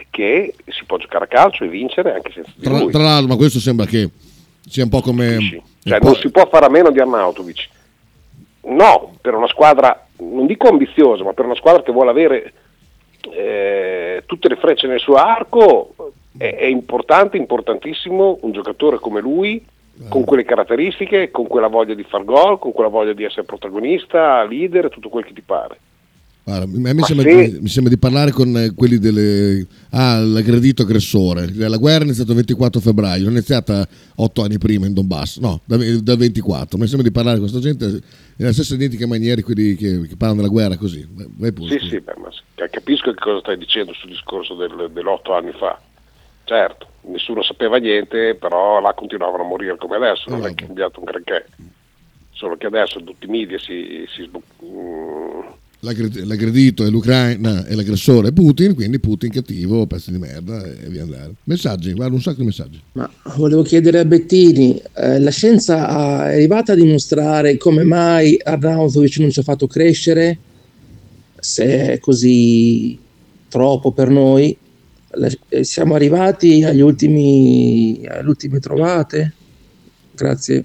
che 0.09 0.53
si 0.67 0.85
può 0.85 0.97
giocare 0.97 1.25
a 1.25 1.27
calcio 1.27 1.63
e 1.63 1.67
vincere 1.67 2.13
anche 2.13 2.31
senza 2.31 2.51
di 2.55 2.63
Tra, 2.63 2.77
lui. 2.79 2.91
tra 2.91 3.03
l'altro, 3.03 3.27
ma 3.27 3.35
questo 3.35 3.59
sembra 3.59 3.85
che 3.85 4.09
sia 4.67 4.83
un 4.83 4.89
po' 4.89 5.01
come... 5.01 5.31
Capisci? 5.31 5.61
Cioè, 5.83 5.93
un 5.93 5.99
po'- 5.99 6.05
non 6.05 6.15
si 6.15 6.29
può 6.31 6.47
fare 6.47 6.65
a 6.65 6.69
meno 6.69 6.91
di 6.91 6.99
Arnautovic. 6.99 7.69
No, 8.65 9.13
per 9.19 9.33
una 9.35 9.47
squadra, 9.47 10.07
non 10.19 10.45
dico 10.45 10.69
ambiziosa, 10.69 11.23
ma 11.23 11.33
per 11.33 11.45
una 11.45 11.55
squadra 11.55 11.83
che 11.83 11.91
vuole 11.91 12.11
avere 12.11 12.53
eh, 13.31 14.23
tutte 14.25 14.47
le 14.47 14.55
frecce 14.55 14.87
nel 14.87 14.99
suo 14.99 15.15
arco, 15.15 15.93
è, 16.37 16.55
è 16.55 16.65
importante, 16.65 17.37
importantissimo 17.37 18.39
un 18.41 18.51
giocatore 18.51 18.99
come 18.99 19.19
lui, 19.19 19.63
con 20.09 20.23
quelle 20.23 20.43
caratteristiche, 20.43 21.29
con 21.29 21.45
quella 21.45 21.67
voglia 21.67 21.93
di 21.93 22.03
far 22.03 22.23
gol, 22.23 22.57
con 22.57 22.71
quella 22.71 22.89
voglia 22.89 23.13
di 23.13 23.23
essere 23.25 23.43
protagonista, 23.43 24.43
leader, 24.43 24.89
tutto 24.89 25.09
quel 25.09 25.25
che 25.25 25.33
ti 25.33 25.41
pare. 25.41 25.77
Guarda, 26.45 26.65
a 26.65 26.93
me 26.93 27.03
sembra, 27.03 27.29
se- 27.29 27.57
mi 27.61 27.69
sembra 27.69 27.93
di 27.93 27.97
parlare 27.97 28.31
con 28.31 28.55
eh, 28.57 28.73
quelli 28.73 28.97
delle... 28.97 29.65
Ah, 29.91 30.19
l'aggredito 30.19 30.81
aggressore. 30.81 31.49
La 31.53 31.77
guerra 31.77 32.01
è 32.01 32.05
iniziata 32.05 32.31
il 32.31 32.35
24 32.35 32.81
febbraio, 32.81 33.23
non 33.23 33.31
è 33.31 33.35
iniziata 33.37 33.87
otto 34.15 34.43
anni 34.43 34.57
prima 34.57 34.85
in 34.85 34.93
Donbass, 34.93 35.37
no, 35.37 35.61
da, 35.63 35.77
da 35.77 36.15
24. 36.17 36.77
Mi 36.77 36.87
sembra 36.87 37.07
di 37.07 37.13
parlare 37.13 37.39
con 37.39 37.47
questa 37.49 37.65
gente 37.65 38.01
nella 38.35 38.51
stessa 38.51 38.73
identica 38.75 39.07
maniera 39.07 39.41
quelli 39.41 39.75
che, 39.75 40.01
che 40.01 40.15
parlano 40.17 40.41
della 40.41 40.51
guerra 40.51 40.75
così. 40.75 41.07
Vai- 41.09 41.53
pure. 41.53 41.79
Sì, 41.79 41.87
sì, 41.87 41.99
beh, 42.01 42.15
ma 42.17 42.29
s- 42.29 42.41
capisco 42.69 43.11
che 43.13 43.19
cosa 43.21 43.39
stai 43.39 43.57
dicendo 43.57 43.93
sul 43.93 44.09
discorso 44.09 44.55
del, 44.55 44.89
dell'otto 44.91 45.33
anni 45.33 45.51
fa. 45.57 45.79
Certo, 46.43 46.87
nessuno 47.03 47.41
sapeva 47.41 47.77
niente, 47.77 48.35
però 48.35 48.81
là 48.81 48.93
continuavano 48.93 49.43
a 49.43 49.47
morire 49.47 49.77
come 49.77 49.95
adesso, 49.95 50.29
non 50.29 50.39
è 50.41 50.45
Esatto. 50.47 50.65
cambiato 50.65 50.99
un 50.99 51.05
granché. 51.05 51.45
Solo 52.31 52.57
che 52.57 52.65
adesso 52.67 53.01
tutti 53.01 53.27
i 53.27 53.29
media 53.29 53.57
si... 53.59 54.03
si 54.13 54.29
mm, 54.65 55.39
L'aggredito 55.83 56.85
è 56.85 56.89
l'Ucraina 56.89 57.65
e 57.65 57.75
l'aggressore 57.75 58.29
è 58.29 58.31
Putin, 58.31 58.73
quindi 58.73 59.01
Putin 59.01 59.29
cattivo, 59.29 59.85
pezzo 59.85 60.11
di 60.11 60.17
merda 60.17 60.63
e 60.63 60.87
via 60.87 61.03
andare. 61.03 61.33
Messaggi, 61.43 61.91
guarda 61.91 62.15
un 62.15 62.21
sacco 62.21 62.39
di 62.39 62.45
messaggi. 62.45 62.81
Ma 62.93 63.09
volevo 63.35 63.63
chiedere 63.63 63.99
a 63.99 64.05
Bettini, 64.05 64.81
eh, 64.95 65.19
la 65.19 65.29
scienza 65.29 66.29
è 66.29 66.35
arrivata 66.35 66.71
a 66.71 66.75
dimostrare 66.75 67.57
come 67.57 67.83
mai 67.83 68.39
Arnautovic 68.41 69.17
non 69.17 69.31
ci 69.31 69.41
ha 69.41 69.43
fatto 69.43 69.67
crescere, 69.67 70.37
se 71.37 71.91
è 71.91 71.99
così 71.99 72.97
troppo 73.49 73.91
per 73.91 74.07
noi. 74.07 74.55
La- 75.15 75.29
eh, 75.49 75.65
siamo 75.65 75.95
arrivati 75.95 76.63
agli 76.63 76.79
ultimi, 76.79 78.05
alle 78.07 78.29
ultime 78.29 78.59
trovate? 78.59 79.33
Grazie. 80.15 80.63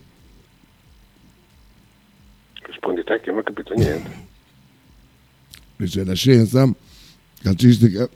rispondi 2.66 3.02
te 3.02 3.18
che 3.20 3.30
non 3.30 3.40
ho 3.40 3.42
capito 3.42 3.74
niente. 3.74 4.27
Dice 5.78 6.04
la 6.04 6.14
scienza 6.14 6.68
calcistica 7.40 8.08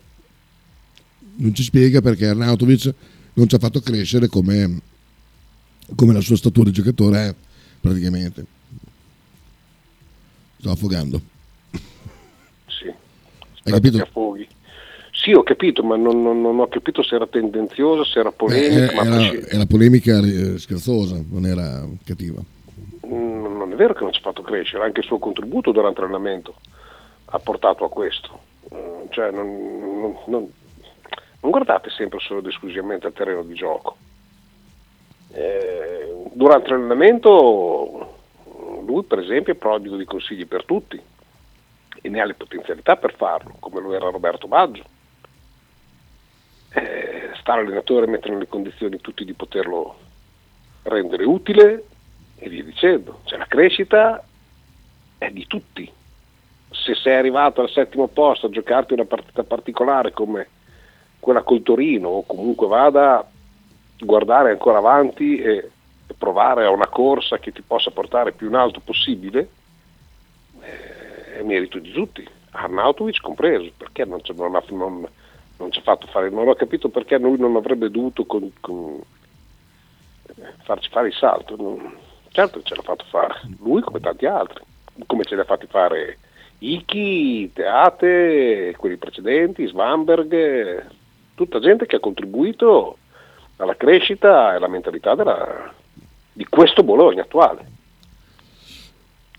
non 1.37 1.55
ci 1.55 1.63
spiega 1.63 2.01
perché 2.01 2.27
Arnautovic 2.27 2.93
non 3.35 3.49
ci 3.49 3.55
ha 3.55 3.59
fatto 3.59 3.79
crescere 3.81 4.27
come, 4.27 4.81
come 5.95 6.13
la 6.13 6.21
sua 6.21 6.37
statura 6.37 6.67
di 6.71 6.75
giocatore 6.75 7.29
è 7.29 7.35
praticamente. 7.81 8.45
Sto 10.59 10.71
affogando. 10.73 11.21
Sì. 12.67 12.87
Hai 13.63 13.73
capito? 13.73 14.09
Sì, 15.13 15.33
ho 15.33 15.45
capito, 15.45 15.85
ma 15.85 15.95
non, 15.97 16.21
non- 16.21 16.41
non 16.41 16.59
ho 16.59 16.67
capito 16.67 17.05
se 17.05 17.15
era 17.15 17.29
tendenzioso, 17.29 18.03
se 18.05 18.19
era 18.19 18.31
Beh, 18.31 18.35
polemica. 18.37 18.93
ma 18.95 19.03
era, 19.05 19.17
presci- 19.29 19.55
era 19.55 19.67
polemica 19.67 20.19
eh, 20.19 20.59
scherzosa, 20.59 21.23
non 21.31 21.47
era 21.47 21.89
cattiva. 22.05 22.43
Mm, 23.07 23.57
non 23.57 23.71
è 23.73 23.77
vero 23.77 23.95
che 23.95 24.03
non 24.03 24.13
ci 24.13 24.19
ha 24.19 24.23
fatto 24.23 24.43
crescere, 24.43 24.83
anche 24.83 24.99
il 24.99 25.07
suo 25.07 25.19
contributo 25.21 25.71
durante 25.71 26.01
l'allenamento 26.01 26.57
ha 27.35 27.39
portato 27.39 27.85
a 27.85 27.91
questo. 27.91 28.41
Mm, 28.75 29.07
Cioè, 29.11 29.31
non, 29.31 30.01
non- 30.01 30.17
non- 30.27 30.53
guardate 31.41 31.91
sempre 31.91 32.19
solo 32.21 32.41
ed 32.41 32.47
esclusivamente 32.47 33.07
al 33.07 33.13
terreno 33.13 33.43
di 33.43 33.55
gioco. 33.55 33.97
Eh, 35.33 36.25
durante 36.33 36.71
l'allenamento 36.71 38.17
lui 38.87 39.03
per 39.05 39.19
esempio 39.21 39.53
è 39.53 39.57
prodigo 39.57 39.97
di 39.97 40.05
consigli 40.05 40.47
per 40.47 40.65
tutti 40.65 41.01
e 42.05 42.09
ne 42.09 42.21
ha 42.21 42.25
le 42.25 42.35
potenzialità 42.35 42.97
per 42.97 43.15
farlo, 43.15 43.55
come 43.61 43.81
lo 43.81 43.95
era 43.95 44.11
Roberto 44.11 44.47
Baggio. 44.49 44.85
Eh, 46.75 47.31
sta 47.35 47.55
l'allenatore 47.57 48.07
a 48.07 48.09
mettere 48.09 48.33
nelle 48.35 48.49
condizioni 48.49 49.01
tutti 49.01 49.25
di 49.25 49.35
poterlo 49.35 49.97
rendere 50.85 51.25
utile 51.25 51.85
e 52.37 52.49
via 52.49 52.65
dicendo. 52.65 53.21
Cioè 53.25 53.39
la 53.39 53.47
crescita 53.47 54.23
è 55.19 55.31
di 55.31 55.47
tutti. 55.47 55.91
Se 56.73 56.95
sei 56.95 57.17
arrivato 57.17 57.61
al 57.61 57.71
settimo 57.71 58.09
posto 58.09 58.47
a 58.47 58.51
giocarti 58.51 58.95
una 58.95 59.05
partita 59.05 59.45
particolare 59.45 60.13
come 60.13 60.49
quella 61.21 61.43
col 61.43 61.63
Torino 61.63 62.09
o 62.09 62.27
comunque 62.27 62.67
vada 62.67 63.25
guardare 63.99 64.51
ancora 64.51 64.79
avanti 64.79 65.37
e, 65.39 65.71
provare 66.19 66.65
a 66.67 66.71
una 66.71 66.89
corsa 66.89 67.39
che 67.39 67.53
ti 67.53 67.63
possa 67.63 67.91
portare 67.91 68.33
più 68.33 68.49
in 68.49 68.55
alto 68.55 68.81
possibile, 68.81 69.49
eh, 70.61 71.39
è 71.39 71.43
merito 71.43 71.79
di 71.79 71.91
tutti, 71.91 72.27
Arnautovic 72.51 73.21
compreso, 73.21 73.71
perché 73.77 74.05
non 74.05 74.21
non 74.35 74.55
ha, 74.55 74.63
non- 74.69 75.09
non 75.57 75.73
ci 75.73 75.79
ha 75.79 75.83
fatto 75.83 76.07
fare, 76.09 76.29
non 76.31 76.49
ho 76.49 76.55
capito 76.55 76.91
perché 76.91 77.19
lui 77.19 77.39
non 77.39 77.57
avrebbe 77.57 77.91
dovuto 77.91 78.25
con- 78.27 78.53
con- 78.61 79.01
farci 80.65 80.89
fare 80.91 81.09
il 81.09 81.15
salto. 81.15 81.81
Certo 82.31 82.63
ce 82.63 82.75
l'ha 82.75 82.83
fatto 82.83 83.05
fare, 83.09 83.41
lui 83.61 83.81
come 83.83 84.01
tanti 84.01 84.27
altri, 84.27 84.63
come 85.07 85.25
ce 85.25 85.35
li 85.35 85.41
ha 85.41 85.45
fatti 85.45 85.67
fare 85.67 86.19
Iki, 86.65 87.51
Teate, 87.53 88.75
quelli 88.79 88.97
precedenti, 88.97 89.67
Svamberg, 89.67 90.33
eh, 90.33 90.85
tutta 91.35 91.59
gente 91.59 91.87
che 91.87 91.97
ha 91.97 92.01
contribuito 92.01 92.99
alla 93.57 93.75
crescita 93.77 94.53
e 94.53 94.57
alla 94.57 94.69
mentalità 94.69 95.17
della- 95.17 95.73
di 96.33 96.47
questo 96.47 96.85
Bologna 96.85 97.23
attuale. 97.23 97.67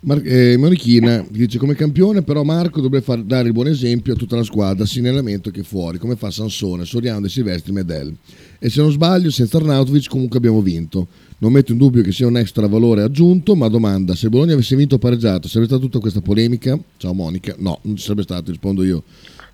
Mar- 0.06 0.22
eh, 0.26 0.58
Monichina 0.58 1.24
dice 1.30 1.58
come 1.58 1.76
campione 1.76 2.24
però 2.24 2.44
Marco 2.44 2.82
dovrebbe 2.82 3.04
far 3.04 3.20
dare 3.20 3.48
il 3.48 3.54
buon 3.54 3.68
esempio 3.68 4.14
a 4.14 4.16
tutta 4.18 4.36
la 4.36 4.44
squadra 4.44 4.86
sia 4.86 5.00
in 5.00 5.08
allenamento 5.08 5.50
che 5.50 5.64
fuori 5.64 5.98
come 5.98 6.18
fa 6.18 6.30
Sansone, 6.30 6.84
Soriano, 6.84 7.22
De 7.22 7.30
Silvestri, 7.30 7.72
Medel. 7.72 8.14
E 8.60 8.70
se 8.70 8.82
non 8.82 8.92
sbaglio 8.92 9.32
senza 9.32 9.58
Arnautovic 9.58 10.10
comunque 10.10 10.38
abbiamo 10.38 10.60
vinto. 10.60 11.08
Non 11.38 11.54
metto 11.54 11.72
in 11.72 11.78
dubbio 11.78 12.02
che 12.04 12.12
sia 12.12 12.28
un 12.28 12.36
extra 12.36 12.68
valore 12.68 13.02
aggiunto 13.02 13.56
ma 13.56 13.70
domanda 13.70 14.14
se 14.14 14.28
Bologna 14.28 14.54
avesse 14.54 14.76
vinto 14.76 14.96
o 14.96 14.98
pareggiato 14.98 15.48
sarebbe 15.48 15.68
stata 15.68 15.82
tutta 15.82 16.00
questa 16.00 16.20
polemica? 16.20 16.78
Ciao 16.98 17.14
Monica. 17.14 17.56
No 17.58 17.80
non 17.84 17.96
ci 17.96 18.04
sarebbe 18.04 18.24
stato 18.24 18.52
rispondo 18.52 18.84
io. 18.84 19.04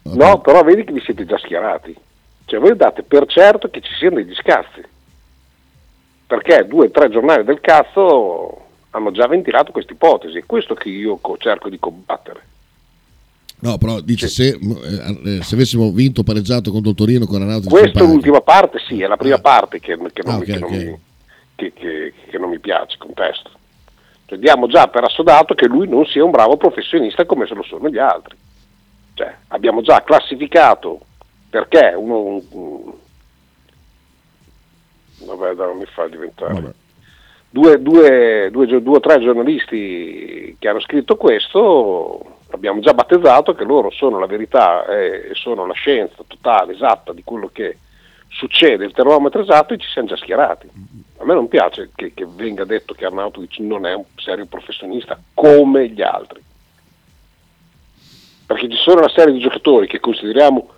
No, 0.02 0.42
però 0.42 0.64
vedi 0.64 0.84
che 0.84 0.94
vi 0.94 1.02
siete 1.02 1.26
già 1.26 1.38
schierati. 1.38 1.96
Cioè 2.46 2.60
voi 2.60 2.76
date 2.76 3.04
per 3.04 3.28
certo 3.28 3.70
che 3.70 3.82
ci 3.82 3.94
siano 4.00 4.16
degli 4.16 4.34
scazzi. 4.34 4.82
Perché 6.26 6.66
due 6.68 6.88
o 6.88 6.90
tre 6.90 7.10
giornali 7.10 7.44
del 7.44 7.60
cazzo 7.60 8.69
hanno 8.92 9.12
già 9.12 9.28
ventilato 9.28 9.72
questa 9.72 9.94
ipotesi. 9.94 10.38
È 10.38 10.46
questo 10.46 10.74
che 10.74 10.90
io 10.90 11.18
co- 11.18 11.38
cerco 11.38 11.70
di 11.70 11.80
combattere. 11.80 12.42
no 13.62 13.78
però 13.78 14.00
dice 14.00 14.28
se, 14.28 14.48
eh, 14.58 15.20
eh, 15.38 15.44
se 15.44 15.56
avessimo 15.56 15.92
vinto 15.92 16.24
pareggiato 16.24 16.72
contro 16.72 16.92
il 16.92 16.96
Torino 16.96 17.26
con 17.26 17.42
Arnautovic 17.42 17.70
Questa 17.70 18.00
panca. 18.00 18.14
l'ultima 18.14 18.42
parte 18.42 18.80
sì, 18.88 19.02
è 19.02 19.08
la 19.08 19.18
prima 19.18 19.40
parte 19.40 19.80
che, 19.80 19.98
che 20.14 20.22
non, 20.24 20.36
Ah, 20.36 20.38
mi, 20.40 20.46
che 20.46 20.54
ok, 20.54 20.60
non 20.60 20.72
ok. 20.74 20.76
mi- 20.84 21.00
che- 21.56 21.74
che- 21.74 22.14
che 22.30 22.38
non 22.38 22.50
mi 22.50 22.60
piace, 22.60 22.98
contesto. 22.98 23.50
Cioè, 24.26 24.38
diamo 24.40 24.68
già 24.68 24.88
per 24.88 25.04
assodato 25.04 25.56
che 25.56 25.66
lui 25.68 25.88
non 25.90 26.06
sia 26.06 26.24
un 26.24 26.32
bravo 26.32 26.56
professionista 26.56 27.26
come 27.26 27.48
se 27.48 27.54
lo 27.56 27.64
sono 27.64 27.90
gli 27.90 27.98
altri. 27.98 28.38
Cioè, 29.16 29.36
abbiamo 29.50 29.82
già 29.82 30.04
classificato 30.04 31.02
perché 31.50 31.94
uno... 31.98 32.20
un- 32.22 32.44
un- 32.52 32.94
vabbè, 35.26 35.54
non 35.56 35.78
mi 35.78 35.86
fa 35.86 36.08
diventare... 36.08 36.54
Vabbè. 36.54 36.74
Due, 37.52 37.82
due, 37.82 38.50
due, 38.52 38.68
due 38.68 38.98
o 38.98 39.00
tre 39.00 39.20
giornalisti 39.20 40.56
che 40.60 40.68
hanno 40.68 40.80
scritto 40.80 41.16
questo, 41.16 42.38
abbiamo 42.52 42.80
già 42.80 42.94
battezzato 42.94 43.56
che 43.56 43.64
loro 43.64 43.90
sono 43.90 44.20
la 44.20 44.28
verità 44.28 44.86
e 44.86 45.32
sono 45.34 45.66
la 45.66 45.74
scienza 45.74 46.24
totale, 46.28 46.74
esatta 46.74 47.12
di 47.12 47.24
quello 47.24 47.50
che 47.52 47.78
succede, 48.28 48.86
il 48.86 48.94
termometro 48.94 49.42
esatto 49.42 49.74
e 49.74 49.78
ci 49.78 49.90
siamo 49.90 50.08
già 50.08 50.16
schierati. 50.16 50.70
A 51.18 51.26
me 51.26 51.34
non 51.34 51.48
piace 51.48 51.90
che, 51.96 52.14
che 52.14 52.28
venga 52.28 52.66
detto 52.66 52.94
che 52.94 53.06
Arnautovic 53.06 53.58
non 53.60 53.86
è 53.88 53.94
un 53.94 54.06
serio 54.16 54.46
professionista 54.46 55.20
come 55.34 55.90
gli 55.90 56.04
altri. 56.04 56.42
Perché 58.46 58.70
ci 58.70 58.78
sono 58.78 59.00
una 59.00 59.10
serie 59.10 59.34
di 59.34 59.40
giocatori 59.40 59.88
che 59.88 60.00
consideriamo 60.00 60.70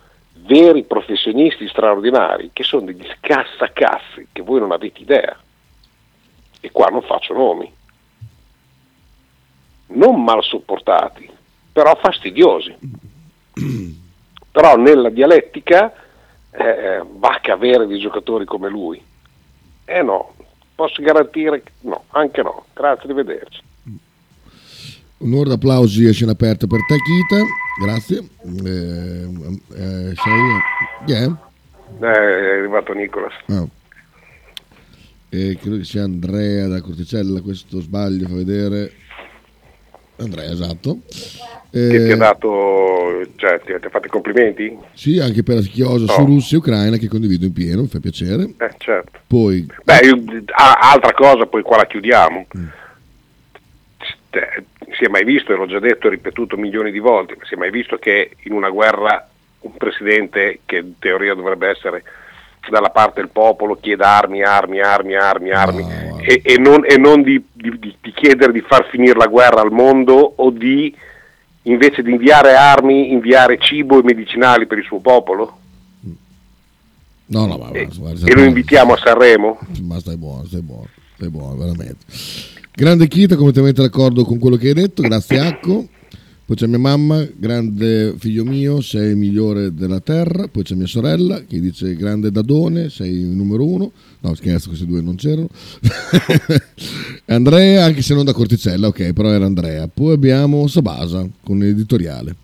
veri 0.46 0.84
professionisti 0.84 1.68
straordinari, 1.68 2.50
che 2.52 2.62
sono 2.64 2.86
degli 2.86 3.06
scassacazzi, 3.18 4.28
che 4.32 4.42
voi 4.42 4.60
non 4.60 4.72
avete 4.72 5.00
idea. 5.00 5.38
E 6.64 6.70
qua 6.70 6.86
non 6.86 7.02
faccio 7.02 7.34
nomi. 7.34 7.70
Non 9.88 10.22
mal 10.22 10.42
sopportati, 10.44 11.28
però 11.72 11.98
fastidiosi. 12.00 12.74
però 14.52 14.76
nella 14.76 15.10
dialettica 15.10 15.92
eh, 16.52 17.02
va 17.16 17.40
a 17.42 17.52
avere 17.52 17.86
dei 17.88 17.98
giocatori 17.98 18.44
come 18.44 18.68
lui. 18.68 19.02
Eh 19.84 20.02
no, 20.02 20.34
posso 20.76 21.02
garantire 21.02 21.62
che 21.64 21.72
no, 21.80 22.04
anche 22.10 22.42
no. 22.42 22.66
Grazie, 22.72 23.04
arrivederci. 23.04 23.62
Un'ora 25.18 25.50
d'applausi 25.50 26.06
a 26.06 26.12
scena 26.12 26.32
aperta 26.32 26.66
per 26.66 26.80
te, 26.86 26.96
Kita. 26.96 27.44
Grazie. 27.80 28.28
Eh, 28.64 29.28
eh, 29.76 30.14
sei... 30.14 31.14
è? 31.14 31.30
Eh, 32.00 32.06
è 32.06 32.58
arrivato 32.58 32.92
Nicolas. 32.92 33.32
Ah. 33.46 33.66
Eh, 35.34 35.56
credo 35.58 35.78
che 35.78 35.84
sia 35.84 36.02
Andrea 36.02 36.66
da 36.66 36.82
Corticella, 36.82 37.40
questo 37.40 37.80
sbaglio, 37.80 38.28
fa 38.28 38.34
vedere. 38.34 38.92
Andrea, 40.16 40.50
esatto. 40.52 40.98
Che 41.70 41.88
ti 41.88 41.96
Eh, 41.96 42.12
ha 42.12 42.16
dato, 42.16 43.22
cioè 43.36 43.58
ti, 43.60 43.72
ti 43.80 43.86
ha 43.86 43.88
fatto 43.88 44.08
i 44.08 44.10
complimenti? 44.10 44.76
sì, 44.92 45.18
anche 45.20 45.42
per 45.42 45.54
la 45.54 45.60
chiosa 45.62 46.04
No. 46.04 46.12
su 46.12 46.24
Russia 46.26 46.56
e 46.58 46.60
Ucraina 46.60 46.96
che 46.98 47.08
condivido 47.08 47.46
in 47.46 47.54
pieno, 47.54 47.80
mi 47.80 47.88
fa 47.88 47.98
piacere. 47.98 48.42
Eh, 48.58 48.74
certo. 48.76 49.20
Poi, 49.26 49.66
Beh, 49.82 50.00
io- 50.04 50.22
altra 50.54 51.14
cosa, 51.14 51.46
poi 51.46 51.62
qua 51.62 51.78
la 51.78 51.86
chiudiamo. 51.86 52.46
Te- 54.28 54.64
Si 54.98 55.04
è 55.04 55.08
mai 55.08 55.24
visto, 55.24 55.50
e 55.50 55.56
l'ho 55.56 55.64
già 55.66 55.78
detto 55.78 56.08
e 56.08 56.10
ripetuto 56.10 56.58
milioni 56.58 56.90
di 56.92 56.98
volte, 56.98 57.36
ma 57.38 57.46
si 57.46 57.54
è 57.54 57.56
mai 57.56 57.70
visto 57.70 57.96
che 57.96 58.32
in 58.42 58.52
una 58.52 58.68
guerra 58.68 59.26
un 59.60 59.74
presidente 59.78 60.60
che 60.66 60.76
in 60.76 60.98
teoria 60.98 61.32
dovrebbe 61.34 61.68
essere 61.68 62.02
dalla 62.70 62.90
parte 62.90 63.20
del 63.20 63.30
popolo 63.30 63.76
chieda 63.80 64.08
armi, 64.16 64.42
armi, 64.42 64.80
armi, 64.80 65.14
armi, 65.14 65.50
armi 65.50 65.82
No, 65.82 66.18
e, 66.20 66.40
e 66.44 66.58
non, 66.58 66.84
e 66.86 66.96
non 66.96 67.22
di, 67.22 67.42
di- 67.52 67.78
di- 67.78 68.12
chiedere 68.14 68.52
di 68.52 68.60
far 68.60 68.86
finire 68.88 69.18
la 69.18 69.26
guerra 69.26 69.60
al 69.60 69.72
mondo 69.72 70.34
o 70.36 70.50
di 70.50 70.94
invece 71.62 72.02
di 72.02 72.10
inviare 72.12 72.54
armi, 72.54 73.10
inviare 73.12 73.58
cibo 73.58 73.98
e 73.98 74.02
medicinali 74.04 74.66
per 74.66 74.78
il 74.78 74.84
suo 74.84 74.98
popolo? 75.00 75.58
no, 77.26 77.46
no, 77.46 77.56
ma, 77.56 77.70
E, 77.72 77.88
ma- 78.00 78.10
e 78.10 78.34
lo 78.34 78.42
invitiamo 78.42 78.92
a 78.92 78.96
Sanremo? 78.98 79.58
Ma 79.82 79.98
stai 79.98 80.16
buono, 80.16 80.44
stai 80.44 80.60
buono, 80.62 80.88
stai 81.16 81.30
buono, 81.30 81.56
veramente. 81.56 82.04
Grande 82.74 83.08
Kita, 83.08 83.36
completamente 83.36 83.82
d'accordo 83.82 84.24
con 84.24 84.38
quello 84.38 84.56
che 84.56 84.68
hai 84.68 84.74
detto, 84.74 85.02
grazie 85.02 85.38
Acco. 85.40 85.86
Poi 86.52 86.60
c'è 86.60 86.66
mia 86.66 86.78
mamma, 86.78 87.26
grande 87.34 88.12
figlio 88.18 88.44
mio, 88.44 88.82
sei 88.82 89.12
il 89.12 89.16
migliore 89.16 89.72
della 89.72 90.00
terra. 90.00 90.48
Poi 90.48 90.62
c'è 90.62 90.74
mia 90.74 90.86
sorella 90.86 91.44
che 91.48 91.58
dice 91.58 91.96
grande 91.96 92.30
Dadone, 92.30 92.90
sei 92.90 93.20
il 93.20 93.28
numero 93.28 93.66
uno. 93.66 93.90
No, 94.20 94.34
scherzo, 94.34 94.68
questi 94.68 94.84
due 94.84 95.00
non 95.00 95.14
c'erano. 95.14 95.48
Andrea, 97.24 97.86
anche 97.86 98.02
se 98.02 98.12
non 98.12 98.26
da 98.26 98.34
Corticella, 98.34 98.88
ok, 98.88 99.14
però 99.14 99.30
era 99.30 99.46
Andrea. 99.46 99.88
Poi 99.88 100.12
abbiamo 100.12 100.66
Sabasa 100.66 101.26
con 101.42 101.56
l'editoriale. 101.56 102.36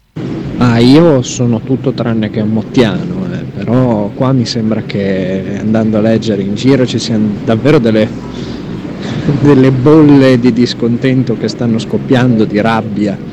Ah, 0.57 0.79
io 0.79 1.21
sono 1.21 1.61
tutto 1.61 1.93
tranne 1.93 2.31
che 2.31 2.41
un 2.41 2.49
mottiano, 2.49 3.31
eh, 3.31 3.45
però 3.57 4.11
qua 4.15 4.33
mi 4.33 4.47
sembra 4.47 4.85
che 4.85 5.59
andando 5.59 5.99
a 5.99 6.01
leggere 6.01 6.41
in 6.41 6.55
giro 6.55 6.87
ci 6.87 6.99
siano 6.99 7.29
davvero 7.45 7.79
delle, 7.79 8.09
delle 9.43 9.71
bolle 9.71 10.41
di 10.41 10.51
discontento 10.55 11.37
che 11.37 11.49
stanno 11.49 11.79
scoppiando, 11.79 12.47
di 12.47 12.59
rabbia, 12.59 13.28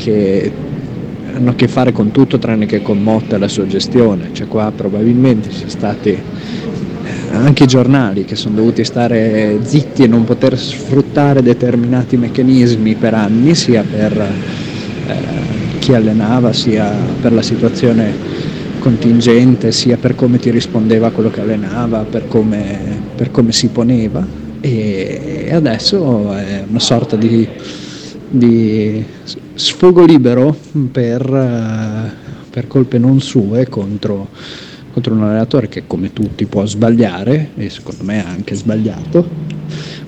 che 0.00 0.50
hanno 1.34 1.50
a 1.50 1.54
che 1.54 1.68
fare 1.68 1.92
con 1.92 2.10
tutto 2.10 2.38
tranne 2.38 2.66
che 2.66 2.82
con 2.82 3.02
Motta 3.02 3.36
e 3.36 3.38
la 3.38 3.48
sua 3.48 3.66
gestione. 3.66 4.30
Cioè 4.32 4.48
qua 4.48 4.72
probabilmente 4.74 5.50
ci 5.50 5.58
sono 5.58 5.70
stati 5.70 6.08
eh, 6.10 6.20
anche 7.32 7.64
i 7.64 7.66
giornali 7.66 8.24
che 8.24 8.34
sono 8.34 8.56
dovuti 8.56 8.82
stare 8.84 9.58
zitti 9.62 10.02
e 10.02 10.06
non 10.06 10.24
poter 10.24 10.58
sfruttare 10.58 11.42
determinati 11.42 12.16
meccanismi 12.16 12.94
per 12.94 13.14
anni, 13.14 13.54
sia 13.54 13.84
per 13.88 14.20
eh, 14.20 15.78
chi 15.78 15.94
allenava, 15.94 16.52
sia 16.52 16.90
per 17.20 17.32
la 17.32 17.42
situazione 17.42 18.48
contingente, 18.78 19.70
sia 19.72 19.98
per 19.98 20.14
come 20.14 20.38
ti 20.38 20.50
rispondeva 20.50 21.08
a 21.08 21.10
quello 21.10 21.30
che 21.30 21.42
allenava, 21.42 21.98
per 22.00 22.26
come, 22.26 23.02
per 23.14 23.30
come 23.30 23.52
si 23.52 23.68
poneva. 23.68 24.26
E 24.62 25.50
adesso 25.52 26.34
è 26.34 26.64
una 26.68 26.78
sorta 26.78 27.16
di, 27.16 27.46
di 28.28 29.04
sfogo 29.60 30.06
libero 30.06 30.56
per, 30.90 32.14
per 32.48 32.66
colpe 32.66 32.98
non 32.98 33.20
sue 33.20 33.68
contro, 33.68 34.28
contro 34.90 35.12
un 35.12 35.22
allenatore 35.22 35.68
che 35.68 35.82
come 35.86 36.14
tutti 36.14 36.46
può 36.46 36.64
sbagliare 36.64 37.50
e 37.56 37.68
secondo 37.68 38.02
me 38.04 38.24
ha 38.24 38.28
anche 38.28 38.54
sbagliato. 38.54 39.28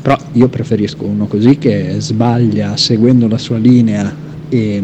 Però 0.00 0.16
io 0.32 0.48
preferisco 0.48 1.04
uno 1.04 1.26
così 1.26 1.58
che 1.58 1.96
sbaglia 1.98 2.76
seguendo 2.78 3.28
la 3.28 3.38
sua 3.38 3.58
linea 3.58 4.12
e 4.48 4.82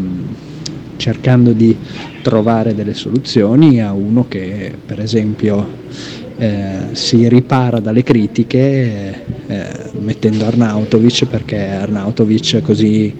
cercando 0.97 1.51
di 1.51 1.75
trovare 2.21 2.75
delle 2.75 2.93
soluzioni 2.93 3.81
a 3.81 3.91
uno 3.91 4.27
che 4.27 4.71
per 4.85 4.99
esempio 4.99 5.67
eh, 6.37 6.89
si 6.91 7.27
ripara 7.27 7.79
dalle 7.79 8.03
critiche 8.03 9.25
eh, 9.47 9.67
mettendo 9.99 10.45
Arnautovic 10.45 11.25
perché 11.25 11.69
Arnautovic 11.69 12.61
così, 12.61 13.13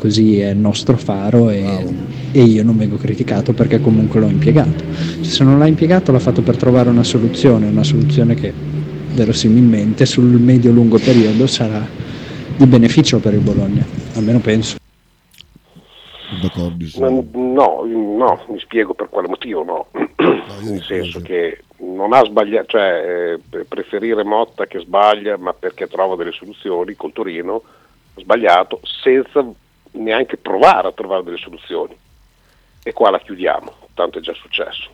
così 0.00 0.40
è 0.40 0.48
il 0.48 0.56
nostro 0.56 0.96
faro 0.96 1.50
e, 1.50 1.60
wow. 1.60 1.94
e, 2.32 2.42
io 2.42 2.64
non 2.64 2.78
vengo 2.78 2.96
criticato 2.96 3.52
perché 3.52 3.82
comunque 3.82 4.18
l'ho 4.18 4.28
impiegato. 4.28 4.82
Cioè, 5.16 5.24
se 5.24 5.44
non 5.44 5.58
l'ha 5.58 5.66
impiegato 5.66 6.10
l'ha 6.10 6.18
fatto 6.18 6.40
per 6.40 6.56
trovare 6.56 6.88
una 6.88 7.04
soluzione, 7.04 7.66
una 7.66 7.84
soluzione 7.84 8.34
che 8.34 8.50
verosimilmente 9.12 10.06
sul 10.06 10.24
medio-lungo 10.24 10.98
periodo 10.98 11.46
sarà 11.46 11.86
di 12.56 12.64
beneficio 12.64 13.18
per 13.18 13.34
il 13.34 13.40
Bologna, 13.40 13.84
almeno 14.14 14.38
penso. 14.38 14.78
No, 17.34 17.84
no, 17.84 18.44
mi 18.48 18.58
spiego 18.58 18.94
per 18.94 19.10
quale 19.10 19.28
motivo 19.28 19.64
no. 19.64 19.86
no 19.92 20.36
Nel 20.62 20.82
senso 20.82 21.20
che 21.20 21.64
non 21.76 22.14
ha 22.14 22.24
sbagliato, 22.24 22.68
cioè 22.68 23.38
eh, 23.52 23.64
preferire 23.64 24.24
Motta 24.24 24.66
che 24.66 24.78
sbaglia, 24.78 25.36
ma 25.36 25.52
perché 25.52 25.88
trova 25.88 26.16
delle 26.16 26.32
soluzioni 26.32 26.94
col 26.94 27.12
Torino, 27.12 27.62
ha 28.14 28.20
sbagliato 28.20 28.80
senza 28.82 29.44
neanche 29.92 30.36
provare 30.36 30.88
a 30.88 30.92
trovare 30.92 31.24
delle 31.24 31.36
soluzioni. 31.36 31.96
E 32.82 32.92
qua 32.92 33.10
la 33.10 33.20
chiudiamo, 33.20 33.88
tanto 33.94 34.18
è 34.18 34.20
già 34.20 34.34
successo. 34.34 34.90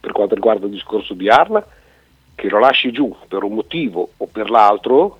Per 0.00 0.12
quanto 0.12 0.34
riguarda 0.34 0.66
il 0.66 0.72
discorso 0.72 1.14
di 1.14 1.28
Arna, 1.28 1.64
che 2.34 2.48
lo 2.48 2.58
lasci 2.58 2.90
giù 2.92 3.14
per 3.28 3.42
un 3.42 3.54
motivo 3.54 4.12
o 4.16 4.26
per 4.26 4.50
l'altro, 4.50 5.18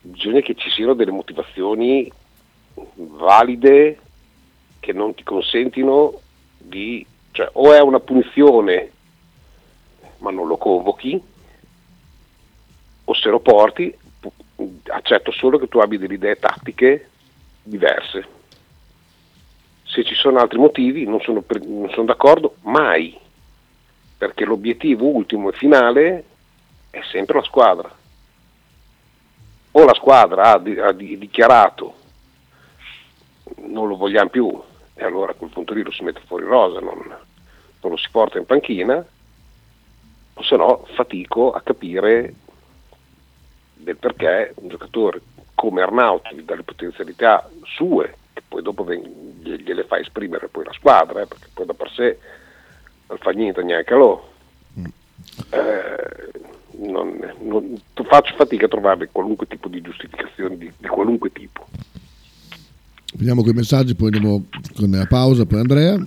bisogna 0.00 0.40
che 0.40 0.54
ci 0.54 0.70
siano 0.70 0.94
delle 0.94 1.10
motivazioni 1.10 2.10
valide 2.94 3.98
che 4.80 4.92
non 4.92 5.14
ti 5.14 5.22
consentino 5.22 6.20
di, 6.56 7.04
cioè 7.32 7.48
o 7.52 7.72
è 7.72 7.80
una 7.80 8.00
punizione 8.00 8.92
ma 10.18 10.30
non 10.30 10.46
lo 10.46 10.56
convochi, 10.56 11.20
o 13.04 13.14
se 13.14 13.28
lo 13.28 13.40
porti 13.40 13.96
accetto 14.88 15.30
solo 15.30 15.58
che 15.58 15.68
tu 15.68 15.78
abbia 15.78 15.98
delle 15.98 16.14
idee 16.14 16.36
tattiche 16.36 17.10
diverse. 17.68 18.36
Se 19.84 20.04
ci 20.04 20.14
sono 20.14 20.38
altri 20.38 20.58
motivi 20.58 21.04
non 21.04 21.20
sono, 21.20 21.40
per, 21.40 21.60
non 21.64 21.90
sono 21.90 22.06
d'accordo 22.06 22.56
mai, 22.62 23.18
perché 24.16 24.44
l'obiettivo 24.44 25.06
ultimo 25.06 25.50
e 25.50 25.52
finale 25.52 26.24
è 26.90 27.00
sempre 27.10 27.38
la 27.38 27.44
squadra. 27.44 27.96
O 29.70 29.84
la 29.84 29.94
squadra 29.94 30.52
ha, 30.52 30.62
ha 30.86 30.92
di, 30.92 31.18
dichiarato 31.18 31.94
non 33.56 33.88
lo 33.88 33.96
vogliamo 33.96 34.28
più, 34.28 34.62
e 34.94 35.04
allora 35.04 35.32
a 35.32 35.34
quel 35.34 35.50
punto 35.50 35.72
lì 35.72 35.82
lo 35.82 35.90
si 35.90 36.02
mette 36.02 36.20
fuori 36.26 36.44
rosa, 36.44 36.80
non, 36.80 36.98
non 36.98 37.90
lo 37.90 37.96
si 37.96 38.08
porta 38.10 38.38
in 38.38 38.46
panchina, 38.46 39.04
o 40.34 40.42
se 40.42 40.56
no 40.56 40.86
fatico 40.94 41.52
a 41.52 41.60
capire 41.60 42.34
del 43.74 43.96
perché 43.96 44.52
un 44.56 44.68
giocatore 44.68 45.20
come 45.58 45.82
Arnauti, 45.82 46.44
dalle 46.44 46.62
potenzialità 46.62 47.50
sue, 47.64 48.14
che 48.32 48.42
poi 48.46 48.62
dopo 48.62 48.86
gliele 48.88 49.82
fa 49.82 49.98
esprimere 49.98 50.46
poi 50.46 50.64
la 50.64 50.72
squadra, 50.72 51.22
eh, 51.22 51.26
perché 51.26 51.48
poi 51.52 51.66
da 51.66 51.74
per 51.74 51.90
sé 51.90 52.18
non 53.08 53.18
fa 53.18 53.30
niente 53.32 53.64
neanche 53.64 53.94
loro. 53.94 54.32
Mm. 54.78 54.84
Eh, 55.50 56.30
non, 56.86 57.34
non, 57.40 57.82
faccio 58.04 58.36
fatica 58.36 58.66
a 58.66 58.68
trovare 58.68 59.08
qualunque 59.10 59.48
tipo 59.48 59.66
di 59.66 59.80
giustificazione 59.80 60.56
di, 60.56 60.72
di 60.78 60.86
qualunque 60.86 61.32
tipo. 61.32 61.66
Vediamo 63.14 63.42
quei 63.42 63.54
messaggi, 63.54 63.96
poi 63.96 64.12
andiamo 64.12 64.44
con 64.76 64.90
la 64.92 65.06
pausa 65.06 65.44
per 65.44 65.58
Andrea. 65.58 65.98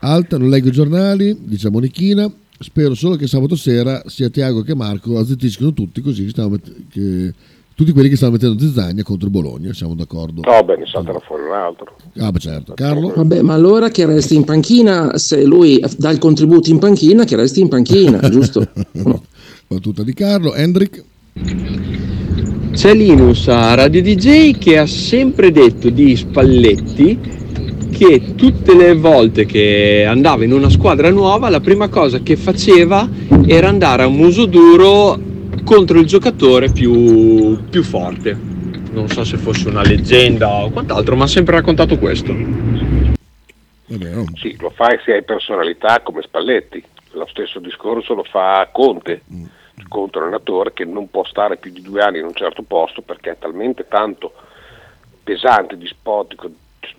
Alta, 0.00 0.36
non 0.36 0.50
leggo 0.50 0.68
i 0.68 0.72
giornali, 0.72 1.34
dice 1.46 1.70
Monichina. 1.70 2.30
Spero 2.58 2.94
solo 2.94 3.16
che 3.16 3.26
sabato 3.26 3.56
sera 3.56 4.02
sia 4.06 4.28
Tiago 4.28 4.60
che 4.60 4.74
Marco 4.74 5.18
azzittiscono 5.18 5.72
tutti 5.72 6.02
così 6.02 6.26
che, 6.26 6.48
met- 6.48 6.88
che 6.90 7.34
tutti 7.76 7.92
quelli 7.92 8.08
che 8.08 8.16
stanno 8.16 8.32
mettendo 8.32 8.58
zizzagna 8.58 9.02
contro 9.02 9.26
il 9.26 9.32
Bologna, 9.32 9.70
siamo 9.74 9.94
d'accordo? 9.94 10.40
No, 10.40 10.64
beh, 10.64 10.76
ne 10.78 10.86
salterà 10.86 11.18
fuori 11.18 11.42
un 11.42 11.52
altro. 11.52 11.94
Ah, 12.16 12.32
beh, 12.32 12.38
certo. 12.38 12.72
Carlo? 12.72 13.12
Vabbè, 13.14 13.42
ma 13.42 13.52
allora 13.52 13.90
che 13.90 14.06
resti 14.06 14.34
in 14.34 14.44
panchina, 14.44 15.18
se 15.18 15.44
lui 15.44 15.84
dà 15.98 16.08
il 16.08 16.16
contributo 16.16 16.70
in 16.70 16.78
panchina, 16.78 17.24
che 17.24 17.36
resti 17.36 17.60
in 17.60 17.68
panchina, 17.68 18.18
giusto? 18.30 18.66
No. 18.92 19.22
Battuta 19.66 20.02
di 20.02 20.14
Carlo. 20.14 20.54
Hendrik? 20.54 21.04
C'è 22.72 22.94
Linus 22.94 23.46
a 23.48 23.74
Radio 23.74 24.00
DJ 24.00 24.56
che 24.56 24.78
ha 24.78 24.86
sempre 24.86 25.52
detto 25.52 25.90
di 25.90 26.16
Spalletti 26.16 27.18
che 27.90 28.34
tutte 28.36 28.74
le 28.74 28.94
volte 28.94 29.44
che 29.44 30.06
andava 30.08 30.44
in 30.44 30.52
una 30.52 30.70
squadra 30.70 31.10
nuova 31.10 31.50
la 31.50 31.60
prima 31.60 31.88
cosa 31.88 32.20
che 32.20 32.36
faceva 32.36 33.08
era 33.46 33.68
andare 33.68 34.02
a 34.02 34.08
muso 34.08 34.46
duro 34.46 35.25
contro 35.66 35.98
il 35.98 36.06
giocatore 36.06 36.70
più, 36.70 37.68
più 37.68 37.82
forte. 37.82 38.38
Non 38.92 39.08
so 39.08 39.24
se 39.24 39.36
fosse 39.36 39.68
una 39.68 39.82
leggenda 39.82 40.48
o 40.48 40.70
quant'altro, 40.70 41.16
ma 41.16 41.24
ha 41.24 41.28
sempre 41.28 41.56
raccontato 41.56 41.98
questo. 41.98 42.32
Sì, 44.34 44.56
lo 44.58 44.70
fai 44.70 44.98
se 45.04 45.12
hai 45.12 45.24
personalità 45.24 46.00
come 46.00 46.22
Spalletti. 46.22 46.82
Lo 47.12 47.26
stesso 47.26 47.58
discorso 47.58 48.14
lo 48.14 48.24
fa 48.24 48.68
Conte. 48.72 49.22
Mm 49.32 49.44
contro 49.88 50.22
allenatore 50.22 50.72
che 50.72 50.84
non 50.84 51.10
può 51.10 51.24
stare 51.24 51.58
più 51.58 51.70
di 51.70 51.82
due 51.82 52.02
anni 52.02 52.18
in 52.18 52.24
un 52.24 52.34
certo 52.34 52.62
posto 52.62 53.02
perché 53.02 53.32
è 53.32 53.38
talmente 53.38 53.86
tanto 53.88 54.32
pesante, 55.22 55.76
dispotico, 55.76 56.48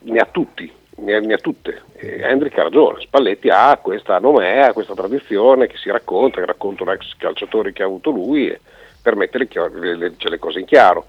ne 0.01 0.19
ha 0.19 0.25
tutti, 0.25 0.71
ne 0.97 1.15
ha, 1.15 1.19
ne 1.19 1.33
ha 1.33 1.37
tutte. 1.37 1.81
E 1.99 2.21
Hendrik 2.21 2.55
ha 2.59 2.63
ragione, 2.63 3.01
Spalletti 3.01 3.49
ha 3.49 3.75
questa 3.77 4.19
nomea, 4.19 4.71
questa 4.71 4.93
tradizione 4.93 5.65
che 5.65 5.77
si 5.77 5.89
racconta, 5.89 6.39
che 6.39 6.45
raccontano 6.45 6.91
ex 6.91 7.15
calciatori 7.17 7.73
che 7.73 7.81
ha 7.81 7.87
avuto 7.87 8.11
lui 8.11 8.55
per 9.01 9.15
mettere 9.15 9.47
le, 9.73 9.95
le, 9.95 10.13
le 10.15 10.39
cose 10.39 10.59
in 10.59 10.65
chiaro. 10.65 11.05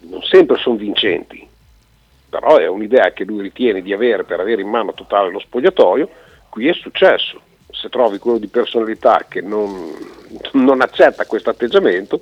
Non 0.00 0.22
sempre 0.22 0.58
sono 0.58 0.74
vincenti, 0.74 1.48
però 2.28 2.56
è 2.56 2.66
un'idea 2.66 3.12
che 3.12 3.22
lui 3.22 3.42
ritiene 3.42 3.80
di 3.80 3.92
avere 3.92 4.24
per 4.24 4.40
avere 4.40 4.60
in 4.60 4.68
mano 4.68 4.92
totale 4.92 5.30
lo 5.30 5.38
spogliatoio, 5.38 6.08
qui 6.48 6.66
è 6.66 6.72
successo 6.72 7.40
se 7.70 7.88
trovi 7.88 8.18
quello 8.18 8.38
di 8.38 8.48
personalità 8.48 9.24
che 9.28 9.40
non, 9.40 9.92
non 10.52 10.80
accetta 10.80 11.26
questo 11.26 11.50
atteggiamento, 11.50 12.20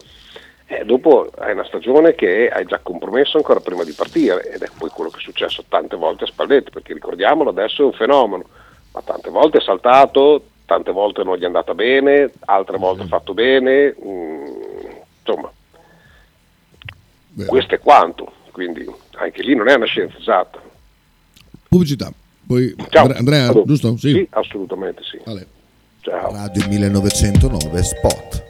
eh, 0.71 0.85
dopo 0.85 1.29
hai 1.39 1.53
una 1.53 1.65
stagione 1.65 2.15
che 2.15 2.49
hai 2.49 2.65
già 2.65 2.79
compromesso 2.81 3.37
ancora 3.37 3.59
prima 3.59 3.83
di 3.83 3.91
partire 3.91 4.53
ed 4.53 4.63
è 4.63 4.69
poi 4.79 4.89
quello 4.91 5.11
che 5.11 5.19
è 5.19 5.21
successo 5.21 5.65
tante 5.69 5.97
volte 5.97 6.25
a 6.25 6.27
Spalletti, 6.29 6.71
perché 6.71 6.93
ricordiamolo 6.93 7.51
adesso 7.51 7.83
è 7.83 7.87
un 7.87 7.93
fenomeno, 7.93 8.45
ma 8.93 9.03
tante 9.03 9.31
volte 9.31 9.59
è 9.59 9.63
saltato, 9.63 10.45
tante 10.67 10.93
volte 10.93 11.25
non 11.25 11.37
gli 11.37 11.43
è 11.43 11.47
andata 11.47 11.75
bene, 11.75 12.31
altre 12.45 12.79
volte 12.79 13.03
ha 13.03 13.07
fatto 13.09 13.35
bene, 13.35 13.97
mm, 14.01 14.47
insomma, 15.19 15.51
Beh. 17.31 17.47
questo 17.47 17.75
è 17.75 17.81
quanto, 17.81 18.33
quindi 18.53 18.89
anche 19.17 19.43
lì 19.43 19.57
non 19.57 19.67
è 19.67 19.75
una 19.75 19.87
scienza 19.87 20.19
esatta. 20.19 20.61
Pubblicità. 21.69 22.13
Poi 22.47 22.77
Ciao. 22.91 23.13
Andrea, 23.13 23.53
giusto? 23.65 23.97
Sì. 23.97 24.11
sì. 24.13 24.29
assolutamente 24.31 25.03
sì. 25.03 25.21
Vale. 25.25 25.47
Ciao. 26.01 26.31
Radio 26.31 26.69
1909 26.69 27.83
Spot. 27.83 28.50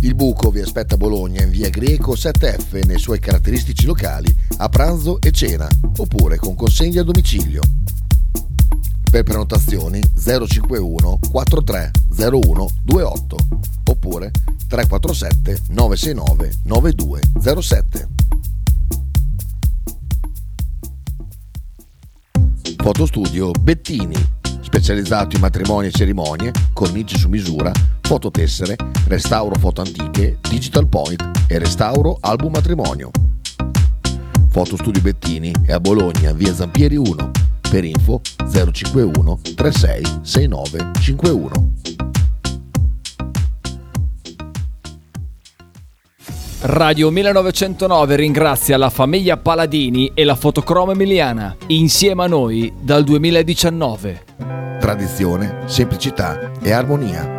Il 0.00 0.14
buco 0.14 0.50
vi 0.50 0.60
aspetta 0.60 0.94
a 0.94 0.96
Bologna 0.96 1.42
in 1.42 1.50
via 1.50 1.68
Greco 1.70 2.12
7F 2.12 2.86
nei 2.86 2.98
suoi 2.98 3.18
caratteristici 3.18 3.84
locali 3.84 4.34
a 4.58 4.68
pranzo 4.68 5.20
e 5.20 5.32
cena, 5.32 5.68
oppure 5.96 6.36
con 6.36 6.54
consegna 6.54 7.00
a 7.00 7.04
domicilio. 7.04 7.60
Per 9.10 9.22
prenotazioni 9.24 10.00
051 10.14 11.18
4301 11.30 12.68
28 12.84 13.36
oppure 13.90 14.30
347 14.68 15.62
969 15.70 16.58
9207. 16.62 18.08
Fotostudio 22.76 23.50
Bettini, 23.50 24.14
specializzato 24.60 25.34
in 25.34 25.42
matrimoni 25.42 25.88
e 25.88 25.90
cerimonie, 25.90 26.52
cornici 26.72 27.18
su 27.18 27.28
misura, 27.28 27.72
fototessere, 28.08 28.74
restauro 29.06 29.54
foto 29.58 29.82
antiche, 29.82 30.38
digital 30.48 30.88
point 30.88 31.22
e 31.46 31.58
restauro 31.58 32.16
album 32.22 32.52
matrimonio. 32.52 33.10
Fotostudio 34.48 35.02
Bettini 35.02 35.52
è 35.66 35.72
a 35.72 35.78
Bologna, 35.78 36.32
via 36.32 36.54
Zampieri 36.54 36.96
1, 36.96 37.30
per 37.68 37.84
info 37.84 38.22
051 38.50 39.40
36 39.54 40.02
69 40.22 40.90
51. 40.98 41.72
Radio 46.62 47.10
1909 47.10 48.16
ringrazia 48.16 48.78
la 48.78 48.88
famiglia 48.88 49.36
Paladini 49.36 50.12
e 50.14 50.24
la 50.24 50.34
fotocromo 50.34 50.92
emiliana, 50.92 51.54
insieme 51.66 52.24
a 52.24 52.26
noi 52.26 52.72
dal 52.80 53.04
2019. 53.04 54.24
Tradizione, 54.80 55.64
semplicità 55.66 56.52
e 56.62 56.72
armonia 56.72 57.38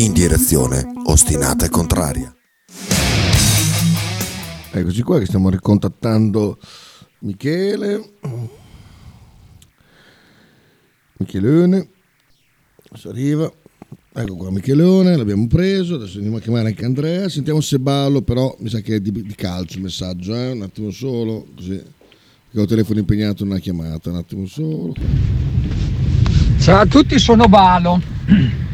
In 0.00 0.14
direzione 0.14 0.90
ostinata 1.04 1.66
e 1.66 1.68
contraria. 1.68 2.34
Eccoci 4.72 5.02
qua 5.02 5.18
che 5.18 5.26
stiamo 5.26 5.50
ricontattando 5.50 6.58
Michele. 7.18 8.12
Michelone. 11.18 11.90
Adesso 12.88 13.10
arriva. 13.10 13.52
Ecco 14.14 14.36
qua 14.36 14.50
Michelone, 14.50 15.16
l'abbiamo 15.16 15.46
preso, 15.46 15.96
adesso 15.96 16.16
andiamo 16.16 16.38
a 16.38 16.40
chiamare 16.40 16.68
anche 16.68 16.86
Andrea, 16.86 17.28
sentiamo 17.28 17.60
se 17.60 17.78
ballo, 17.78 18.22
però 18.22 18.56
mi 18.60 18.70
sa 18.70 18.80
che 18.80 18.94
è 18.94 19.00
di, 19.00 19.12
di 19.12 19.34
calcio 19.34 19.76
il 19.76 19.82
messaggio, 19.82 20.34
eh? 20.34 20.52
un 20.52 20.62
attimo 20.62 20.90
solo, 20.90 21.46
così, 21.54 21.74
perché 21.74 22.58
ho 22.58 22.62
il 22.62 22.68
telefono 22.68 23.00
impegnato 23.00 23.42
in 23.42 23.50
una 23.50 23.58
chiamata, 23.58 24.08
un 24.08 24.16
attimo 24.16 24.46
solo. 24.46 24.94
Ciao 26.58 26.80
a 26.80 26.86
tutti, 26.86 27.18
sono 27.18 27.44
Balo. 27.44 28.68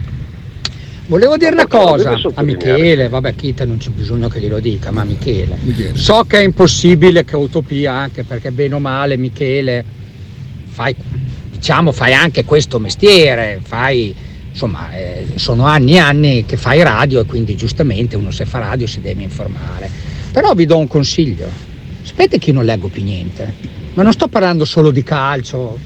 Volevo 1.09 1.37
dire 1.37 1.53
una 1.53 1.69
cosa 1.69 2.19
a 2.35 2.43
Michele, 2.43 3.09
vabbè 3.09 3.37
Kita 3.37 3.65
non 3.65 3.77
c'è 3.77 3.91
bisogno 3.91 4.29
che 4.29 4.41
glielo 4.41 4.59
dica, 4.59 4.91
ma 4.91 5.05
Michele. 5.05 5.57
Michele. 5.63 5.97
So 5.97 6.25
che 6.27 6.39
è 6.39 6.43
impossibile 6.43 7.25
che 7.25 7.37
utopia 7.37 7.93
anche 7.93 8.25
perché 8.25 8.51
bene 8.51 8.75
o 8.75 8.81
male 8.81 9.17
Michele 9.17 9.85
fai, 10.67 10.97
diciamo, 11.53 11.93
fai 11.93 12.13
anche 12.13 12.45
questo 12.45 12.81
mestiere, 12.81 13.61
fai, 13.63 14.13
insomma, 14.51 14.93
eh, 14.97 15.27
sono 15.37 15.65
anni 15.65 15.95
e 15.95 15.99
anni 15.99 16.45
che 16.45 16.57
fai 16.57 16.83
radio 16.83 17.21
e 17.21 17.25
quindi 17.25 17.55
giustamente 17.55 18.17
uno 18.17 18.33
se 18.33 18.45
fa 18.45 18.59
radio 18.59 18.89
si 18.89 19.01
deve 19.01 19.23
informare. 19.23 19.89
Però 20.33 20.55
vi 20.55 20.67
do 20.67 20.77
un 20.77 20.89
consiglio, 20.89 21.49
sapete 22.03 22.39
che 22.39 22.51
io 22.51 22.57
non 22.57 22.65
leggo 22.65 22.89
più 22.89 23.05
niente, 23.05 23.55
ma 23.95 24.03
non 24.03 24.13
sto 24.13 24.27
parlando 24.27 24.65
solo 24.65 24.91
di 24.91 25.05
calcio, 25.05 25.79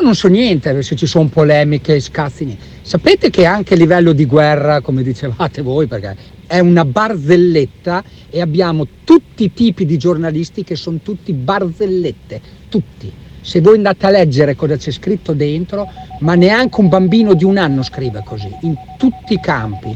io 0.00 0.06
non 0.06 0.14
so 0.14 0.28
niente 0.28 0.82
se 0.82 0.96
ci 0.96 1.06
sono 1.06 1.28
polemiche, 1.28 2.00
scazzi, 2.00 2.46
niente. 2.46 2.64
Sapete 2.80 3.28
che 3.28 3.44
anche 3.44 3.74
a 3.74 3.76
livello 3.76 4.12
di 4.12 4.24
guerra, 4.24 4.80
come 4.80 5.02
dicevate 5.02 5.60
voi, 5.60 5.86
perché 5.86 6.16
è 6.46 6.58
una 6.58 6.86
barzelletta 6.86 8.02
e 8.30 8.40
abbiamo 8.40 8.86
tutti 9.04 9.44
i 9.44 9.52
tipi 9.52 9.84
di 9.84 9.98
giornalisti 9.98 10.64
che 10.64 10.74
sono 10.74 11.00
tutti 11.02 11.34
barzellette, 11.34 12.40
tutti. 12.70 13.12
Se 13.42 13.60
voi 13.60 13.76
andate 13.76 14.06
a 14.06 14.10
leggere 14.10 14.56
cosa 14.56 14.76
c'è 14.76 14.90
scritto 14.90 15.34
dentro, 15.34 15.86
ma 16.20 16.34
neanche 16.34 16.80
un 16.80 16.88
bambino 16.88 17.34
di 17.34 17.44
un 17.44 17.58
anno 17.58 17.82
scrive 17.82 18.22
così, 18.24 18.50
in 18.62 18.74
tutti 18.96 19.34
i 19.34 19.40
campi. 19.40 19.94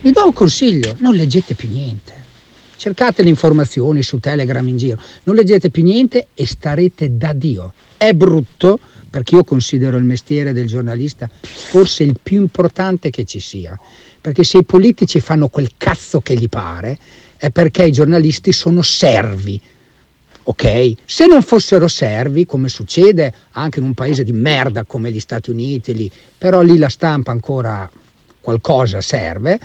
Vi 0.00 0.10
do 0.10 0.24
un 0.24 0.32
consiglio, 0.32 0.96
non 1.00 1.14
leggete 1.14 1.54
più 1.54 1.68
niente. 1.68 2.12
Cercate 2.76 3.22
le 3.22 3.28
informazioni 3.28 4.02
su 4.02 4.18
Telegram 4.18 4.66
in 4.66 4.76
giro, 4.78 5.00
non 5.24 5.36
leggete 5.36 5.68
più 5.70 5.82
niente 5.82 6.28
e 6.34 6.46
starete 6.46 7.16
da 7.16 7.32
Dio. 7.34 7.72
È 7.96 8.12
brutto 8.12 8.78
perché 9.14 9.36
io 9.36 9.44
considero 9.44 9.96
il 9.96 10.02
mestiere 10.02 10.52
del 10.52 10.66
giornalista 10.66 11.30
forse 11.40 12.02
il 12.02 12.18
più 12.20 12.40
importante 12.40 13.10
che 13.10 13.24
ci 13.24 13.38
sia, 13.38 13.78
perché 14.20 14.42
se 14.42 14.58
i 14.58 14.64
politici 14.64 15.20
fanno 15.20 15.46
quel 15.46 15.70
cazzo 15.76 16.20
che 16.20 16.34
gli 16.34 16.48
pare 16.48 16.98
è 17.36 17.50
perché 17.50 17.84
i 17.84 17.92
giornalisti 17.92 18.50
sono 18.50 18.82
servi. 18.82 19.60
Ok? 20.42 20.94
Se 21.04 21.26
non 21.26 21.42
fossero 21.42 21.86
servi, 21.86 22.44
come 22.44 22.68
succede 22.68 23.32
anche 23.52 23.78
in 23.78 23.84
un 23.84 23.94
paese 23.94 24.24
di 24.24 24.32
merda 24.32 24.82
come 24.82 25.12
gli 25.12 25.20
Stati 25.20 25.50
Uniti, 25.50 25.94
lì, 25.94 26.10
però 26.36 26.62
lì 26.62 26.76
la 26.76 26.88
stampa 26.88 27.30
ancora 27.30 27.88
qualcosa 28.40 29.00
serve, 29.00 29.60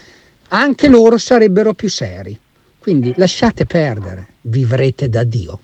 anche 0.50 0.88
loro 0.88 1.18
sarebbero 1.18 1.74
più 1.74 1.90
seri. 1.90 2.38
Quindi 2.78 3.16
lasciate 3.18 3.66
perdere, 3.66 4.28
vivrete 4.42 5.10
da 5.10 5.24
Dio. 5.24 5.60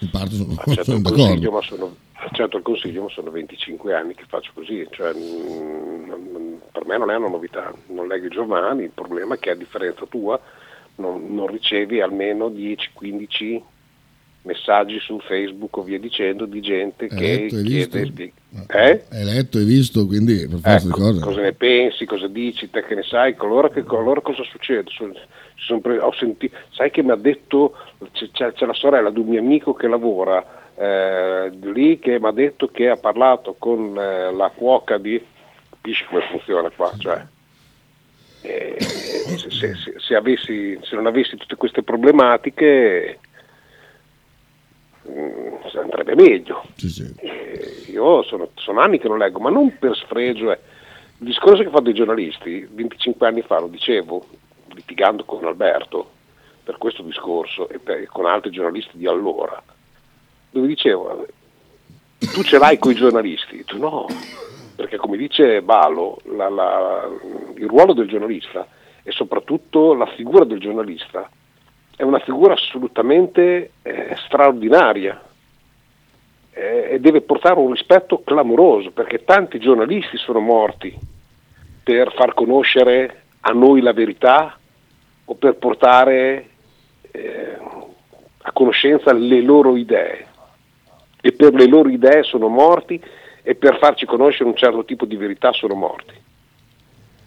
In 0.00 0.10
parte 0.10 0.34
sono, 0.34 0.54
sono 0.54 0.96
il 0.96 1.02
d'accordo. 1.02 1.24
consiglio, 1.24 1.50
ma 1.50 1.62
sono, 1.62 1.96
Certo 2.32 2.56
il 2.58 2.62
consiglio, 2.62 3.02
ma 3.04 3.08
sono 3.08 3.30
25 3.30 3.94
anni 3.94 4.14
che 4.14 4.24
faccio 4.28 4.50
così, 4.54 4.86
cioè, 4.90 5.12
mm, 5.14 6.54
per 6.72 6.84
me 6.86 6.98
non 6.98 7.10
è 7.10 7.16
una 7.16 7.28
novità, 7.28 7.72
non 7.88 8.06
leggo 8.08 8.26
i 8.26 8.30
giornali, 8.30 8.84
il 8.84 8.90
problema 8.90 9.34
è 9.34 9.38
che 9.38 9.50
a 9.50 9.54
differenza 9.54 10.04
tua 10.08 10.38
non, 10.96 11.34
non 11.34 11.46
ricevi 11.46 12.00
almeno 12.00 12.48
10-15 12.48 13.60
messaggi 14.42 14.98
su 15.00 15.18
Facebook 15.20 15.76
o 15.76 15.82
via 15.82 15.98
dicendo 15.98 16.46
di 16.46 16.60
gente 16.60 17.06
Hai 17.10 17.16
che 17.16 17.36
letto, 17.38 17.62
chiede... 17.62 18.00
visto? 18.00 18.22
Eh? 18.68 19.04
Hai 19.10 19.24
letto, 19.24 19.58
hai 19.58 19.64
visto, 19.64 20.06
quindi 20.06 20.46
per 20.48 20.60
forza 20.60 20.76
Ecco, 20.76 20.86
di 20.86 20.92
cose. 21.02 21.20
cosa 21.20 21.40
ne 21.40 21.52
pensi, 21.52 22.04
cosa 22.06 22.26
dici, 22.26 22.70
te 22.70 22.82
che 22.84 22.94
ne 22.94 23.02
sai, 23.02 23.34
loro, 23.38 23.68
che, 23.68 23.82
loro 23.86 24.22
cosa 24.22 24.42
succede? 24.44 24.90
Sono 25.56 25.80
pre- 25.80 25.98
ho 25.98 26.12
senti- 26.14 26.50
sai 26.70 26.90
che 26.90 27.02
mi 27.02 27.10
ha 27.10 27.16
detto, 27.16 27.74
c'è- 28.32 28.52
c'è 28.52 28.64
la 28.66 28.72
sorella 28.72 29.10
di 29.10 29.18
un 29.20 29.26
mio 29.26 29.40
amico 29.40 29.74
che 29.74 29.88
lavora 29.88 30.69
eh, 30.80 31.50
lì 31.72 31.98
che 31.98 32.18
mi 32.18 32.26
ha 32.26 32.32
detto 32.32 32.68
che 32.68 32.88
ha 32.88 32.96
parlato 32.96 33.54
con 33.58 33.96
eh, 33.98 34.32
la 34.32 34.50
cuoca 34.54 34.96
di... 34.98 35.22
Capisci 35.70 36.04
come 36.06 36.22
funziona 36.30 36.70
qua? 36.70 36.92
Cioè, 36.98 37.26
eh, 38.42 38.76
se, 38.80 39.50
se- 39.50 39.94
se- 39.98 40.14
avessi, 40.14 40.78
se 40.82 40.94
non 40.96 41.06
avessi 41.06 41.36
tutte 41.36 41.56
queste 41.56 41.82
problematiche 41.82 43.18
mm, 45.08 45.54
andrebbe 45.78 46.14
meglio. 46.14 46.64
Eh, 47.18 47.84
io 47.90 48.22
sono, 48.22 48.50
sono 48.54 48.80
anni 48.80 48.98
che 48.98 49.08
non 49.08 49.18
leggo, 49.18 49.38
ma 49.38 49.50
non 49.50 49.76
per 49.78 49.94
sfregio. 49.96 50.52
eh. 50.52 50.58
Il 51.18 51.26
discorso 51.26 51.62
che 51.62 51.68
ho 51.68 51.72
fatto 51.72 51.90
i 51.90 51.94
giornalisti 51.94 52.66
25 52.70 53.26
anni 53.26 53.42
fa, 53.42 53.58
lo 53.60 53.66
dicevo, 53.68 54.24
litigando 54.74 55.24
con 55.24 55.44
Alberto 55.44 56.10
per 56.64 56.78
questo 56.78 57.02
discorso 57.02 57.68
e, 57.68 57.78
per- 57.78 57.98
e 57.98 58.06
con 58.06 58.24
altri 58.26 58.50
giornalisti 58.50 58.96
di 58.96 59.06
allora, 59.06 59.62
dove 60.50 60.66
dicevo, 60.66 61.26
tu 62.18 62.42
ce 62.42 62.58
l'hai 62.58 62.78
con 62.78 62.92
i 62.92 62.94
giornalisti? 62.96 63.64
Tu 63.64 63.78
no, 63.78 64.06
perché 64.76 64.96
come 64.96 65.16
dice 65.16 65.62
Balo, 65.62 66.18
la- 66.24 66.48
la- 66.48 67.08
il 67.56 67.66
ruolo 67.66 67.92
del 67.92 68.08
giornalista 68.08 68.66
e 69.02 69.10
soprattutto 69.12 69.94
la 69.94 70.06
figura 70.06 70.44
del 70.44 70.58
giornalista 70.58 71.28
è 71.96 72.02
una 72.02 72.18
figura 72.20 72.54
assolutamente 72.54 73.72
eh, 73.82 74.16
straordinaria 74.26 75.22
eh, 76.52 76.88
e 76.92 77.00
deve 77.00 77.20
portare 77.20 77.58
un 77.58 77.72
rispetto 77.72 78.22
clamoroso 78.22 78.90
perché 78.90 79.24
tanti 79.24 79.58
giornalisti 79.58 80.16
sono 80.16 80.40
morti 80.40 80.96
per 81.82 82.12
far 82.14 82.34
conoscere 82.34 83.22
a 83.40 83.52
noi 83.52 83.80
la 83.80 83.92
verità 83.92 84.58
o 85.24 85.34
per 85.34 85.56
portare 85.56 86.48
eh, 87.10 87.58
a 88.42 88.52
conoscenza 88.52 89.12
le 89.12 89.40
loro 89.42 89.76
idee 89.76 90.26
e 91.20 91.32
per 91.32 91.54
le 91.54 91.66
loro 91.66 91.88
idee 91.88 92.22
sono 92.22 92.48
morti 92.48 93.02
e 93.42 93.54
per 93.54 93.78
farci 93.78 94.06
conoscere 94.06 94.48
un 94.48 94.56
certo 94.56 94.84
tipo 94.84 95.04
di 95.04 95.16
verità 95.16 95.52
sono 95.52 95.74
morti. 95.74 96.14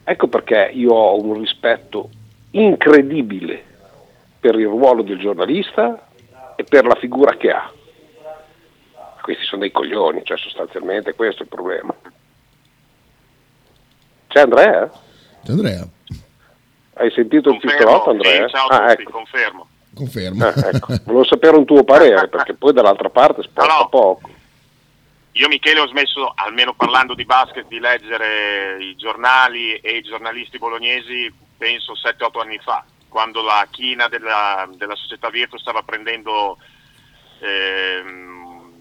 Ecco 0.04 0.28
perché 0.28 0.72
io 0.74 0.94
ho 0.94 1.22
un 1.22 1.40
rispetto 1.40 2.10
incredibile 2.52 3.64
per 4.40 4.56
il 4.60 4.68
ruolo 4.68 5.02
del 5.02 5.18
giornalista 5.18 6.08
e 6.56 6.64
per 6.64 6.86
la 6.86 6.96
figura 6.96 7.36
che 7.38 7.52
ha. 7.52 7.72
Questi 9.22 9.46
sono 9.46 9.62
dei 9.62 9.72
coglioni, 9.72 10.22
cioè 10.24 10.38
sostanzialmente 10.38 11.14
questo 11.14 11.44
è 11.44 11.46
il 11.46 11.50
problema. 11.50 11.96
C'è 14.28 14.42
Andrea? 14.42 14.92
C'è 15.44 15.52
Andrea, 15.52 15.88
Hai 16.96 17.12
sentito 17.12 17.52
il 17.52 17.60
pistolotto 17.60 18.10
Andrea? 18.10 18.48
Sì, 18.48 18.54
ciao 18.54 18.68
ah, 18.68 18.90
tutti, 18.90 19.02
ecco. 19.02 19.12
confermo. 19.12 19.68
Confermo. 19.94 20.46
Ah, 20.46 20.54
ecco. 20.74 20.94
Volevo 21.06 21.24
sapere 21.26 21.58
un 21.58 21.66
tuo 21.66 21.84
parere 21.84 22.28
perché 22.28 22.54
poi 22.54 22.74
dall'altra 22.74 23.10
parte 23.10 23.44
sporca 23.44 23.86
poco. 23.86 24.30
Io 25.34 25.48
Michele 25.48 25.80
ho 25.80 25.88
smesso, 25.88 26.32
almeno 26.36 26.76
parlando 26.76 27.16
di 27.16 27.26
basket, 27.26 27.66
di 27.68 27.80
leggere 27.80 28.78
i 28.80 28.96
giornali 28.96 29.74
e 29.78 29.98
i 29.98 30.04
giornalisti 30.04 30.60
bolognesi 30.60 31.34
penso 31.58 31.94
7-8 31.94 32.40
anni 32.40 32.60
fa, 32.60 32.86
quando 33.08 33.42
la 33.42 33.66
china 33.72 34.08
della, 34.08 34.70
della 34.76 34.96
società 34.96 35.30
Virtus 35.30 35.62
stava 35.62 35.82
prendendo 35.82 36.58
ehm, 37.40 38.74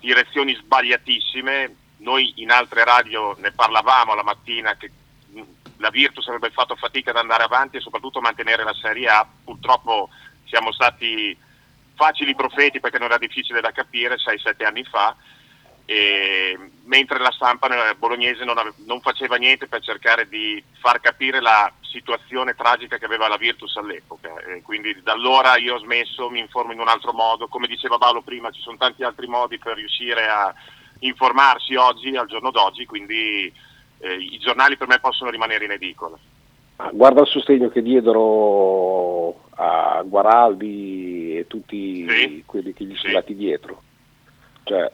direzioni 0.00 0.54
sbagliatissime. 0.54 1.76
Noi 1.98 2.32
in 2.36 2.50
altre 2.50 2.82
radio 2.84 3.36
ne 3.38 3.52
parlavamo 3.52 4.14
la 4.14 4.22
mattina 4.22 4.74
che 4.76 4.90
la 5.76 5.90
Virtus 5.90 6.26
avrebbe 6.28 6.50
fatto 6.50 6.76
fatica 6.76 7.10
ad 7.10 7.16
andare 7.16 7.42
avanti 7.42 7.76
e 7.76 7.80
soprattutto 7.80 8.18
a 8.18 8.22
mantenere 8.22 8.64
la 8.64 8.74
Serie 8.74 9.08
A. 9.08 9.26
Purtroppo 9.44 10.08
siamo 10.50 10.72
stati 10.72 11.34
facili 11.94 12.34
profeti 12.34 12.80
perché 12.80 12.98
non 12.98 13.08
era 13.08 13.18
difficile 13.18 13.60
da 13.60 13.72
capire 13.72 14.16
6-7 14.16 14.66
anni 14.66 14.84
fa 14.84 15.16
mentre 16.84 17.18
la 17.18 17.32
stampa 17.32 17.68
bolognese 17.98 18.44
non, 18.44 18.56
ave- 18.58 18.74
non 18.86 19.00
faceva 19.00 19.36
niente 19.36 19.66
per 19.66 19.80
cercare 19.80 20.28
di 20.28 20.62
far 20.78 21.00
capire 21.00 21.40
la 21.40 21.72
situazione 21.80 22.54
tragica 22.54 22.96
che 22.96 23.06
aveva 23.06 23.26
la 23.26 23.36
Virtus 23.36 23.76
all'epoca. 23.76 24.34
E 24.46 24.62
quindi 24.62 24.96
da 25.02 25.12
allora 25.12 25.56
io 25.56 25.74
ho 25.74 25.78
smesso, 25.78 26.30
mi 26.30 26.38
informo 26.38 26.72
in 26.72 26.78
un 26.78 26.86
altro 26.86 27.12
modo. 27.12 27.48
Come 27.48 27.66
diceva 27.66 27.98
Paolo 27.98 28.22
prima, 28.22 28.50
ci 28.50 28.60
sono 28.60 28.76
tanti 28.76 29.02
altri 29.02 29.26
modi 29.26 29.58
per 29.58 29.74
riuscire 29.74 30.28
a 30.28 30.54
informarsi 31.00 31.74
oggi, 31.74 32.16
al 32.16 32.28
giorno 32.28 32.52
d'oggi, 32.52 32.86
quindi 32.86 33.52
eh, 33.98 34.14
i 34.14 34.38
giornali 34.38 34.76
per 34.76 34.86
me 34.86 35.00
possono 35.00 35.30
rimanere 35.30 35.64
in 35.64 35.72
edicola. 35.72 36.16
Guarda 36.92 37.22
il 37.22 37.26
sostegno 37.26 37.68
che 37.68 37.82
diedero 37.82 39.49
a 39.62 40.02
Guaraldi 40.06 41.36
e 41.36 41.46
tutti 41.46 42.42
quelli 42.46 42.72
che 42.72 42.84
gli 42.84 42.94
sono 42.96 43.08
andati 43.08 43.36
dietro. 43.36 43.82
Cioè, 44.62 44.90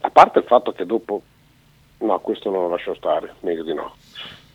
a 0.00 0.10
parte 0.10 0.40
il 0.40 0.44
fatto 0.44 0.72
che 0.72 0.84
dopo, 0.84 1.22
no, 1.98 2.18
questo 2.18 2.50
non 2.50 2.62
lo 2.62 2.70
lascio 2.70 2.94
stare, 2.94 3.34
meglio 3.40 3.62
di 3.62 3.72
no, 3.72 3.94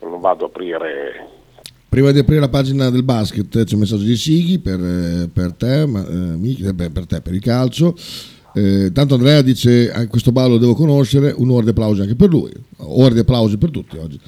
non 0.00 0.20
vado 0.20 0.44
a 0.44 0.48
aprire. 0.48 1.28
Prima 1.88 2.10
di 2.10 2.18
aprire 2.18 2.40
la 2.40 2.50
pagina 2.50 2.90
del 2.90 3.04
basket 3.04 3.64
c'è 3.64 3.74
un 3.74 3.80
messaggio 3.80 4.02
di 4.02 4.16
Sighi 4.16 4.58
per, 4.58 4.80
eh, 4.80 5.30
per 5.32 5.54
te, 5.54 5.86
ma, 5.86 6.06
eh, 6.06 6.36
Michi, 6.36 6.64
eh, 6.64 6.74
beh, 6.74 6.90
per 6.90 7.06
te, 7.06 7.22
per 7.22 7.32
il 7.32 7.40
calcio. 7.40 7.94
Eh, 8.54 8.90
tanto 8.92 9.14
Andrea 9.14 9.40
dice 9.40 9.92
a 9.92 10.06
questo 10.08 10.32
ballo 10.32 10.54
lo 10.54 10.58
devo 10.58 10.74
conoscere, 10.74 11.32
un'ora 11.34 11.64
di 11.64 11.70
applausi 11.70 12.02
anche 12.02 12.16
per 12.16 12.28
lui, 12.28 12.52
ora 12.86 13.12
di 13.14 13.20
applausi 13.20 13.58
per 13.58 13.70
tutti 13.70 13.96
oggi. 13.98 14.18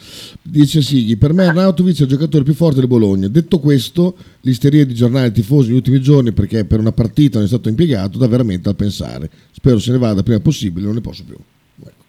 Dice 0.43 0.83
Sighi, 0.83 1.17
per 1.17 1.33
me 1.33 1.47
Arnautovic 1.47 1.99
è 1.99 2.03
il 2.03 2.09
giocatore 2.09 2.45
più 2.45 2.55
forte 2.55 2.81
del 2.81 2.89
Bologna. 2.89 3.29
Detto 3.29 3.59
questo, 3.59 4.17
l'isteria 4.43 4.85
di 4.85 4.95
giornali 4.95 5.33
tifosi 5.33 5.69
negli 5.69 5.77
ultimi 5.77 6.01
giorni 6.01 6.33
perché 6.33 6.65
per 6.65 6.79
una 6.81 6.93
partita 6.93 7.37
non 7.37 7.45
è 7.47 7.49
stato 7.49 7.69
impiegato 7.69 8.19
dà 8.19 8.27
veramente 8.27 8.69
al 8.69 8.77
pensare. 8.77 9.31
Spero 9.53 9.79
se 9.79 9.91
ne 9.93 9.99
vada 9.99 10.23
prima 10.23 10.41
possibile, 10.41 10.87
non 10.87 10.95
ne 10.95 11.01
posso 11.01 11.25
più. 11.25 11.37
Ecco. 11.81 12.05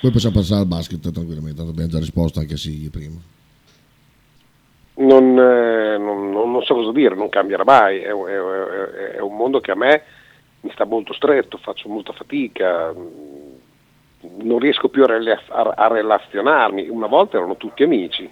Poi 0.00 0.10
possiamo 0.10 0.36
passare 0.36 0.60
al 0.60 0.66
basket 0.66 1.10
tranquillamente, 1.10 1.60
abbiamo 1.62 1.90
già 1.90 1.98
risposto 1.98 2.38
anche 2.40 2.54
a 2.54 2.58
Sighi 2.58 2.88
prima. 2.88 3.16
Non, 5.00 5.38
eh, 5.38 5.96
non- 5.96 6.30
non- 6.32 6.50
non 6.50 6.62
so 6.62 6.74
cosa 6.74 6.90
dire, 6.92 7.14
non 7.14 7.28
cambierà 7.28 7.62
mai, 7.62 7.98
è, 7.98 8.08
è- 8.08 8.12
è- 8.12 9.16
è 9.16 9.20
un 9.20 9.36
mondo 9.36 9.60
che 9.60 9.70
a 9.70 9.76
me 9.76 10.02
mi 10.62 10.70
sta 10.72 10.84
molto 10.84 11.12
stretto, 11.12 11.56
faccio 11.56 11.88
molta 11.88 12.12
fatica, 12.12 12.92
non 14.36 14.58
riesco 14.58 14.88
più 14.88 15.04
a, 15.04 15.06
rela- 15.06 15.40
a- 15.48 15.88
relazionarmi. 15.88 16.88
Una 16.88 17.06
volta 17.06 17.36
erano 17.36 17.56
tutti 17.56 17.82
amici, 17.82 18.28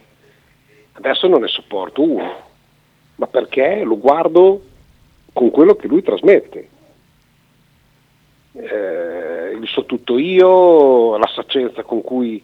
adesso 0.93 1.27
non 1.27 1.41
ne 1.41 1.49
sopporto 1.49 2.03
uno, 2.03 2.35
ma 3.17 3.27
perché 3.27 3.83
lo 3.85 3.99
guardo 3.99 4.63
con 5.33 5.51
quello 5.51 5.75
che 5.75 5.87
lui 5.87 6.03
trasmette. 6.03 6.69
Eh, 8.53 9.57
il 9.61 9.69
so 9.69 9.85
tutto 9.85 10.17
io, 10.17 11.17
la 11.19 11.31
saccenza 11.35 11.83
con 11.83 12.01
cui 12.01 12.43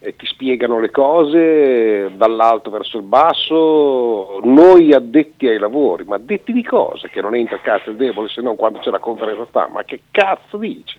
eh, 0.00 0.16
ti 0.16 0.26
spiegano 0.26 0.80
le 0.80 0.90
cose 0.90 2.10
dall'alto 2.16 2.70
verso 2.70 2.96
il 2.96 3.04
basso, 3.04 4.40
noi 4.42 4.92
addetti 4.92 5.46
ai 5.46 5.58
lavori, 5.58 6.04
ma 6.04 6.16
addetti 6.16 6.52
di 6.52 6.64
cosa? 6.64 7.06
Che 7.06 7.20
non 7.20 7.36
entra 7.36 7.60
cazzo 7.60 7.90
il 7.90 7.96
debole 7.96 8.28
se 8.28 8.40
non 8.40 8.56
quando 8.56 8.80
c'è 8.80 8.90
la 8.90 8.98
conferenza 8.98 9.46
stampa, 9.48 9.74
ma 9.74 9.84
che 9.84 10.00
cazzo 10.10 10.56
dici? 10.56 10.98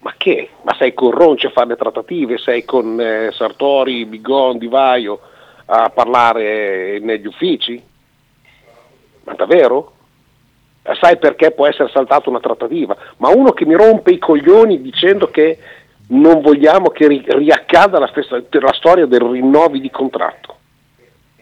Ma 0.00 0.14
che? 0.16 0.50
Ma 0.62 0.74
sei 0.78 0.94
con 0.94 1.10
Ronci 1.10 1.46
a 1.46 1.50
fare 1.50 1.68
le 1.68 1.76
trattative, 1.76 2.38
sei 2.38 2.64
con 2.64 3.00
eh, 3.00 3.30
Sartori, 3.32 4.04
Bigon, 4.04 4.58
Di 4.58 4.68
Vaio 4.68 5.20
a 5.66 5.90
parlare 5.90 6.98
negli 7.00 7.26
uffici? 7.26 7.82
Ma 9.24 9.34
davvero? 9.34 9.92
Eh, 10.82 10.94
Sai 10.94 11.18
perché 11.18 11.50
può 11.50 11.66
essere 11.66 11.90
saltata 11.90 12.30
una 12.30 12.40
trattativa? 12.40 12.96
Ma 13.16 13.30
uno 13.30 13.50
che 13.52 13.66
mi 13.66 13.74
rompe 13.74 14.12
i 14.12 14.18
coglioni 14.18 14.80
dicendo 14.80 15.30
che 15.30 15.58
non 16.08 16.40
vogliamo 16.40 16.88
che 16.90 17.06
ri- 17.06 17.24
riaccada 17.26 17.98
la, 17.98 18.06
stessa, 18.06 18.40
la 18.48 18.72
storia 18.72 19.06
del 19.06 19.20
rinnovi 19.20 19.80
di 19.80 19.90
contratto 19.90 20.56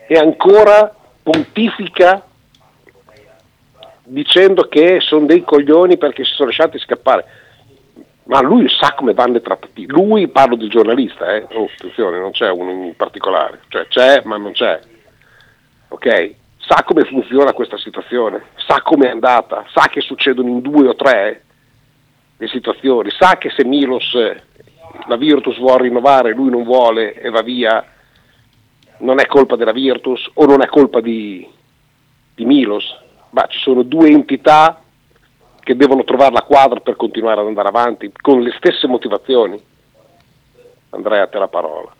e 0.08 0.18
ancora 0.18 0.92
pontifica 1.22 2.24
dicendo 4.04 4.68
che 4.68 5.00
sono 5.00 5.26
dei 5.26 5.42
coglioni 5.42 5.98
perché 5.98 6.24
si 6.24 6.32
sono 6.32 6.48
lasciati 6.48 6.78
scappare. 6.78 7.24
Ma 8.26 8.40
lui 8.40 8.68
sa 8.68 8.92
come 8.94 9.14
vanno 9.14 9.34
le 9.34 9.40
trattative. 9.40 9.92
Lui, 9.92 10.28
parlo 10.28 10.56
del 10.56 10.68
giornalista, 10.68 11.32
eh? 11.34 11.46
oh, 11.52 11.68
attenzione, 11.72 12.18
non 12.18 12.32
c'è 12.32 12.50
uno 12.50 12.70
in 12.70 12.96
particolare, 12.96 13.60
cioè 13.68 13.86
c'è 13.86 14.22
ma 14.24 14.36
non 14.36 14.52
c'è. 14.52 14.80
Ok? 15.88 16.34
Sa 16.58 16.82
come 16.84 17.04
funziona 17.04 17.52
questa 17.52 17.78
situazione, 17.78 18.46
sa 18.56 18.82
come 18.82 19.06
è 19.06 19.10
andata, 19.10 19.64
sa 19.72 19.86
che 19.88 20.00
succedono 20.00 20.48
in 20.48 20.60
due 20.60 20.88
o 20.88 20.96
tre. 20.96 21.42
le 22.36 22.48
situazioni, 22.48 23.10
sa 23.10 23.38
che 23.38 23.50
se 23.50 23.64
Milos 23.64 24.12
eh, 24.14 24.42
la 25.06 25.16
Virtus 25.16 25.56
vuole 25.58 25.84
rinnovare, 25.84 26.34
lui 26.34 26.50
non 26.50 26.64
vuole 26.64 27.14
e 27.14 27.30
va 27.30 27.42
via, 27.42 27.84
non 28.98 29.20
è 29.20 29.26
colpa 29.26 29.54
della 29.54 29.72
Virtus 29.72 30.28
o 30.34 30.46
non 30.46 30.62
è 30.62 30.66
colpa 30.66 31.00
di, 31.00 31.46
di 32.34 32.44
Milos, 32.44 32.84
ma 33.30 33.46
ci 33.46 33.60
sono 33.60 33.82
due 33.82 34.08
entità 34.08 34.82
che 35.66 35.74
devono 35.74 36.04
trovare 36.04 36.30
la 36.30 36.42
quadra 36.42 36.78
per 36.78 36.94
continuare 36.94 37.40
ad 37.40 37.48
andare 37.48 37.66
avanti 37.66 38.12
con 38.12 38.40
le 38.40 38.54
stesse 38.56 38.86
motivazioni. 38.86 39.60
Andrea, 40.90 41.24
a 41.24 41.26
te 41.26 41.38
la 41.38 41.48
parola. 41.48 41.92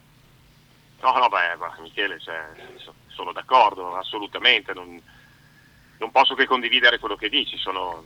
No, 1.01 1.13
no, 1.19 1.29
beh, 1.29 1.57
ma 1.59 1.77
Michele, 1.81 2.21
cioè, 2.21 2.47
so- 2.77 2.95
sono 3.09 3.33
d'accordo, 3.33 3.97
assolutamente. 3.97 4.73
Non, 4.73 5.03
non 5.99 6.13
posso 6.13 6.37
che 6.37 6.47
condividere 6.47 7.01
quello 7.01 7.17
che 7.17 7.29
dici. 7.29 7.59
Sono, 7.59 8.05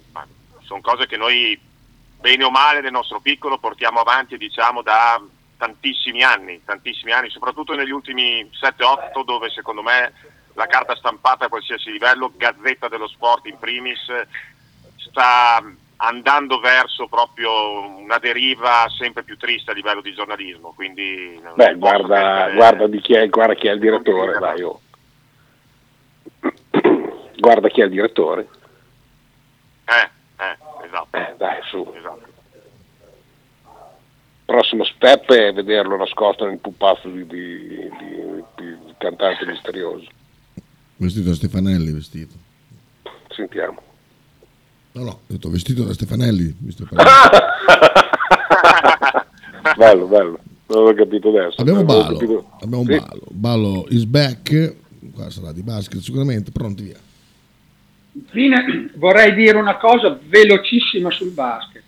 sono 0.62 0.80
cose 0.80 1.06
che 1.06 1.18
noi, 1.18 1.60
bene 2.18 2.42
o 2.42 2.50
male, 2.50 2.80
nel 2.80 2.92
nostro 2.92 3.20
piccolo 3.20 3.58
portiamo 3.58 4.00
avanti, 4.00 4.38
diciamo, 4.38 4.80
da 4.80 5.22
tantissimi 5.58 6.22
anni, 6.22 6.64
tantissimi 6.64 7.12
anni, 7.12 7.28
soprattutto 7.28 7.74
negli 7.74 7.90
ultimi 7.90 8.50
7-8, 8.50 9.24
dove 9.26 9.50
secondo 9.50 9.82
me 9.82 10.10
la 10.54 10.66
carta 10.66 10.96
stampata 10.96 11.44
a 11.44 11.48
qualsiasi 11.50 11.90
livello, 11.90 12.32
Gazzetta 12.34 12.88
dello 12.88 13.08
Sport 13.08 13.44
in 13.44 13.58
primis, 13.58 14.00
sta 15.10 15.62
andando 16.02 16.58
verso 16.60 17.06
proprio 17.08 17.98
una 17.98 18.18
deriva 18.18 18.86
sempre 18.96 19.22
più 19.22 19.36
triste 19.36 19.70
a 19.70 19.74
livello 19.74 20.00
di 20.00 20.14
giornalismo. 20.14 20.72
Quindi 20.72 21.40
Beh, 21.54 21.74
guarda, 21.74 22.50
guarda, 22.54 22.86
di 22.86 23.00
chi 23.00 23.14
è, 23.14 23.28
guarda 23.28 23.54
chi 23.54 23.66
è 23.66 23.72
il 23.72 23.80
direttore, 23.80 24.38
dai, 24.38 24.62
oh. 24.62 24.80
guarda 27.36 27.68
chi 27.68 27.80
è 27.82 27.84
il 27.84 27.90
direttore. 27.90 28.48
Eh, 29.84 30.10
eh, 30.42 30.56
esatto. 30.86 31.16
Eh, 31.16 31.34
dai, 31.36 31.60
su. 31.64 31.92
Esatto. 31.94 32.28
Prossimo 34.46 34.84
step 34.84 35.32
è 35.32 35.52
vederlo 35.52 35.96
nascosto 35.96 36.44
nel 36.44 36.58
pupazzo 36.58 37.08
di, 37.08 37.24
di, 37.26 37.88
di- 37.98 38.44
di 38.56 38.94
cantante 38.98 39.46
misterioso. 39.46 40.08
Vestito 40.96 41.28
da 41.28 41.34
Stefanelli, 41.34 41.92
vestito. 41.92 42.34
Sentiamo. 43.28 43.89
No, 44.92 45.04
no, 45.04 45.10
ho 45.10 45.20
detto 45.26 45.50
vestito 45.50 45.84
da 45.84 45.92
Stefanelli. 45.92 46.56
bello, 49.76 50.06
bello. 50.06 50.38
Non 50.66 50.84
l'ho 50.84 50.94
capito 50.94 51.28
adesso. 51.28 51.60
Abbiamo 51.60 51.84
Balo, 51.84 52.18
capito- 52.18 52.50
abbiamo 52.60 52.84
Sì. 52.84 52.96
Balo. 52.96 53.22
Balo 53.30 53.86
is 53.88 54.04
back, 54.04 54.74
qua 55.12 55.30
sarà 55.30 55.52
di 55.52 55.62
basket 55.62 56.00
sicuramente, 56.00 56.50
pronti 56.50 56.82
via. 56.84 56.98
Infine 58.12 58.90
vorrei 58.96 59.34
dire 59.34 59.56
una 59.56 59.76
cosa 59.76 60.18
velocissima 60.22 61.10
sul 61.10 61.30
basket. 61.30 61.82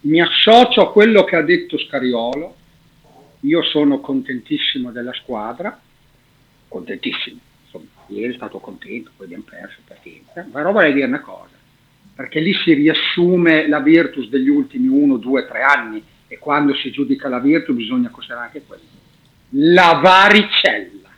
Mi 0.00 0.20
associo 0.20 0.80
a 0.82 0.92
quello 0.92 1.24
che 1.24 1.36
ha 1.36 1.42
detto 1.42 1.78
Scariolo. 1.78 2.54
Io 3.40 3.62
sono 3.62 4.00
contentissimo 4.00 4.90
della 4.90 5.12
squadra, 5.12 5.78
contentissimo. 6.66 7.38
Insomma, 7.64 7.84
ieri 8.08 8.32
è 8.32 8.36
stato 8.36 8.58
contento, 8.58 9.10
poi 9.16 9.26
abbiamo 9.26 9.44
perso 9.48 9.78
pazienza. 9.86 10.44
Però 10.50 10.72
vorrei 10.72 10.92
dire 10.92 11.06
una 11.06 11.20
cosa, 11.20 11.50
perché 12.18 12.40
lì 12.40 12.52
si 12.52 12.74
riassume 12.74 13.68
la 13.68 13.78
Virtus 13.78 14.28
degli 14.28 14.48
ultimi 14.48 14.88
1, 14.88 15.18
2, 15.18 15.46
3 15.46 15.62
anni 15.62 16.02
e 16.26 16.36
quando 16.36 16.74
si 16.74 16.90
giudica 16.90 17.28
la 17.28 17.38
Virtus 17.38 17.76
bisogna 17.76 18.08
considerare 18.08 18.46
anche 18.46 18.64
quello. 18.66 18.82
La 19.50 20.00
varicella. 20.02 21.10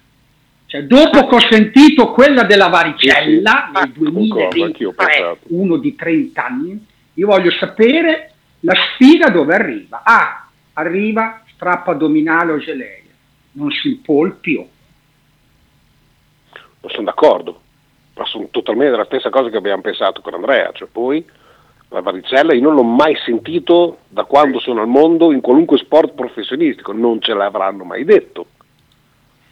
Cioè, 0.66 0.82
dopo 0.82 1.26
che 1.26 1.34
ho 1.36 1.40
sentito 1.50 2.10
quella 2.10 2.42
della 2.42 2.68
varicella 2.68 3.70
nel 3.72 3.92
Concordo, 3.94 4.62
anch'io 4.62 4.90
ho 4.90 4.94
2023, 4.94 5.06
pensato. 5.06 5.38
uno 5.44 5.78
di 5.78 5.94
30 5.94 6.44
anni, 6.44 6.86
io 7.14 7.26
voglio 7.26 7.50
sapere 7.52 8.32
la 8.60 8.74
sfiga 8.74 9.30
dove 9.30 9.54
arriva. 9.54 10.02
Ah, 10.04 10.50
arriva 10.74 11.42
strappo 11.54 11.92
addominale 11.92 12.52
o 12.52 12.58
geleia, 12.58 13.10
non 13.52 13.70
si 13.70 14.02
più. 14.38 14.66
Non 16.82 16.90
sono 16.90 17.04
d'accordo, 17.04 17.62
sono 18.24 18.48
totalmente 18.50 18.92
della 18.92 19.04
stessa 19.04 19.30
cosa 19.30 19.48
che 19.48 19.56
abbiamo 19.56 19.82
pensato 19.82 20.20
con 20.20 20.34
Andrea, 20.34 20.70
cioè 20.72 20.88
poi 20.88 21.24
la 21.88 22.00
varicella 22.00 22.54
io 22.54 22.62
non 22.62 22.74
l'ho 22.74 22.84
mai 22.84 23.16
sentito 23.24 23.98
da 24.08 24.24
quando 24.24 24.60
sono 24.60 24.80
al 24.80 24.86
mondo 24.86 25.32
in 25.32 25.40
qualunque 25.40 25.78
sport 25.78 26.12
professionistico, 26.12 26.92
non 26.92 27.20
ce 27.20 27.34
l'avranno 27.34 27.84
mai 27.84 28.04
detto. 28.04 28.46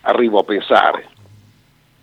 Arrivo 0.02 0.38
a 0.38 0.44
pensare. 0.44 1.08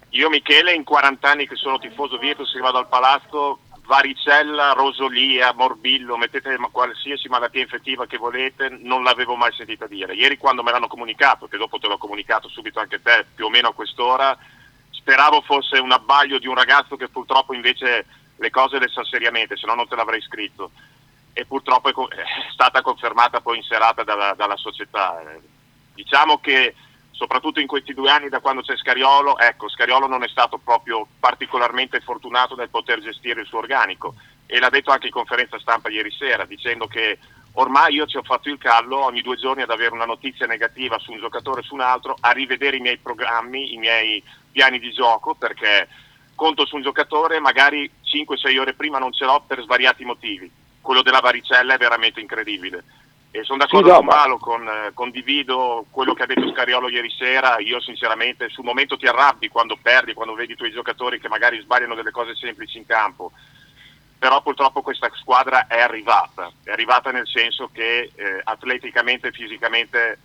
Io 0.10 0.30
Michele 0.30 0.74
in 0.74 0.84
40 0.84 1.30
anni 1.30 1.48
che 1.48 1.56
sono 1.56 1.80
tifoso 1.80 2.18
Virtus 2.18 2.52
che 2.52 2.60
vado 2.60 2.78
al 2.78 2.88
palazzo, 2.88 3.60
varicella, 3.86 4.74
rosolia, 4.74 5.54
morbillo, 5.54 6.18
mettete 6.18 6.58
qualsiasi 6.72 7.28
malattia 7.30 7.62
infettiva 7.62 8.06
che 8.06 8.18
volete, 8.18 8.70
non 8.82 9.04
l'avevo 9.04 9.36
mai 9.36 9.54
sentita 9.54 9.88
dire. 9.88 10.14
Ieri 10.14 10.38
quando 10.38 10.64
me 10.64 10.72
l'hanno 10.72 10.88
comunicato, 10.88 11.48
che 11.48 11.58
dopo 11.58 11.78
te 11.78 11.88
l'ho 11.88 11.98
comunicato 11.98 12.48
subito 12.50 12.80
anche 12.80 13.02
te, 13.02 13.26
più 13.34 13.46
o 13.46 13.50
meno 13.50 13.70
a 13.70 13.74
quest'ora, 13.74 14.38
speravo 15.06 15.42
fosse 15.42 15.78
un 15.78 15.92
abbaglio 15.92 16.40
di 16.40 16.48
un 16.48 16.56
ragazzo 16.56 16.96
che 16.96 17.10
purtroppo 17.10 17.54
invece 17.54 18.08
le 18.38 18.50
cose 18.50 18.80
le 18.80 18.88
sa 18.88 19.04
seriamente, 19.04 19.56
se 19.56 19.68
no 19.68 19.76
non 19.76 19.88
te 19.88 19.96
l'avrei 19.96 20.20
scritto. 20.22 20.72
E 21.32 21.46
purtroppo 21.46 21.90
è, 21.90 21.92
co- 21.92 22.08
è 22.08 22.24
stata 22.52 22.82
confermata 22.82 23.40
poi 23.40 23.58
in 23.58 23.64
serata 23.64 24.04
dalla, 24.04 24.34
dalla 24.34 24.58
società. 24.58 25.22
Eh, 25.22 25.54
Diciamo 25.94 26.40
che 26.40 26.76
soprattutto 27.12 27.62
in 27.62 27.68
questi 27.68 27.94
due 27.94 28.10
anni 28.10 28.28
da 28.28 28.40
quando 28.40 28.62
c'è 28.62 28.76
Scariolo, 28.76 29.38
ecco, 29.38 29.70
Scariolo 29.70 30.08
non 30.08 30.24
è 30.24 30.28
stato 30.28 30.58
proprio 30.58 31.08
particolarmente 31.20 32.02
fortunato 32.02 32.56
nel 32.56 32.70
poter 32.70 33.00
gestire 33.00 33.42
il 33.42 33.48
suo 33.48 33.60
organico 33.60 34.16
e 34.46 34.60
l'ha 34.60 34.70
detto 34.70 34.92
anche 34.92 35.06
in 35.06 35.14
conferenza 35.14 35.58
stampa 35.60 35.90
ieri 35.90 36.12
sera, 36.12 36.44
dicendo 36.44 36.88
che 36.88 37.18
ormai 37.56 37.94
io 37.94 38.06
ci 38.06 38.18
ho 38.18 38.24
fatto 38.24 38.50
il 38.50 38.58
callo 38.58 39.04
ogni 39.04 39.22
due 39.22 39.36
giorni 39.38 39.62
ad 39.62 39.70
avere 39.70 39.94
una 39.94 40.06
notizia 40.06 40.46
negativa 40.46 40.98
su 41.00 41.12
un 41.12 41.20
giocatore 41.20 41.60
o 41.62 41.64
su 41.64 41.74
un 41.74 41.82
altro, 41.82 42.16
a 42.20 42.32
rivedere 42.32 42.78
i 42.78 42.82
miei 42.82 42.98
programmi, 42.98 43.74
i 43.74 43.78
miei 43.78 44.24
piani 44.52 44.80
di 44.80 44.92
gioco, 44.92 45.36
perché 45.36 45.88
conto 46.36 46.66
su 46.66 46.76
un 46.76 46.82
giocatore, 46.82 47.40
magari 47.40 47.90
5-6 48.04 48.58
ore 48.60 48.74
prima 48.74 48.98
non 49.00 49.14
ce 49.14 49.26
l'ho 49.26 49.44
per 49.46 49.62
svariati 49.62 50.06
motivi. 50.06 50.50
Quello 50.82 51.02
della 51.02 51.20
varicella 51.20 51.74
è 51.74 51.78
veramente 51.78 52.20
incredibile. 52.20 52.84
E 53.32 53.44
sono 53.44 53.58
d'accordo 53.58 53.90
Sì, 53.90 53.96
con 53.96 54.06
ma- 54.06 54.16
Malo, 54.16 54.38
con, 54.38 54.66
eh, 54.68 54.92
condivido 54.94 55.86
quello 55.90 56.14
che 56.14 56.24
ha 56.24 56.26
detto 56.26 56.50
Scariolo 56.52 56.88
ieri 56.88 57.10
sera. 57.10 57.60
Io 57.60 57.82
sinceramente 57.82 58.48
sul 58.50 58.64
momento 58.64 58.96
ti 58.96 59.08
arrabbi 59.08 59.50
quando 59.50 59.78
perdi, 59.82 60.14
quando 60.14 60.36
vedi 60.36 60.54
i 60.54 60.56
tuoi 60.56 60.72
giocatori 60.72 61.20
che 61.20 61.28
magari 61.28 61.60
sbagliano 61.60 61.96
delle 61.96 62.12
cose 62.12 62.34
semplici 62.36 62.78
in 62.78 62.86
campo. 62.86 63.32
Però 64.18 64.42
purtroppo 64.42 64.82
questa 64.82 65.10
squadra 65.16 65.68
è 65.68 65.80
arrivata, 65.80 66.52
è 66.64 66.72
arrivata 66.72 67.12
nel 67.12 67.28
senso 67.28 67.70
che 67.72 68.12
eh, 68.16 68.42
atleticamente 68.44 69.28
e 69.28 69.32
fisicamente 69.32 70.20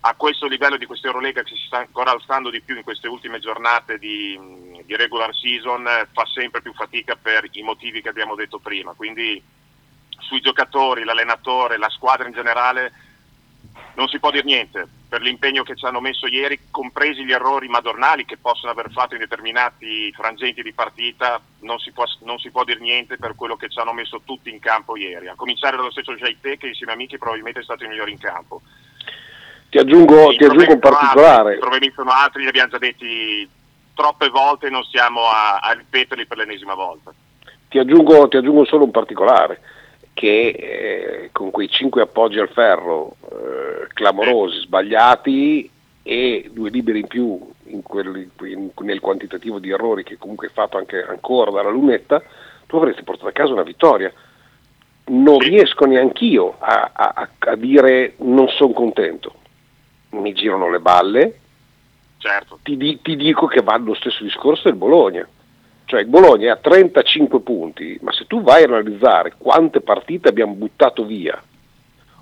a 0.00 0.14
questo 0.14 0.46
livello 0.46 0.76
di 0.76 0.86
questa 0.86 1.06
Eurolega 1.06 1.42
che 1.42 1.54
si 1.54 1.64
sta 1.66 1.78
ancora 1.78 2.10
alzando 2.10 2.50
di 2.50 2.60
più 2.60 2.76
in 2.76 2.82
queste 2.82 3.08
ultime 3.08 3.38
giornate 3.38 3.98
di, 3.98 4.38
di 4.84 4.96
regular 4.96 5.34
season 5.34 5.86
eh, 5.86 6.08
fa 6.12 6.24
sempre 6.26 6.60
più 6.60 6.72
fatica 6.74 7.16
per 7.16 7.48
i 7.50 7.62
motivi 7.62 8.02
che 8.02 8.08
abbiamo 8.08 8.34
detto 8.34 8.58
prima. 8.58 8.92
Quindi 8.92 9.42
sui 10.18 10.40
giocatori, 10.40 11.04
l'allenatore, 11.04 11.78
la 11.78 11.90
squadra 11.90 12.26
in 12.26 12.34
generale 12.34 12.92
non 13.94 14.08
si 14.08 14.18
può 14.18 14.30
dire 14.30 14.44
niente 14.44 14.88
per 15.08 15.22
l'impegno 15.22 15.62
che 15.62 15.76
ci 15.76 15.84
hanno 15.84 16.00
messo 16.00 16.26
ieri, 16.26 16.58
compresi 16.70 17.24
gli 17.24 17.32
errori 17.32 17.68
madornali 17.68 18.24
che 18.24 18.36
possono 18.36 18.72
aver 18.72 18.90
fatto 18.90 19.14
in 19.14 19.20
determinati 19.20 20.12
frangenti 20.12 20.62
di 20.62 20.72
partita, 20.72 21.40
non 21.60 21.78
si 21.78 21.92
può, 21.92 22.04
non 22.24 22.38
si 22.38 22.50
può 22.50 22.64
dire 22.64 22.80
niente 22.80 23.16
per 23.16 23.34
quello 23.36 23.56
che 23.56 23.68
ci 23.68 23.78
hanno 23.78 23.92
messo 23.92 24.22
tutti 24.24 24.50
in 24.50 24.58
campo 24.58 24.96
ieri, 24.96 25.28
a 25.28 25.34
cominciare 25.36 25.76
dallo 25.76 25.90
stesso 25.90 26.14
Jaite 26.14 26.56
che 26.56 26.68
insieme 26.68 26.92
a 26.92 26.96
Miki 26.96 27.18
probabilmente 27.18 27.60
è 27.60 27.62
stato 27.62 27.84
il 27.84 27.90
migliore 27.90 28.10
in 28.10 28.18
campo. 28.18 28.60
Ti 29.68 29.78
aggiungo, 29.78 30.34
ti 30.36 30.44
aggiungo 30.44 30.72
un 30.72 30.78
particolare. 30.78 31.54
I 31.54 31.58
problemi 31.58 31.92
sono 31.94 32.10
altri, 32.10 32.42
li 32.42 32.48
abbiamo 32.48 32.70
già 32.70 32.78
detti 32.78 33.48
troppe 33.94 34.28
volte 34.28 34.66
e 34.66 34.70
non 34.70 34.82
stiamo 34.84 35.22
a, 35.28 35.58
a 35.58 35.72
ripeterli 35.72 36.26
per 36.26 36.38
l'ennesima 36.38 36.74
volta. 36.74 37.12
Ti 37.68 37.78
aggiungo, 37.78 38.28
ti 38.28 38.36
aggiungo 38.36 38.64
solo 38.64 38.84
un 38.84 38.90
particolare, 38.90 39.60
che 40.16 40.48
eh, 40.48 41.28
con 41.30 41.50
quei 41.50 41.68
cinque 41.68 42.00
appoggi 42.00 42.38
al 42.38 42.48
ferro 42.48 43.16
eh, 43.30 43.86
clamorosi, 43.92 44.60
sbagliati 44.60 45.70
e 46.02 46.50
due 46.54 46.70
liberi 46.70 47.00
in 47.00 47.06
più 47.06 47.38
in 47.64 47.82
quelli- 47.82 48.30
in- 48.44 48.70
nel 48.80 49.00
quantitativo 49.00 49.58
di 49.58 49.68
errori 49.70 50.04
che 50.04 50.16
comunque 50.16 50.46
hai 50.46 50.52
fatto 50.54 50.78
anche 50.78 51.04
ancora 51.04 51.50
dalla 51.50 51.68
lunetta, 51.68 52.22
tu 52.66 52.76
avresti 52.76 53.02
portato 53.02 53.28
a 53.28 53.32
casa 53.32 53.52
una 53.52 53.62
vittoria. 53.62 54.10
Non 55.08 55.38
riesco 55.38 55.84
neanch'io 55.84 56.56
a, 56.60 56.90
a- 56.94 57.28
a- 57.38 57.54
dire 57.56 58.14
non 58.18 58.48
sono 58.48 58.72
contento. 58.72 59.34
Mi 60.10 60.32
girano 60.32 60.70
le 60.70 60.80
balle, 60.80 61.38
Certo. 62.16 62.58
ti, 62.62 63.00
ti 63.02 63.16
dico 63.16 63.46
che 63.46 63.60
va 63.60 63.76
lo 63.76 63.92
stesso 63.94 64.22
discorso 64.24 64.62
del 64.70 64.78
Bologna. 64.78 65.28
Cioè 65.86 66.00
il 66.00 66.06
Bologna 66.06 66.52
ha 66.52 66.56
35 66.56 67.40
punti, 67.40 67.96
ma 68.02 68.12
se 68.12 68.26
tu 68.26 68.42
vai 68.42 68.64
a 68.64 68.66
analizzare 68.66 69.34
quante 69.38 69.80
partite 69.80 70.28
abbiamo 70.28 70.54
buttato 70.54 71.04
via 71.04 71.40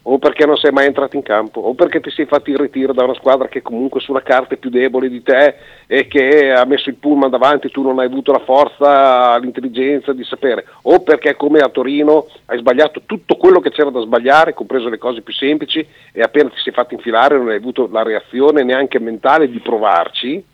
o 0.07 0.19
perché 0.19 0.45
non 0.45 0.57
sei 0.57 0.71
mai 0.71 0.87
entrato 0.87 1.17
in 1.17 1.23
campo, 1.23 1.61
o 1.61 1.75
perché 1.75 2.01
ti 2.01 2.11
sei 2.11 2.27
fatto 2.27 2.51
il 2.51 2.59
ritiro 2.59 2.93
da 2.93 3.05
una 3.05 3.15
squadra 3.15 3.49
che 3.49 3.63
comunque 3.63 4.01
sulla 4.01 4.23
carta 4.23 4.55
è 4.55 4.59
più 4.59 4.69
debole 4.69 5.09
di 5.09 5.23
te 5.23 5.55
e 5.87 6.07
che 6.07 6.53
ha 6.53 6.65
messo 6.67 6.91
il 6.91 6.97
pullman 6.97 7.31
davanti 7.31 7.71
tu 7.71 7.81
non 7.81 7.99
hai 7.99 8.07
avuto 8.07 8.31
la 8.31 8.41
forza, 8.41 9.39
l'intelligenza 9.39 10.13
di 10.13 10.25
sapere, 10.25 10.67
o 10.83 11.01
perché 11.01 11.37
come 11.37 11.61
a 11.61 11.71
Torino 11.71 12.27
hai 12.47 12.59
sbagliato 12.59 13.03
tutto 13.07 13.37
quello 13.37 13.61
che 13.61 13.71
c'era 13.71 13.89
da 13.89 14.01
sbagliare, 14.01 14.53
compreso 14.53 14.91
le 14.91 14.99
cose 14.99 15.23
più 15.23 15.33
semplici, 15.33 15.87
e 16.13 16.21
appena 16.21 16.51
ti 16.51 16.59
sei 16.59 16.75
fatto 16.75 16.93
infilare 16.93 17.39
non 17.39 17.49
hai 17.49 17.57
avuto 17.57 17.89
la 17.91 18.03
reazione 18.03 18.63
neanche 18.63 18.99
mentale 18.99 19.49
di 19.49 19.61
provarci, 19.61 20.45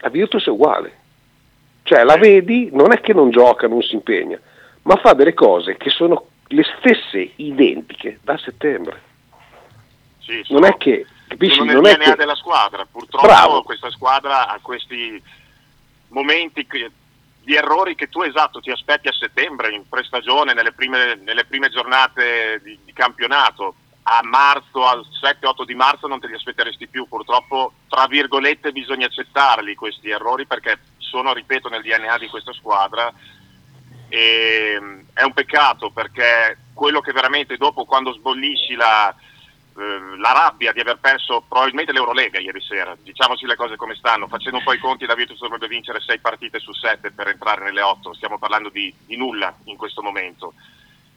a 0.00 0.08
Virtus 0.08 0.46
è 0.46 0.50
uguale. 0.50 1.01
Cioè 1.82 2.04
la 2.04 2.16
vedi, 2.16 2.68
non 2.72 2.92
è 2.92 3.00
che 3.00 3.12
non 3.12 3.30
gioca, 3.30 3.66
non 3.66 3.82
si 3.82 3.94
impegna, 3.94 4.38
ma 4.82 4.96
fa 4.96 5.14
delle 5.14 5.34
cose 5.34 5.76
che 5.76 5.90
sono 5.90 6.26
le 6.48 6.64
stesse 6.78 7.32
identiche 7.36 8.20
da 8.22 8.36
settembre. 8.38 9.10
Sì, 10.20 10.44
non 10.48 10.64
è 10.64 10.76
che 10.76 11.06
capisci, 11.26 11.56
sono 11.56 11.72
nel 11.72 11.80
non 11.80 11.86
è 11.86 11.94
DNA 11.96 12.04
che 12.04 12.16
della 12.16 12.34
squadra. 12.34 12.86
Purtroppo 12.90 13.26
Bravo. 13.26 13.62
questa 13.62 13.90
squadra 13.90 14.48
ha 14.48 14.58
questi 14.60 15.20
momenti 16.08 16.66
che- 16.66 16.90
di 17.42 17.54
errori 17.56 17.96
che 17.96 18.08
tu 18.08 18.22
esatto 18.22 18.60
ti 18.60 18.70
aspetti 18.70 19.08
a 19.08 19.12
settembre, 19.12 19.74
in 19.74 19.88
prestagione, 19.88 20.54
nelle 20.54 20.72
prime, 20.72 21.18
nelle 21.24 21.44
prime 21.44 21.68
giornate 21.70 22.60
di, 22.62 22.78
di 22.84 22.92
campionato. 22.92 23.74
A 24.04 24.20
marzo, 24.24 24.84
al 24.84 25.04
7-8 25.22 25.64
di 25.64 25.74
marzo 25.74 26.06
non 26.08 26.18
te 26.18 26.26
li 26.26 26.34
aspetteresti 26.34 26.88
più. 26.88 27.06
Purtroppo, 27.06 27.72
tra 27.88 28.06
virgolette, 28.06 28.72
bisogna 28.72 29.06
accettarli 29.06 29.74
questi 29.74 30.10
errori 30.10 30.46
perché 30.46 30.78
sono, 30.98 31.32
ripeto, 31.32 31.68
nel 31.68 31.82
DNA 31.82 32.18
di 32.18 32.28
questa 32.28 32.52
squadra 32.52 33.12
e 34.12 34.78
mm, 34.78 35.00
è 35.14 35.22
un 35.22 35.32
peccato 35.32 35.90
perché 35.90 36.58
quello 36.74 37.00
che 37.00 37.12
veramente 37.12 37.56
dopo 37.56 37.86
quando 37.86 38.12
sbollisci 38.12 38.74
la, 38.74 39.08
eh, 39.10 40.18
la 40.18 40.32
rabbia 40.32 40.70
di 40.72 40.80
aver 40.80 40.98
perso 40.98 41.42
probabilmente 41.48 41.92
l'Eurolega 41.92 42.38
ieri 42.38 42.60
sera, 42.60 42.94
diciamoci 43.02 43.46
le 43.46 43.56
cose 43.56 43.76
come 43.76 43.94
stanno, 43.94 44.28
facendo 44.28 44.58
un 44.58 44.64
po' 44.64 44.74
i 44.74 44.78
conti 44.78 45.06
la 45.06 45.14
Virtus 45.14 45.38
dovrebbe 45.40 45.66
vincere 45.66 45.98
6 45.98 46.18
partite 46.18 46.58
su 46.58 46.74
7 46.74 47.12
per 47.12 47.28
entrare 47.28 47.64
nelle 47.64 47.80
8, 47.80 48.12
stiamo 48.12 48.38
parlando 48.38 48.68
di, 48.68 48.92
di 49.06 49.16
nulla 49.16 49.54
in 49.64 49.78
questo 49.78 50.02
momento. 50.02 50.52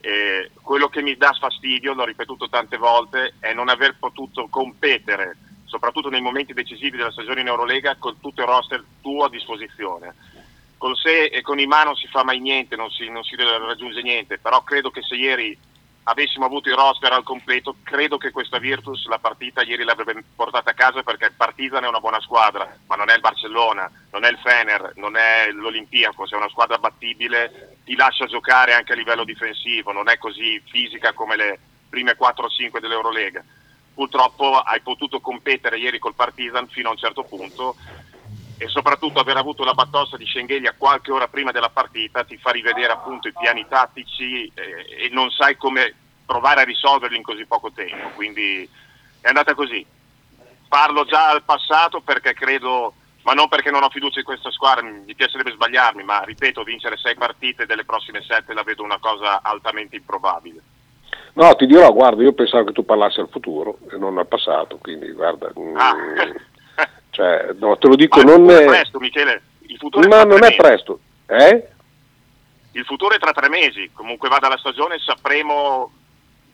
Eh, 0.05 0.51
quello 0.61 0.87
che 0.87 1.01
mi 1.01 1.15
dà 1.15 1.33
fastidio, 1.33 1.95
l'ho 1.95 2.05
ripetuto 2.05 2.47
tante 2.47 2.77
volte, 2.77 3.33
è 3.39 3.53
non 3.53 3.69
aver 3.69 3.95
potuto 3.97 4.45
competere, 4.51 5.35
soprattutto 5.65 6.09
nei 6.11 6.21
momenti 6.21 6.53
decisivi 6.53 6.95
della 6.95 7.09
stagione 7.09 7.41
in 7.41 7.47
Eurolega, 7.47 7.95
con 7.95 8.19
tutto 8.19 8.41
il 8.41 8.47
roster 8.47 8.83
tuo 9.01 9.23
a 9.23 9.29
disposizione. 9.29 10.13
Con 10.77 10.93
sé 10.93 11.23
e 11.23 11.41
con 11.41 11.57
i 11.57 11.65
ma 11.65 11.81
non 11.81 11.95
si 11.95 12.05
fa 12.05 12.23
mai 12.23 12.39
niente, 12.39 12.75
non 12.75 12.91
si, 12.91 13.09
non 13.09 13.23
si 13.23 13.35
raggiunge 13.35 14.03
niente, 14.03 14.37
però 14.37 14.61
credo 14.61 14.91
che 14.91 15.01
se 15.01 15.15
ieri 15.15 15.57
avessimo 16.07 16.45
avuto 16.45 16.69
il 16.69 16.75
roster 16.75 17.11
al 17.11 17.23
completo, 17.23 17.77
credo 17.83 18.17
che 18.17 18.31
questa 18.31 18.59
Virtus 18.59 19.05
la 19.07 19.17
partita 19.17 19.63
ieri 19.63 19.83
l'avrebbe 19.83 20.23
portata 20.35 20.71
a 20.71 20.73
casa 20.73 21.01
perché 21.03 21.25
il 21.25 21.33
Partizan 21.33 21.83
è 21.83 21.87
una 21.87 21.99
buona 21.99 22.19
squadra, 22.21 22.77
ma 22.87 22.95
non 22.95 23.09
è 23.09 23.15
il 23.15 23.21
Barcellona, 23.21 23.89
non 24.11 24.23
è 24.23 24.29
il 24.29 24.37
Fener, 24.37 24.93
non 24.95 25.15
è 25.15 25.49
l'Olimpiakos, 25.51 26.31
è 26.31 26.35
una 26.35 26.49
squadra 26.49 26.77
battibile, 26.77 27.77
ti 27.83 27.95
lascia 27.95 28.25
giocare 28.25 28.73
anche 28.73 28.93
a 28.93 28.95
livello 28.95 29.23
difensivo, 29.23 29.91
non 29.91 30.09
è 30.09 30.17
così 30.17 30.61
fisica 30.65 31.13
come 31.13 31.35
le 31.35 31.59
prime 31.89 32.15
4-5 32.15 32.79
dell'Eurolega. 32.79 33.43
Purtroppo 33.95 34.59
hai 34.59 34.81
potuto 34.81 35.21
competere 35.21 35.77
ieri 35.77 35.97
col 35.97 36.13
Partizan 36.13 36.67
fino 36.67 36.89
a 36.89 36.91
un 36.91 36.97
certo 36.97 37.23
punto 37.23 37.77
e 38.57 38.67
soprattutto 38.67 39.19
aver 39.19 39.37
avuto 39.37 39.63
la 39.63 39.73
battossa 39.73 40.17
di 40.17 40.25
Schengelia 40.25 40.75
qualche 40.77 41.11
ora 41.11 41.27
prima 41.27 41.51
della 41.51 41.69
partita 41.69 42.23
ti 42.23 42.37
fa 42.37 42.51
rivedere 42.51 42.93
appunto 42.93 43.27
i 43.27 43.33
piani 43.37 43.65
tattici 43.67 44.51
eh, 44.53 45.05
e 45.05 45.09
non 45.11 45.29
sai 45.31 45.57
come 45.57 45.93
provare 46.25 46.61
a 46.61 46.65
risolverli 46.65 47.17
in 47.17 47.23
così 47.23 47.45
poco 47.45 47.71
tempo, 47.71 48.09
quindi 48.15 48.67
è 49.21 49.27
andata 49.27 49.53
così. 49.53 49.85
Parlo 50.67 51.05
già 51.05 51.29
al 51.29 51.43
passato 51.43 52.01
perché 52.01 52.33
credo, 52.33 52.93
ma 53.23 53.33
non 53.33 53.47
perché 53.47 53.69
non 53.69 53.83
ho 53.83 53.89
fiducia 53.89 54.19
in 54.19 54.25
questa 54.25 54.51
squadra, 54.51 54.83
mi 54.83 55.13
piacerebbe 55.13 55.51
sbagliarmi, 55.51 56.03
ma 56.03 56.21
ripeto, 56.21 56.63
vincere 56.63 56.97
sei 56.97 57.15
partite 57.15 57.65
delle 57.65 57.85
prossime 57.85 58.23
sette 58.23 58.53
la 58.53 58.63
vedo 58.63 58.83
una 58.83 58.97
cosa 58.99 59.41
altamente 59.43 59.95
improbabile. 59.95 60.61
No, 61.33 61.53
ti 61.55 61.65
dirò, 61.65 61.91
guarda, 61.91 62.23
io 62.23 62.33
pensavo 62.33 62.65
che 62.65 62.71
tu 62.71 62.85
parlassi 62.85 63.19
al 63.19 63.29
futuro 63.29 63.77
e 63.91 63.97
non 63.97 64.17
al 64.17 64.27
passato, 64.27 64.77
quindi 64.77 65.11
guarda, 65.11 65.51
mm, 65.57 65.75
cioè, 67.15 67.47
no, 67.57 67.77
te 67.77 67.87
lo 67.87 67.95
dico, 67.95 68.21
Ma 68.21 68.35
non 68.35 68.49
è, 68.49 68.65
presto, 68.65 68.99
Michele, 68.99 69.41
il 69.67 69.77
futuro 69.77 70.05
ma 70.09 70.23
non 70.23 70.37
è 70.43 70.47
mesi. 70.47 70.55
presto, 70.57 70.99
eh? 71.27 71.67
Il 72.73 72.83
futuro 72.83 73.15
è 73.15 73.19
tra 73.19 73.31
tre 73.31 73.47
mesi, 73.47 73.89
comunque 73.93 74.27
vada 74.27 74.49
la 74.49 74.57
stagione, 74.57 74.97
sapremo 74.99 75.91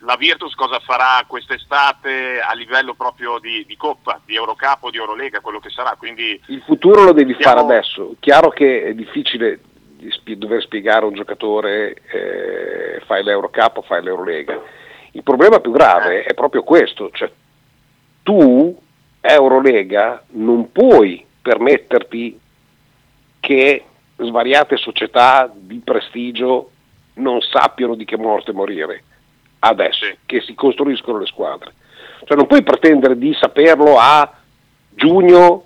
la 0.03 0.15
Virtus 0.17 0.53
cosa 0.53 0.79
farà 0.79 1.23
quest'estate 1.27 2.39
a 2.39 2.53
livello 2.53 2.93
proprio 2.93 3.39
di, 3.39 3.65
di 3.67 3.75
Coppa, 3.75 4.19
di 4.23 4.35
Eurocup 4.35 4.83
o 4.83 4.89
di 4.91 4.97
Eurolega, 4.97 5.39
quello 5.41 5.59
che 5.59 5.69
sarà, 5.71 5.95
quindi 5.97 6.39
Il 6.47 6.61
futuro 6.65 7.03
lo 7.03 7.11
devi 7.11 7.35
Siamo- 7.39 7.61
fare 7.61 7.73
adesso. 7.73 8.15
Chiaro 8.19 8.49
che 8.49 8.83
è 8.83 8.93
difficile 8.93 9.59
spie- 10.09 10.37
dover 10.37 10.61
spiegare 10.61 11.05
a 11.05 11.07
un 11.07 11.15
giocatore 11.15 11.95
eh, 12.11 13.01
fai 13.05 13.23
l'Eurocup 13.23 13.77
o 13.77 13.81
fai 13.81 14.03
l'Eurolega. 14.03 14.59
Il 15.13 15.23
problema 15.23 15.59
più 15.59 15.71
grave 15.71 16.23
è 16.23 16.33
proprio 16.35 16.61
questo, 16.63 17.09
cioè 17.11 17.31
tu 18.23 18.79
Eurolega 19.21 20.23
non 20.31 20.71
puoi 20.71 21.23
permetterti 21.41 22.39
che 23.39 23.83
svariate 24.17 24.77
società 24.77 25.51
di 25.53 25.79
prestigio 25.83 26.71
non 27.15 27.41
sappiano 27.41 27.95
di 27.95 28.05
che 28.05 28.17
morte 28.17 28.51
morire 28.51 29.03
adesso, 29.59 30.05
che 30.25 30.41
si 30.41 30.55
costruiscono 30.55 31.19
le 31.19 31.25
squadre. 31.27 31.73
Cioè 32.25 32.35
non 32.35 32.47
puoi 32.47 32.63
pretendere 32.63 33.17
di 33.17 33.35
saperlo 33.39 33.97
a 33.97 34.31
giugno, 34.89 35.65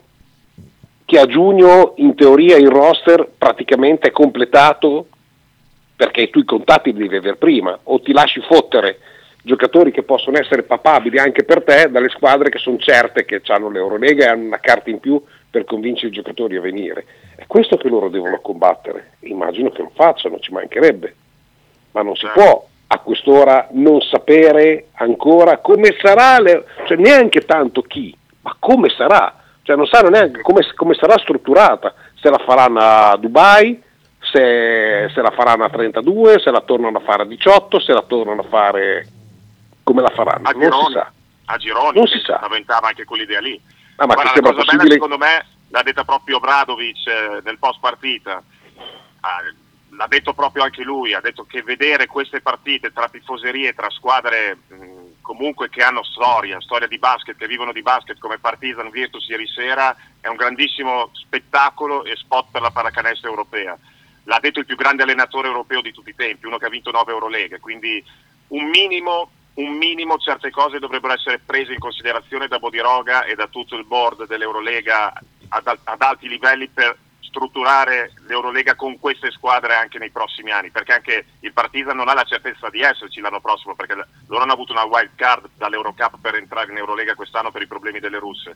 che 1.06 1.20
a 1.20 1.26
giugno 1.26 1.93
in 1.97 2.16
teoria 2.16 2.58
il 2.58 2.70
roster 2.70 3.30
praticamente 3.38 4.10
è 4.10 4.12
completato 4.12 5.08
perché 5.95 6.30
tu 6.30 6.39
i 6.39 6.45
contatti 6.45 6.91
li 6.91 6.99
devi 6.99 7.18
avere 7.18 7.38
prima 7.38 7.78
o 7.84 8.01
ti 8.01 8.12
lasci 8.12 8.41
fottere 8.41 8.99
giocatori 9.46 9.91
che 9.91 10.02
possono 10.02 10.39
essere 10.39 10.64
papabili 10.64 11.20
anche 11.20 11.43
per 11.43 11.64
te 11.64 11.88
dalle 11.91 12.10
squadre 12.10 12.50
che 12.50 12.58
sono 12.58 12.78
certe 12.78 13.26
che 13.26 13.41
hanno 13.48 13.70
l'Eurolega 13.70 14.26
e 14.26 14.30
hanno 14.30 14.46
una 14.46 14.60
carta 14.60 14.89
in 14.89 15.00
più 15.00 15.22
per 15.50 15.66
convincere 15.66 16.08
i 16.08 16.12
giocatori 16.12 16.58
a 16.58 16.62
venire. 16.62 17.06
È 17.36 17.46
questo 17.46 17.78
che 17.78 17.88
loro 17.88 18.10
devono 18.10 18.39
combattere. 18.41 19.12
Immagino 19.22 19.70
che 19.70 19.84
lo 19.84 19.91
facciano, 19.93 20.39
ci 20.39 20.52
mancherebbe. 20.52 21.16
Ma 21.91 22.02
non 22.02 22.16
si 22.16 22.28
può 22.34 22.68
a 22.88 23.00
quest'ora 23.00 23.68
non 23.72 24.02
sapere 24.02 24.88
ancora 24.93 25.60
come 25.60 25.96
sarà, 26.02 26.39
le- 26.39 26.66
cioè 26.88 26.98
neanche 26.98 27.46
tanto 27.46 27.84
chi, 27.84 28.16
ma 28.41 28.56
come 28.58 28.89
sarà. 28.89 29.41
Cioè 29.62 29.76
non 29.76 29.86
sanno 29.86 30.10
neanche 30.10 30.41
come, 30.41 30.62
come 30.76 30.96
sarà 30.96 31.18
strutturata, 31.20 31.93
se 32.20 32.30
la 32.30 32.39
faranno 32.39 32.80
a 32.80 33.18
Dubai, 33.18 33.82
se, 34.20 35.10
se 35.14 35.22
la 35.22 35.32
faranno 35.32 35.64
a 35.66 35.70
32, 35.70 36.39
se 36.39 36.50
la 36.50 36.62
tornano 36.62 36.98
a 36.98 37.02
fare 37.02 37.24
a 37.24 37.26
18, 37.26 37.80
se 37.80 37.93
la 37.93 38.04
tornano 38.06 38.41
a 38.41 38.46
fare 38.50 39.08
come 39.86 40.01
la 40.01 40.09
faranno. 40.09 40.49
a 40.49 40.51
Non 40.51 40.61
si 40.61 40.67
gironi, 40.67 40.93
sa. 40.93 41.11
a 41.45 41.57
gironi 41.57 41.97
Non 41.97 42.07
si 42.07 42.19
sa. 42.25 42.38
avventava 42.39 42.88
anche 42.89 43.05
quell'idea 43.05 43.39
lì. 43.39 43.61
Ah, 43.97 44.05
ma 44.07 44.13
Guarda, 44.15 44.31
ti 44.33 44.41
la 44.41 44.49
cosa 44.49 44.55
possibile- 44.55 44.83
bella 44.83 44.93
secondo 44.93 45.17
me 45.17 45.45
l'ha 45.69 45.83
detta 45.83 46.03
proprio 46.03 46.39
Bradovic 46.39 47.07
eh, 47.07 47.39
nel 47.43 47.57
post 47.59 47.79
partita. 47.79 48.41
Ah, 49.21 49.41
l'ha 49.91 50.07
detto 50.07 50.33
proprio 50.33 50.63
anche 50.63 50.83
lui, 50.83 51.13
ha 51.13 51.21
detto 51.21 51.45
che 51.45 51.61
vedere 51.63 52.07
queste 52.07 52.41
partite 52.41 52.91
tra 52.91 53.07
tifoserie, 53.07 53.73
tra 53.73 53.89
squadre 53.91 54.57
mh, 54.67 55.21
comunque 55.21 55.69
che 55.69 55.83
hanno 55.83 56.03
storia, 56.03 56.59
storia 56.61 56.88
di 56.88 56.97
basket, 56.99 57.38
che 57.38 57.47
vivono 57.47 57.71
di 57.71 57.81
basket 57.81 58.17
come 58.19 58.39
Partizan 58.39 58.89
Virtus 58.89 59.27
ieri 59.29 59.47
sera, 59.47 59.95
è 60.19 60.27
un 60.27 60.36
grandissimo 60.36 61.11
spettacolo 61.13 62.03
e 62.03 62.15
spot 62.15 62.47
per 62.51 62.61
la 62.61 62.71
pallacanestro 62.71 63.29
europea. 63.29 63.77
L'ha 64.23 64.39
detto 64.41 64.59
il 64.59 64.65
più 64.65 64.75
grande 64.75 65.03
allenatore 65.03 65.47
europeo 65.47 65.81
di 65.81 65.93
tutti 65.93 66.09
i 66.09 66.15
tempi, 66.15 66.47
uno 66.47 66.57
che 66.57 66.65
ha 66.65 66.69
vinto 66.69 66.89
9 66.91 67.11
Euroleghe, 67.11 67.59
quindi 67.59 68.03
un 68.49 68.65
minimo, 68.65 69.29
un 69.56 69.74
minimo 69.78 70.18
certe 70.18 70.49
cose 70.51 70.80
dovrebbero 70.80 71.14
essere 71.14 71.39
prese 71.39 71.74
in 71.74 71.80
considerazione 71.80 72.47
da 72.47 72.60
Bodiroga 72.60 73.24
e 73.24 73.36
da 73.36 73.47
tutto 73.47 73.76
il 73.76 73.86
board 73.86 74.28
dell'Eurolega 74.28 75.14
ad, 75.49 75.80
ad 75.84 76.01
alti 76.01 76.28
livelli 76.28 76.68
per 76.68 76.97
strutturare 77.20 78.14
l'Eurolega 78.28 78.76
con 78.76 78.97
queste 78.97 79.30
squadre 79.32 79.76
anche 79.76 79.99
nei 79.99 80.10
prossimi 80.10 80.51
anni, 80.51 80.72
perché 80.72 80.93
anche 80.93 81.26
il 81.41 81.51
Partizan 81.51 81.95
non 81.95 82.08
ha 82.08 82.14
la 82.14 82.24
certezza 82.24 82.70
di 82.70 82.82
esserci 82.82 83.20
l'anno 83.20 83.41
prossimo, 83.41 83.76
perché 83.76 83.95
loro 84.28 84.43
hanno 84.43 84.53
avuto 84.53 84.72
una 84.72 84.86
wild 84.86 85.12
card 85.16 85.49
dall'Eurocup 85.56 86.20
per 86.22 86.36
entrare 86.36 86.72
in 86.72 86.78
Eurolega 86.78 87.16
quest'anno 87.16 87.51
per 87.51 87.62
i 87.62 87.68
problemi 87.68 87.99
delle 87.99 88.20
russe. 88.20 88.56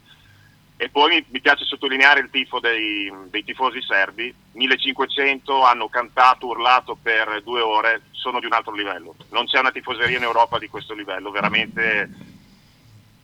E 0.82 0.88
poi 0.88 1.26
mi, 1.30 1.42
piace 1.42 1.66
sottolineare 1.66 2.22
il 2.22 2.30
tifo 2.32 2.62
dei, 2.62 3.12
dei 3.30 3.44
tifosi 3.44 3.82
serbi, 3.82 4.34
1500 4.54 5.64
hanno 5.64 5.90
cantato, 5.90 6.48
urlato 6.48 6.98
per 7.02 7.42
due 7.44 7.60
ore, 7.60 8.04
sono 8.12 8.40
di 8.40 8.46
un 8.46 8.54
altro 8.54 8.74
livello. 8.74 9.14
Non 9.32 9.46
c'è 9.46 9.60
una 9.60 9.72
tifoseria 9.72 10.16
in 10.16 10.24
Europa 10.24 10.58
di 10.58 10.70
questo 10.70 10.94
livello, 10.94 11.32
veramente 11.32 12.10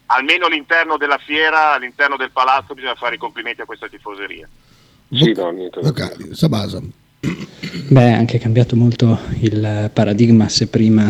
almeno 0.08 0.48
all'interno 0.48 0.98
della 0.98 1.18
fiera, 1.18 1.72
all'interno 1.72 2.18
del 2.18 2.32
palazzo 2.32 2.74
bisogna 2.74 2.96
fare 2.96 3.16
i 3.16 3.20
complimenti 3.20 3.62
a 3.62 3.66
questa 3.66 3.88
tifoseria. 3.88 4.50
Sì, 5.10 5.32
no, 5.32 5.50
niente 5.52 5.80
Vocali, 5.80 6.36
Sabasa. 6.36 6.82
Beh, 7.22 8.02
è 8.02 8.12
anche 8.12 8.38
cambiato 8.38 8.76
molto 8.76 9.18
il 9.40 9.90
paradigma, 9.94 10.50
se 10.50 10.68
prima 10.68 11.10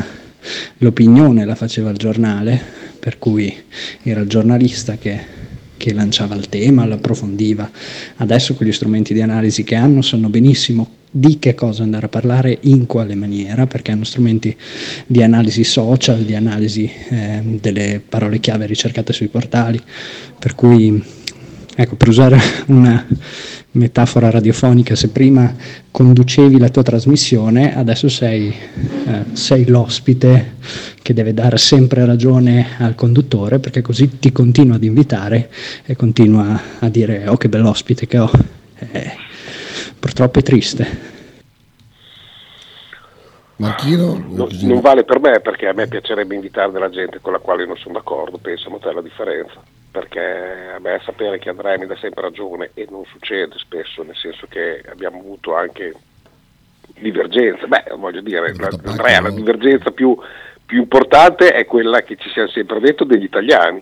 l'opinione 0.78 1.44
la 1.44 1.56
faceva 1.56 1.90
il 1.90 1.98
giornale, 1.98 2.64
per 3.00 3.18
cui 3.18 3.66
era 4.04 4.20
il 4.20 4.30
giornalista 4.30 4.98
che, 4.98 5.44
che 5.86 5.94
lanciava 5.94 6.34
il 6.34 6.50
tema, 6.50 6.84
lo 6.88 6.96
approfondiva. 6.96 7.70
Adesso 8.16 8.56
con 8.56 8.66
gli 8.66 8.72
strumenti 8.72 9.14
di 9.14 9.22
analisi 9.22 9.64
che 9.64 9.76
hanno 9.76 10.02
sanno 10.02 10.30
benissimo 10.30 10.90
di 11.12 11.38
che 11.38 11.54
cosa 11.54 11.84
andare 11.84 12.08
a 12.08 12.10
parlare, 12.10 12.58
in 12.62 12.88
quale 12.88 13.14
maniera, 13.14 13.68
perché 13.68 13.92
hanno 13.92 14.04
strumenti 14.04 14.56
di 15.06 15.22
analisi 15.22 15.64
social, 15.64 16.24
di 16.24 16.34
analisi 16.34 16.90
eh, 17.10 17.60
delle 17.62 18.02
parole 18.08 18.40
chiave 18.40 18.66
ricercate 18.66 19.14
sui 19.14 19.28
portali, 19.28 19.80
per 20.40 20.56
cui, 20.56 21.02
ecco, 21.76 21.96
per 21.96 22.08
usare 22.08 22.40
una 22.66 23.06
metafora 23.76 24.30
radiofonica, 24.30 24.96
se 24.96 25.10
prima 25.10 25.54
conducevi 25.92 26.58
la 26.58 26.70
tua 26.70 26.84
trasmissione, 26.84 27.76
adesso 27.78 28.10
sei, 28.10 28.50
eh, 28.50 29.24
sei 29.34 29.68
l'ospite 29.68 30.56
che 31.02 31.14
deve 31.14 31.34
dare 31.34 31.58
sempre 31.58 32.06
ragione 32.06 32.78
al 32.80 32.96
conduttore, 32.96 33.60
perché 33.60 33.82
così 33.82 34.20
ti 34.20 34.32
continua 34.32 34.76
ad 34.76 34.84
invitare 34.84 35.50
e 35.86 35.96
continua 35.96 36.60
a 36.80 36.90
dire 36.90 37.28
oh 37.28 37.38
che 37.38 37.50
bell'ospite 37.50 38.08
che 38.08 38.18
ho. 38.18 38.32
Eh, 38.80 39.12
purtroppo 40.00 40.40
è 40.40 40.42
triste. 40.42 41.14
Marchino? 43.58 44.22
Non, 44.28 44.50
non 44.64 44.82
vale 44.82 45.06
per 45.06 45.20
me 45.20 45.40
perché 45.40 45.68
a 45.68 45.74
me 45.74 45.88
piacerebbe 45.88 46.36
invitare 46.36 46.72
della 46.72 46.90
gente 46.90 47.20
con 47.22 47.32
la 47.32 47.40
quale 47.40 47.66
non 47.66 47.78
sono 47.78 47.94
d'accordo, 47.94 48.38
pensiamo 48.38 48.80
te 48.80 48.92
la 48.92 49.02
differenza, 49.02 49.62
perché 49.96 50.78
me 50.82 51.00
sapere 51.06 51.40
che 51.40 51.48
Andrea 51.48 51.78
mi 51.78 51.86
dà 51.86 51.96
sempre 51.96 52.24
ragione 52.24 52.72
e 52.74 52.86
non 52.90 53.06
succede 53.06 53.58
spesso, 53.58 54.04
nel 54.04 54.18
senso 54.18 54.46
che 54.50 54.84
abbiamo 54.92 55.20
avuto 55.20 55.56
anche 55.56 55.94
divergenze, 56.98 57.66
beh 57.66 57.86
voglio 57.96 58.20
dire, 58.20 58.54
la, 58.58 58.70
Andrea 58.84 59.22
la 59.22 59.30
divergenza 59.30 59.92
più, 59.92 60.18
più 60.66 60.80
importante 60.80 61.54
è 61.54 61.66
quella 61.66 62.02
che 62.02 62.18
ci 62.18 62.30
siamo 62.30 62.50
sempre 62.50 62.82
detto 62.82 63.06
degli 63.06 63.24
italiani. 63.24 63.82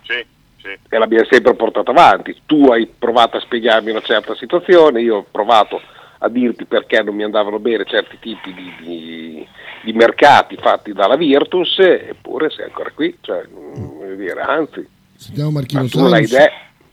Sì, 0.00 0.24
sì. 0.62 0.78
E 0.88 0.98
l'abbiamo 0.98 1.26
sempre 1.30 1.54
portata 1.54 1.90
avanti. 1.90 2.34
Tu 2.46 2.70
hai 2.70 2.86
provato 2.86 3.36
a 3.36 3.40
spiegarmi 3.40 3.90
una 3.90 4.00
certa 4.00 4.34
situazione, 4.34 5.02
io 5.02 5.16
ho 5.16 5.26
provato 5.30 5.78
a 6.20 6.28
dirti 6.30 6.64
perché 6.64 7.02
non 7.02 7.14
mi 7.14 7.22
andavano 7.22 7.58
bene 7.58 7.84
certi 7.84 8.18
tipi 8.18 8.54
di, 8.54 8.74
di, 8.78 9.48
di 9.82 9.92
mercati 9.92 10.56
fatti 10.56 10.94
dalla 10.94 11.16
Virtus, 11.16 11.78
eppure 11.80 12.48
sei 12.48 12.64
ancora 12.64 12.90
qui, 12.92 13.14
cioè, 13.20 13.44
voglio 14.16 14.32
dire, 14.32 14.40
anzi, 14.40 14.86
Sentiamo 15.18 15.50
Marchino 15.50 15.82
ma 15.82 15.88
tu 15.88 15.98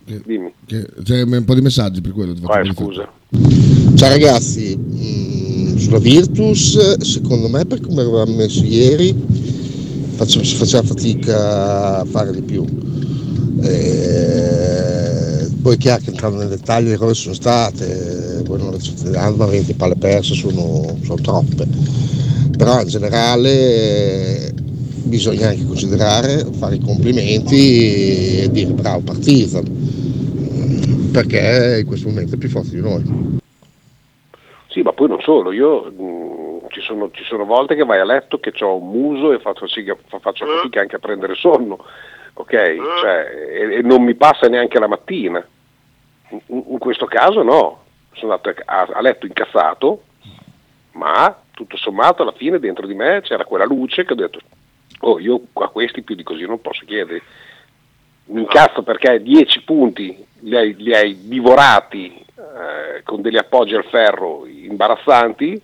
che- 0.05 0.21
Dimmi. 0.25 0.53
che- 0.65 0.87
c'è 1.03 1.21
un 1.23 1.43
po' 1.45 1.55
di 1.55 1.61
messaggi 1.61 2.01
per 2.01 2.11
quello. 2.11 2.33
Vai, 2.39 2.69
scusa. 2.73 3.09
Ciao 3.95 4.09
ragazzi, 4.09 4.77
mm, 4.77 5.75
sulla 5.77 5.99
Virtus, 5.99 6.97
secondo 6.99 7.47
me 7.49 7.65
per 7.65 7.79
come 7.81 8.01
avevamo 8.01 8.33
messo 8.35 8.63
ieri, 8.63 9.13
faccio- 10.15 10.43
si 10.43 10.55
faceva 10.55 10.83
fatica 10.83 11.99
a 11.99 12.05
fare 12.05 12.31
di 12.33 12.41
più. 12.41 12.65
Eh, 13.61 15.47
poi 15.61 15.75
è 15.75 15.77
chiaro 15.77 16.01
che 16.03 16.09
entrando 16.09 16.37
nel 16.37 16.49
dettaglio 16.49 16.89
le 16.89 16.97
cose 16.97 17.13
sono 17.13 17.33
state, 17.33 18.41
poi 18.45 18.57
non 18.59 18.77
hanno 19.15 19.47
20 19.47 19.73
palle 19.73 19.95
perse, 19.95 20.33
sono, 20.33 20.97
sono 21.03 21.21
troppe. 21.21 21.65
Però 22.57 22.81
in 22.81 22.87
generale 22.87 24.53
bisogna 25.03 25.49
anche 25.49 25.65
considerare, 25.65 26.45
fare 26.57 26.75
i 26.75 26.79
complimenti 26.79 28.43
e 28.43 28.49
dire 28.49 28.71
bravo 28.71 29.01
Partizan, 29.01 29.65
mm, 29.67 31.11
perché 31.11 31.79
in 31.81 31.85
questo 31.85 32.09
momento 32.09 32.35
è 32.35 32.37
più 32.37 32.49
forte 32.49 32.69
di 32.69 32.81
noi. 32.81 33.41
Sì, 34.67 34.81
ma 34.81 34.91
poi 34.93 35.07
non 35.07 35.21
solo, 35.21 35.51
io 35.51 35.91
mh, 35.91 36.67
ci, 36.69 36.81
sono, 36.81 37.11
ci 37.11 37.23
sono 37.23 37.45
volte 37.45 37.75
che 37.75 37.85
vai 37.85 37.99
a 37.99 38.05
letto 38.05 38.39
che 38.39 38.51
ho 38.63 38.77
un 38.77 38.89
muso 38.89 39.31
e 39.31 39.39
faccio, 39.39 39.67
faccio 39.67 40.45
fatica 40.45 40.81
anche 40.81 40.95
a 40.95 40.99
prendere 40.99 41.35
sonno, 41.35 41.85
ok? 42.33 42.51
Cioè, 43.01 43.51
e, 43.51 43.75
e 43.75 43.81
non 43.81 44.01
mi 44.03 44.15
passa 44.15 44.47
neanche 44.47 44.79
la 44.79 44.87
mattina. 44.87 45.45
In, 46.29 46.63
in 46.69 46.77
questo 46.79 47.05
caso 47.05 47.43
no, 47.43 47.83
sono 48.13 48.33
andato 48.33 48.61
a, 48.65 48.87
a 48.93 49.01
letto 49.01 49.27
incazzato, 49.27 50.03
ma 50.93 51.37
tutto 51.51 51.77
sommato 51.77 52.23
alla 52.23 52.31
fine 52.31 52.57
dentro 52.59 52.87
di 52.87 52.95
me 52.95 53.21
c'era 53.21 53.45
quella 53.45 53.65
luce 53.65 54.05
che 54.05 54.13
ho 54.13 54.15
detto, 54.15 54.39
oh 55.03 55.19
io 55.19 55.41
a 55.53 55.67
questi 55.67 56.01
più 56.01 56.15
di 56.15 56.23
così 56.23 56.45
non 56.45 56.61
posso 56.61 56.85
chiedere. 56.85 57.21
Mi 58.25 58.41
incazzo 58.41 58.83
perché 58.83 59.21
10 59.21 59.63
punti 59.63 60.25
li 60.39 60.55
hai, 60.55 60.75
li 60.75 60.93
hai 60.93 61.27
divorati 61.27 62.25
eh, 62.35 63.03
con 63.03 63.21
degli 63.21 63.37
appoggi 63.37 63.75
al 63.75 63.85
ferro 63.85 64.45
imbarazzanti, 64.45 65.61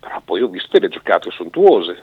però 0.00 0.20
poi 0.24 0.42
ho 0.42 0.48
visto 0.48 0.68
delle 0.72 0.88
giocate 0.88 1.30
sontuose, 1.30 2.02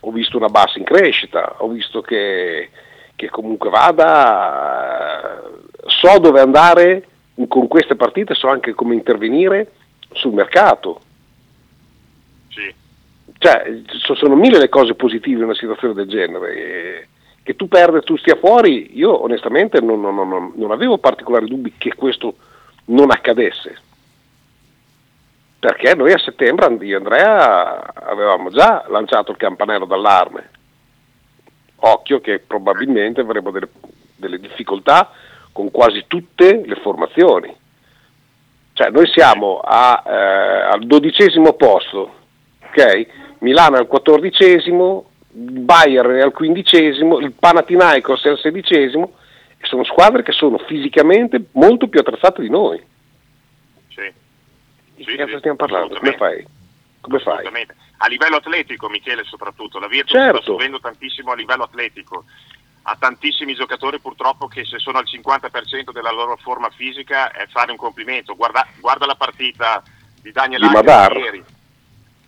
ho 0.00 0.10
visto 0.10 0.36
una 0.36 0.48
bassa 0.48 0.78
in 0.78 0.84
crescita, 0.84 1.56
ho 1.58 1.68
visto 1.68 2.02
che, 2.02 2.70
che 3.16 3.30
comunque 3.30 3.70
vada, 3.70 5.42
so 5.86 6.18
dove 6.18 6.40
andare 6.40 7.08
con 7.48 7.66
queste 7.68 7.96
partite, 7.96 8.34
so 8.34 8.48
anche 8.48 8.74
come 8.74 8.94
intervenire 8.94 9.72
sul 10.12 10.34
mercato. 10.34 11.00
Cioè, 13.44 13.82
so- 13.98 14.14
sono 14.14 14.36
mille 14.36 14.58
le 14.58 14.70
cose 14.70 14.94
positive 14.94 15.36
in 15.36 15.44
una 15.44 15.54
situazione 15.54 15.92
del 15.92 16.08
genere. 16.08 16.54
e 16.54 17.08
che 17.42 17.56
tu 17.56 17.68
perdi 17.68 17.98
e 17.98 18.00
tu 18.00 18.16
stia 18.16 18.36
fuori, 18.36 18.96
io 18.96 19.22
onestamente 19.22 19.78
non, 19.82 20.00
non- 20.00 20.14
non- 20.14 20.52
non 20.54 20.70
avevo 20.70 20.96
particolari 20.96 21.46
dubbi 21.46 21.74
che 21.76 21.94
questo 21.94 22.36
non 22.86 23.10
accadesse. 23.10 23.76
Perché 25.58 25.94
noi 25.94 26.12
a 26.14 26.18
settembre, 26.18 26.74
io 26.80 26.94
e 26.94 26.96
Andrea, 26.96 27.92
avevamo 27.92 28.48
già 28.48 28.86
lanciato 28.88 29.32
il 29.32 29.36
campanello 29.36 29.84
d'allarme. 29.84 30.48
Occhio 31.76 32.22
che 32.22 32.38
probabilmente 32.38 33.20
avremo 33.20 33.50
delle, 33.50 33.68
delle 34.16 34.40
difficoltà 34.40 35.10
con 35.52 35.70
quasi 35.70 36.04
tutte 36.06 36.62
le 36.64 36.76
formazioni. 36.76 37.54
Cioè 38.72 38.88
noi 38.88 39.06
siamo 39.08 39.60
a, 39.62 40.02
eh, 40.06 40.62
al 40.72 40.86
dodicesimo 40.86 41.52
posto, 41.52 42.22
ok? 42.74 43.06
Milano 43.38 43.76
è 43.76 43.78
al 43.80 43.86
quattordicesimo, 43.86 45.10
Bayern 45.30 46.16
è 46.16 46.20
al 46.22 46.32
quindicesimo, 46.32 47.18
il 47.18 47.32
Panathinaikos 47.32 48.24
è 48.24 48.30
al 48.30 48.38
sedicesimo, 48.38 49.14
e 49.58 49.66
sono 49.66 49.84
squadre 49.84 50.22
che 50.22 50.32
sono 50.32 50.58
fisicamente 50.58 51.46
molto 51.52 51.88
più 51.88 52.00
attrezzate 52.00 52.42
di 52.42 52.50
noi. 52.50 52.82
Di 54.96 55.04
che 55.04 55.16
cazzo 55.16 55.38
stiamo 55.38 55.56
parlando? 55.56 55.96
Come 55.96 56.16
fai? 56.16 56.46
Come 57.00 57.18
fai? 57.18 57.46
A 57.98 58.06
livello 58.06 58.36
atletico, 58.36 58.88
Michele, 58.88 59.24
soprattutto, 59.24 59.78
la 59.78 59.88
Virtus 59.88 60.12
Certo. 60.12 60.40
sta 60.40 60.50
subendo 60.52 60.78
tantissimo 60.78 61.32
a 61.32 61.34
livello 61.34 61.64
atletico. 61.64 62.24
Ha 62.86 62.96
tantissimi 62.98 63.54
giocatori 63.54 63.98
purtroppo 63.98 64.46
che 64.46 64.64
se 64.64 64.78
sono 64.78 64.98
al 64.98 65.04
50% 65.04 65.90
della 65.90 66.12
loro 66.12 66.36
forma 66.36 66.68
fisica 66.70 67.32
è 67.32 67.46
fare 67.48 67.70
un 67.70 67.76
complimento. 67.76 68.34
Guarda, 68.36 68.66
guarda 68.78 69.06
la 69.06 69.14
partita 69.14 69.82
di 70.20 70.30
Daniel 70.32 70.62
Madar. 70.70 71.16
ieri. 71.16 71.44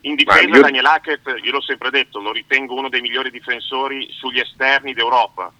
In 0.01 0.15
difesa 0.15 0.41
io- 0.41 0.61
Daniel 0.61 0.85
Hackett, 0.85 1.39
io 1.43 1.51
l'ho 1.51 1.61
sempre 1.61 1.89
detto, 1.89 2.19
lo 2.19 2.31
ritengo 2.31 2.75
uno 2.75 2.89
dei 2.89 3.01
migliori 3.01 3.31
difensori 3.31 4.11
sugli 4.11 4.39
esterni 4.39 4.93
d'Europa. 4.93 5.51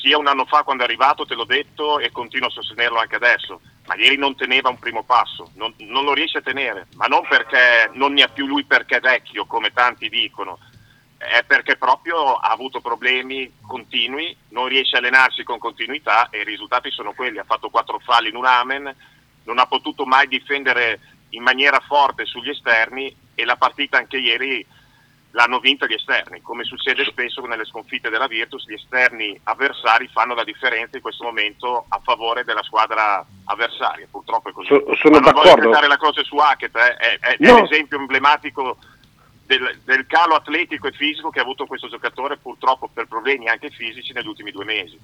Sia 0.00 0.18
un 0.18 0.26
anno 0.26 0.44
fa 0.46 0.62
quando 0.62 0.82
è 0.82 0.86
arrivato, 0.86 1.26
te 1.26 1.34
l'ho 1.34 1.44
detto 1.44 1.98
e 1.98 2.10
continuo 2.10 2.48
a 2.48 2.52
sostenerlo 2.52 2.98
anche 2.98 3.16
adesso. 3.16 3.60
Ma 3.86 3.94
ieri 3.96 4.16
non 4.16 4.36
teneva 4.36 4.68
un 4.68 4.78
primo 4.78 5.02
passo, 5.02 5.50
non, 5.54 5.74
non 5.78 6.04
lo 6.04 6.14
riesce 6.14 6.38
a 6.38 6.42
tenere, 6.42 6.86
ma 6.94 7.06
non 7.06 7.26
perché 7.28 7.90
non 7.94 8.12
ne 8.12 8.22
ha 8.22 8.28
più 8.28 8.46
lui 8.46 8.64
perché 8.64 8.96
è 8.96 9.00
vecchio, 9.00 9.44
come 9.44 9.72
tanti 9.72 10.08
dicono, 10.08 10.58
è 11.18 11.44
perché 11.44 11.76
proprio 11.76 12.34
ha 12.34 12.50
avuto 12.50 12.80
problemi 12.80 13.52
continui, 13.64 14.36
non 14.50 14.66
riesce 14.66 14.96
a 14.96 14.98
allenarsi 14.98 15.42
con 15.42 15.58
continuità 15.58 16.28
e 16.30 16.40
i 16.40 16.44
risultati 16.44 16.90
sono 16.90 17.12
quelli. 17.12 17.38
Ha 17.38 17.44
fatto 17.44 17.70
quattro 17.70 17.98
falli 17.98 18.28
in 18.28 18.36
un 18.36 18.46
amen, 18.46 18.94
non 19.44 19.58
ha 19.58 19.66
potuto 19.66 20.04
mai 20.04 20.26
difendere 20.28 21.00
in 21.30 21.42
maniera 21.42 21.80
forte 21.80 22.24
sugli 22.24 22.50
esterni 22.50 23.14
e 23.34 23.44
la 23.44 23.56
partita 23.56 23.98
anche 23.98 24.16
ieri 24.18 24.64
l'hanno 25.34 25.60
vinta 25.60 25.86
gli 25.86 25.94
esterni. 25.94 26.42
Come 26.42 26.62
succede 26.64 27.04
spesso 27.04 27.40
nelle 27.46 27.64
sconfitte 27.64 28.10
della 28.10 28.26
Virtus, 28.26 28.66
gli 28.68 28.74
esterni 28.74 29.38
avversari 29.44 30.06
fanno 30.12 30.34
la 30.34 30.44
differenza 30.44 30.96
in 30.96 31.02
questo 31.02 31.24
momento 31.24 31.86
a 31.88 32.00
favore 32.04 32.44
della 32.44 32.62
squadra 32.62 33.24
avversaria. 33.46 34.06
Purtroppo 34.10 34.50
è 34.50 34.52
così. 34.52 34.68
So- 34.68 34.94
sono 34.96 35.18
Ma 35.20 35.30
non 35.30 35.32
voglio 35.32 35.54
d'accordo. 35.54 35.86
la 35.88 35.96
croce 35.96 36.22
su 36.24 36.36
Hackett, 36.36 36.76
eh, 36.76 36.96
è, 36.96 37.18
è- 37.18 37.36
è 37.38 37.50
No. 37.50 37.62
l'esempio 37.62 37.98
emblematico 37.98 38.76
del, 39.46 39.78
del 39.84 40.06
calo 40.06 40.34
atletico 40.34 40.86
e 40.88 40.92
fisico 40.92 41.30
che 41.30 41.38
ha 41.38 41.42
avuto 41.42 41.66
questo 41.66 41.88
giocatore 41.88 42.36
purtroppo 42.36 42.88
per 42.92 43.06
problemi 43.06 43.48
anche 43.48 43.70
fisici 43.70 44.12
negli 44.12 44.26
ultimi 44.28 44.50
due 44.50 44.64
mesi. 44.64 44.98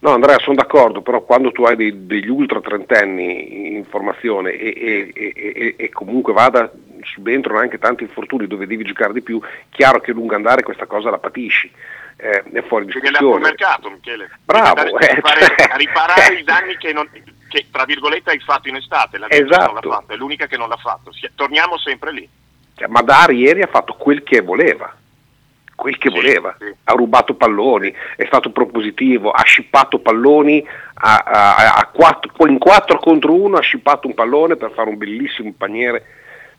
No 0.00 0.10
Andrea, 0.12 0.38
sono 0.38 0.56
d'accordo, 0.56 1.00
però 1.02 1.22
quando 1.22 1.52
tu 1.52 1.64
hai 1.64 1.76
dei- 1.76 2.06
degli 2.06 2.28
ultra 2.28 2.60
trentenni 2.60 3.74
in 3.76 3.84
formazione 3.84 4.50
e- 4.52 5.10
e- 5.14 5.32
e- 5.34 5.74
e 5.78 5.88
comunque 5.90 6.32
vada 6.34 6.70
subentrano 7.04 7.58
anche 7.58 7.78
tanti 7.78 8.02
infortuni 8.04 8.46
dove 8.46 8.66
devi 8.66 8.84
giocare 8.84 9.12
di 9.12 9.22
più, 9.22 9.40
chiaro 9.70 10.00
che 10.00 10.10
a 10.10 10.14
lungo 10.14 10.34
andare 10.34 10.62
questa 10.62 10.86
cosa 10.86 11.10
la 11.10 11.18
patisci, 11.18 11.70
eh, 12.16 12.42
è 12.52 12.62
fuori 12.62 12.86
discussione. 12.86 13.40
mercato, 13.40 13.90
Michele. 13.90 14.30
Bravo, 14.44 14.74
Devi 14.82 14.88
andare 14.94 15.10
eh, 15.16 15.20
fare- 15.20 15.54
cioè. 15.56 15.76
riparare 15.78 16.34
i 16.34 16.44
danni 16.44 16.76
che, 16.76 16.92
non- 16.92 17.10
che, 17.48 17.66
tra 17.70 17.84
virgolette 17.84 18.30
hai 18.30 18.38
fatto 18.40 18.68
in 18.68 18.76
estate. 18.76 19.18
La 19.18 19.26
Virtus 19.26 19.50
non 19.56 19.60
Esatto. 19.68 19.88
l'ha 19.88 19.94
fatto, 19.96 20.12
è 20.12 20.16
l'unica 20.16 20.46
che 20.46 20.56
non 20.56 20.68
l'ha 20.68 20.76
fatto. 20.76 21.10
Torniamo 21.34 21.76
sempre 21.78 22.12
lì. 22.12 22.28
Cioè, 22.76 22.88
Madar 22.88 23.30
ieri 23.32 23.62
ha 23.62 23.68
fatto 23.68 23.94
quel 23.94 24.22
che 24.24 24.40
voleva, 24.40 24.92
quel 25.76 25.96
che 25.98 26.10
voleva, 26.10 26.56
ha 26.84 26.92
rubato 26.92 27.34
palloni, 27.34 27.94
è 28.16 28.24
stato 28.26 28.50
propositivo, 28.50 29.30
ha 29.30 29.42
scippato 29.44 29.98
palloni 30.00 30.64
a, 30.94 31.16
a- 31.16 31.74
a 31.74 31.86
quattro- 31.92 32.46
in 32.48 32.58
4 32.58 32.98
contro 32.98 33.32
1 33.34 33.56
ha 33.56 33.60
scippato 33.60 34.06
un 34.08 34.14
pallone 34.14 34.56
per 34.56 34.72
fare 34.72 34.88
un 34.88 34.96
bellissimo 34.98 35.52
paniere 35.56 36.04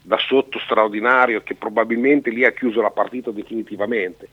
da 0.05 0.17
sotto 0.19 0.59
straordinario 0.59 1.41
che 1.41 1.55
probabilmente 1.55 2.29
lì 2.29 2.45
ha 2.45 2.51
chiuso 2.51 2.79
la 2.79 2.91
partita 2.91 3.31
definitivamente. 3.31 4.29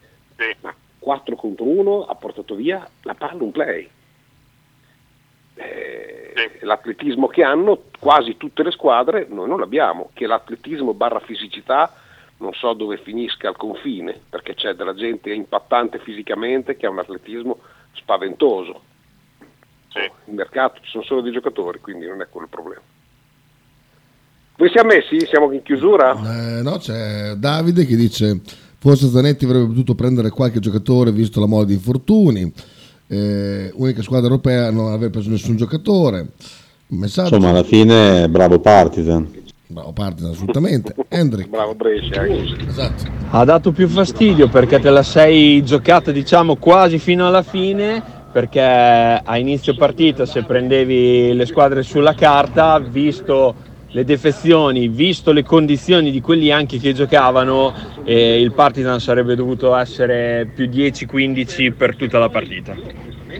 Ma 0.61 0.75
4 0.99 1.35
contro 1.35 1.65
1 1.65 2.05
ha 2.05 2.15
portato 2.15 2.55
via 2.55 2.87
la 3.03 3.15
palla 3.15 3.43
un 3.43 3.51
play. 3.51 3.89
Eh, 5.55 6.59
L'atletismo 6.61 7.27
che 7.27 7.43
hanno 7.43 7.85
quasi 7.99 8.37
tutte 8.37 8.63
le 8.63 8.71
squadre 8.71 9.27
noi 9.29 9.49
non 9.49 9.59
l'abbiamo, 9.59 10.11
che 10.13 10.27
l'atletismo 10.27 10.93
barra 10.93 11.21
fisicità 11.21 11.95
non 12.39 12.53
so 12.53 12.75
dove 12.75 12.99
finisca 12.99 13.49
al 13.49 13.57
confine, 13.57 14.21
perché 14.29 14.55
c'è 14.55 14.75
della 14.75 14.95
gente 14.95 15.33
impattante 15.33 15.99
fisicamente 16.01 16.77
che 16.77 16.87
ha 16.87 16.91
un 16.91 16.99
atletismo 16.99 17.61
spaventoso. 17.93 18.83
Il 20.27 20.35
mercato 20.35 20.81
ci 20.83 20.91
sono 20.91 21.05
solo 21.05 21.21
dei 21.23 21.33
giocatori, 21.33 21.81
quindi 21.81 22.07
non 22.07 22.21
è 22.21 22.29
quello 22.29 22.47
il 22.47 22.53
problema. 22.53 22.83
Voi 24.63 24.71
siamo 24.71 24.91
messi? 24.91 25.27
Siamo 25.27 25.51
in 25.51 25.61
chiusura? 25.65 26.13
Eh, 26.13 26.63
no, 26.63 26.77
c'è 26.77 27.35
Davide 27.35 27.85
che 27.85 27.97
dice 27.97 28.39
forse 28.79 29.09
Zanetti 29.09 29.45
avrebbe 29.45 29.67
potuto 29.67 29.97
prendere 29.97 30.31
qualche 30.31 30.61
giocatore 30.61 31.11
visto 31.11 31.41
la 31.41 31.47
mole 31.47 31.67
di 31.67 31.73
infortuni. 31.73 32.53
Eh, 33.09 33.73
unica 33.75 34.03
squadra 34.03 34.29
europea 34.29 34.69
a 34.69 34.71
non 34.71 34.93
aver 34.93 35.11
preso 35.11 35.31
nessun 35.31 35.57
giocatore. 35.57 36.29
Un 36.87 36.99
messaggio. 36.99 37.35
Insomma, 37.35 37.51
alla 37.51 37.65
fine, 37.65 38.29
bravo 38.29 38.61
Partizan. 38.61 39.29
Bravo 39.67 39.91
Partizan, 39.91 40.31
assolutamente. 40.31 40.95
Hendrik. 41.09 41.49
Bravo 41.49 41.75
Brescia. 41.75 42.25
Esatto. 42.25 43.03
Ha 43.31 43.45
dato 43.45 43.73
più 43.73 43.89
fastidio 43.89 44.49
perché 44.49 44.79
te 44.79 44.91
la 44.91 45.03
sei 45.03 45.65
giocata 45.65 46.13
diciamo 46.13 46.55
quasi 46.55 47.01
fino 47.01 47.27
alla 47.27 47.43
fine 47.43 48.01
perché 48.31 48.61
a 48.61 49.39
inizio 49.39 49.75
partita 49.75 50.25
se 50.25 50.45
prendevi 50.45 51.35
le 51.35 51.47
squadre 51.47 51.83
sulla 51.83 52.15
carta, 52.15 52.79
visto 52.79 53.71
le 53.93 54.05
defezioni, 54.05 54.89
visto 54.89 55.33
le 55.33 55.43
condizioni 55.43 56.11
di 56.11 56.21
quelli 56.21 56.51
anche 56.51 56.79
che 56.79 56.93
giocavano, 56.93 57.75
eh, 58.05 58.41
il 58.41 58.53
Partizan 58.53 59.01
sarebbe 59.01 59.35
dovuto 59.35 59.77
essere 59.77 60.51
più 60.55 60.67
10-15 60.67 61.75
per 61.75 61.97
tutta 61.97 62.19
la 62.19 62.29
partita. 62.29 62.75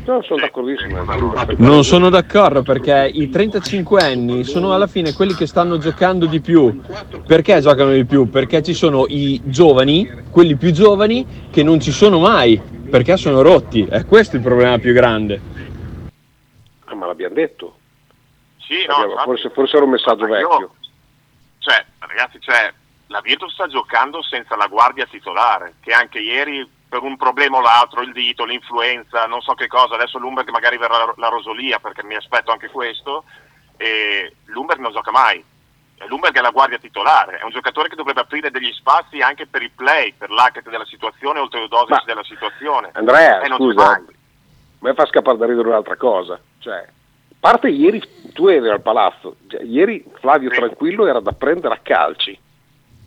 No, 0.05 0.23
sono 0.23 0.41
d'accordissimo. 0.41 1.05
Non 1.59 1.85
sono 1.85 2.09
d'accordo 2.09 2.63
perché 2.63 3.11
i 3.13 3.29
35 3.29 4.01
anni 4.01 4.45
sono 4.45 4.73
alla 4.73 4.87
fine 4.87 5.13
quelli 5.13 5.35
che 5.35 5.47
stanno 5.47 5.79
giocando 5.79 6.27
di 6.27 6.41
più. 6.41 6.81
Perché 7.27 7.61
giocano 7.61 7.93
di 7.93 8.05
più? 8.05 8.29
Perché 8.29 8.63
ci 8.63 8.75
sono 8.75 9.05
i 9.09 9.41
giovani, 9.45 10.09
quelli 10.31 10.57
più 10.57 10.71
giovani, 10.71 11.27
che 11.51 11.63
non 11.63 11.79
ci 11.81 11.93
sono 11.93 12.19
mai, 12.19 12.61
perché 12.91 13.17
sono 13.17 13.43
rotti. 13.43 13.87
È 13.89 14.05
questo 14.07 14.37
il 14.37 14.43
problema 14.43 14.79
più 14.79 14.93
grande. 14.93 15.41
Ah, 16.85 16.95
ma 16.95 17.07
l'abbiamo 17.07 17.35
detto. 17.35 17.77
Sì, 18.73 18.87
no, 18.87 18.95
Abbiamo- 18.95 19.11
infatti- 19.13 19.29
forse, 19.29 19.51
forse 19.51 19.77
era 19.77 19.85
un 19.85 19.91
messaggio 19.91 20.27
Ma 20.27 20.39
io- 20.39 20.49
vecchio. 20.49 20.75
Cioè, 21.59 21.85
ragazzi, 21.99 22.41
cioè, 22.41 22.73
la 23.09 23.21
Virtus 23.21 23.53
sta 23.53 23.67
giocando 23.69 24.23
senza 24.23 24.57
la 24.57 24.67
guardia 24.67 25.07
titolare, 25.07 25.75
che 25.81 25.93
anche 25.93 26.19
ieri 26.19 26.69
per 26.89 27.03
un 27.03 27.17
problema 27.17 27.59
o 27.59 27.61
l'altro, 27.61 28.03
il 28.03 28.13
dito, 28.13 28.45
l'influenza, 28.45 29.27
non 29.27 29.41
so 29.41 29.55
che 29.55 29.67
cosa, 29.67 29.95
adesso 29.95 30.19
Lumberg 30.19 30.49
magari 30.51 30.77
verrà 30.79 30.99
la, 31.05 31.15
la 31.17 31.29
rosolia 31.29 31.79
perché 31.79 32.03
mi 32.05 32.15
aspetto 32.15 32.51
anche 32.51 32.69
questo, 32.69 33.25
e 33.77 34.35
Lumberg 34.47 34.81
non 34.81 34.93
gioca 34.93 35.11
mai. 35.11 35.43
E 35.99 36.07
Lumberg 36.09 36.37
è 36.37 36.41
la 36.41 36.51
guardia 36.51 36.79
titolare, 36.79 37.39
è 37.39 37.45
un 37.45 37.51
giocatore 37.51 37.89
che 37.89 37.97
dovrebbe 37.97 38.21
aprire 38.21 38.51
degli 38.51 38.73
spazi 38.73 39.21
anche 39.21 39.47
per 39.47 39.63
i 39.63 39.69
play, 39.71 40.13
per 40.15 40.31
l'hacket 40.31 40.69
della 40.69 40.85
situazione, 40.87 41.39
oltre 41.39 41.61
le 41.61 41.69
dosi 41.69 41.93
Ma- 41.93 42.03
della 42.05 42.25
situazione. 42.25 42.91
Andrea, 42.95 43.41
E 43.41 43.49
c'è 43.49 43.55
scusa, 43.55 44.03
mi 44.81 44.93
fa 44.95 45.07
scappare 45.07 45.39
da 45.39 45.47
ridere 45.47 45.69
un'altra 45.69 45.97
cosa. 45.97 46.39
Cioè, 46.59 46.87
parte 47.43 47.69
ieri 47.71 48.01
tu 48.33 48.47
eri 48.47 48.69
al 48.69 48.81
palazzo, 48.83 49.35
cioè, 49.49 49.63
ieri 49.65 50.05
Flavio 50.21 50.49
Tranquillo 50.49 51.07
era 51.09 51.19
da 51.19 51.33
prendere 51.33 51.75
a 51.75 51.81
calci. 51.83 52.39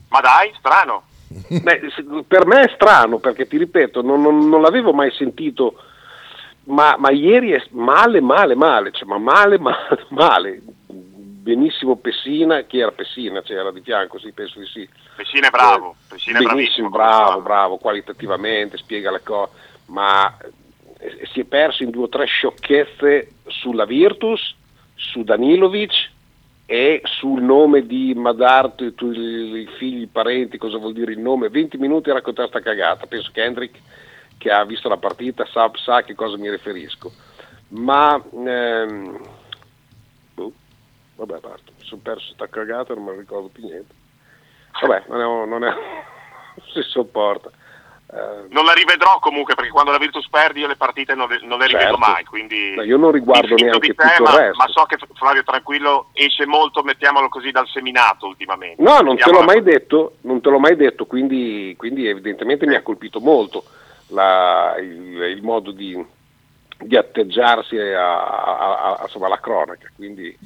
Ma 0.10 0.20
dai, 0.20 0.52
strano. 0.58 1.04
Beh, 1.64 1.82
per 2.28 2.46
me 2.46 2.64
è 2.64 2.72
strano 2.76 3.20
perché 3.20 3.48
ti 3.48 3.58
ripeto, 3.58 4.02
non, 4.02 4.22
non- 4.22 4.50
non 4.50 4.62
l'avevo 4.62 4.92
mai 4.92 5.10
sentito, 5.12 5.82
ma, 6.66 6.96
ma 6.98 7.12
ieri 7.12 7.52
è 7.52 7.64
male, 7.72 8.20
male, 8.20 8.56
male, 8.56 8.92
cioè, 8.92 9.08
ma 9.08 9.18
male, 9.18 9.58
male, 9.58 10.06
male. 10.12 10.62
Benissimo 10.88 11.96
Pessina, 11.96 12.62
chi 12.64 12.80
era 12.80 12.92
Pessina? 12.92 13.42
Cioè, 13.42 13.56
era 13.58 13.72
di 13.72 13.80
fianco, 13.82 14.20
sì, 14.20 14.32
penso 14.34 14.60
di 14.60 14.66
sì. 14.66 14.90
Pessina 15.16 15.48
è 15.48 15.50
bravo, 15.50 15.96
Pessina 16.10 16.40
è 16.40 16.44
Benissimo, 16.44 16.90
bravissimo. 16.90 16.90
bravo, 16.90 17.42
bravo, 17.42 17.78
qualitativamente, 17.78 18.78
spiega 18.78 19.12
le 19.12 19.22
cose, 19.24 19.52
ma 19.88 20.36
eh, 20.42 20.50
si 21.32 21.42
è 21.42 21.44
perso 21.46 21.84
in 21.84 21.90
due 21.90 22.06
o 22.06 22.10
tre 22.10 22.26
sciocchezze 22.26 23.32
sulla 23.48 23.86
Virtus, 23.86 24.56
su 24.94 25.24
Danilovic 25.24 26.12
e 26.66 27.02
sul 27.04 27.42
nome 27.42 27.86
di 27.86 28.14
Madar, 28.16 28.72
tu- 28.72 28.94
tu- 28.96 29.12
i 29.12 29.68
figli, 29.78 30.02
i 30.02 30.08
parenti, 30.08 30.58
cosa 30.58 30.78
vuol 30.78 30.94
dire 30.94 31.12
il 31.12 31.20
nome, 31.20 31.50
20 31.50 31.78
minuti 31.78 32.10
a 32.10 32.14
raccontare 32.14 32.48
sta 32.48 32.60
cagata, 32.60 33.06
penso 33.06 33.30
che 33.32 33.44
Hendrik 33.44 33.80
che 34.38 34.52
ha 34.52 34.66
visto 34.66 34.90
la 34.90 34.98
partita 34.98 35.46
sa, 35.46 35.72
sa 35.76 35.98
a 35.98 36.04
che 36.04 36.16
cosa 36.16 36.38
mi 36.38 36.50
riferisco, 36.50 37.12
ma 37.70 38.22
ehm, 38.32 39.18
boh, 40.34 40.54
vabbè 41.16 41.40
basta, 41.40 41.72
mi 41.78 41.86
sono 41.86 42.02
perso 42.04 42.34
sta 42.34 42.48
cagata 42.48 42.94
non 42.94 43.06
ne 43.06 43.18
ricordo 43.18 43.48
più 43.48 43.66
niente. 43.66 43.94
Vabbè, 44.82 45.06
non 45.08 45.22
è, 45.22 45.46
non 45.48 45.64
è 45.64 45.74
si 46.74 46.82
sopporta. 46.82 47.50
Eh, 48.16 48.48
Non 48.50 48.64
la 48.64 48.72
rivedrò 48.72 49.20
comunque 49.20 49.56
perché 49.56 49.72
quando 49.72 49.92
la 49.92 49.98
Virtus 49.98 50.30
perde 50.30 50.60
io 50.60 50.68
le 50.68 50.78
partite 50.78 51.16
non 51.16 51.28
le, 51.28 51.40
non 51.44 51.60
le 51.60 51.68
rivedo 51.68 51.98
Certo. 51.98 51.98
mai, 51.98 52.24
quindi 52.24 52.74
Ma 52.76 52.84
io 52.84 52.96
non 52.98 53.12
riguardo 53.12 53.56
neanche 53.56 53.80
di 53.80 53.94
te, 53.94 54.04
tutto 54.08 54.24
il 54.24 54.30
ma, 54.32 54.38
resto. 54.40 54.58
ma 54.58 54.68
so 54.70 54.84
che 54.86 54.98
Flavio 55.16 55.44
Tranquillo 55.44 56.08
esce 56.14 56.46
molto, 56.46 56.82
mettiamolo 56.84 57.28
così, 57.28 57.52
dal 57.52 57.68
seminato 57.68 58.26
ultimamente. 58.28 58.82
No, 58.82 59.00
non 59.00 59.18
te 59.18 59.30
l'ho 59.30 59.42
mai 59.44 59.62
detto, 59.62 60.16
non 60.22 60.40
te 60.40 60.50
l'ho 60.50 60.60
mai 60.60 60.78
detto, 60.78 61.06
quindi, 61.06 61.74
quindi 61.78 62.08
evidentemente 62.08 62.66
mi 62.66 62.76
ha 62.76 62.82
colpito 62.82 63.20
molto 63.20 63.64
la- 64.08 64.76
il, 64.80 65.22
il 65.36 65.42
modo 65.44 65.72
di, 65.72 66.02
di 66.80 66.96
atteggiarsi 66.96 67.78
a, 67.78 68.24
a- 68.24 68.58
a- 68.58 68.96
a- 68.98 69.00
insomma, 69.04 69.26
alla 69.26 69.40
cronaca, 69.42 69.90
quindi 69.96 70.38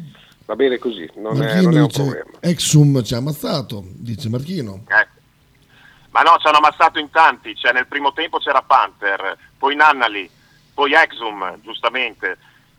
va 0.46 0.56
bene 0.56 0.80
così, 0.80 1.08
non 1.18 1.40
è, 1.44 1.62
non 1.62 1.78
è 1.78 1.82
un 1.82 1.88
problema. 1.88 2.26
Exum 2.40 3.04
ci 3.04 3.14
ha 3.14 3.18
ammazzato, 3.18 3.84
dice 3.86 4.28
Marchino. 4.30 4.86
Ecco. 4.88 5.18
Ma 6.12 6.22
no, 6.22 6.38
ci 6.40 6.48
hanno 6.48 6.58
ammazzato 6.58 6.98
in 7.00 7.10
tanti, 7.12 7.56
cioè 7.56 7.72
nel 7.72 7.88
primo 7.88 8.14
tempo 8.14 8.40
c'era 8.40 8.62
Panther, 8.62 9.38
poi 9.58 9.76
Nannali, 9.76 10.30
poi 10.74 10.94
Exum, 10.94 11.60
giustamente. 11.62 12.38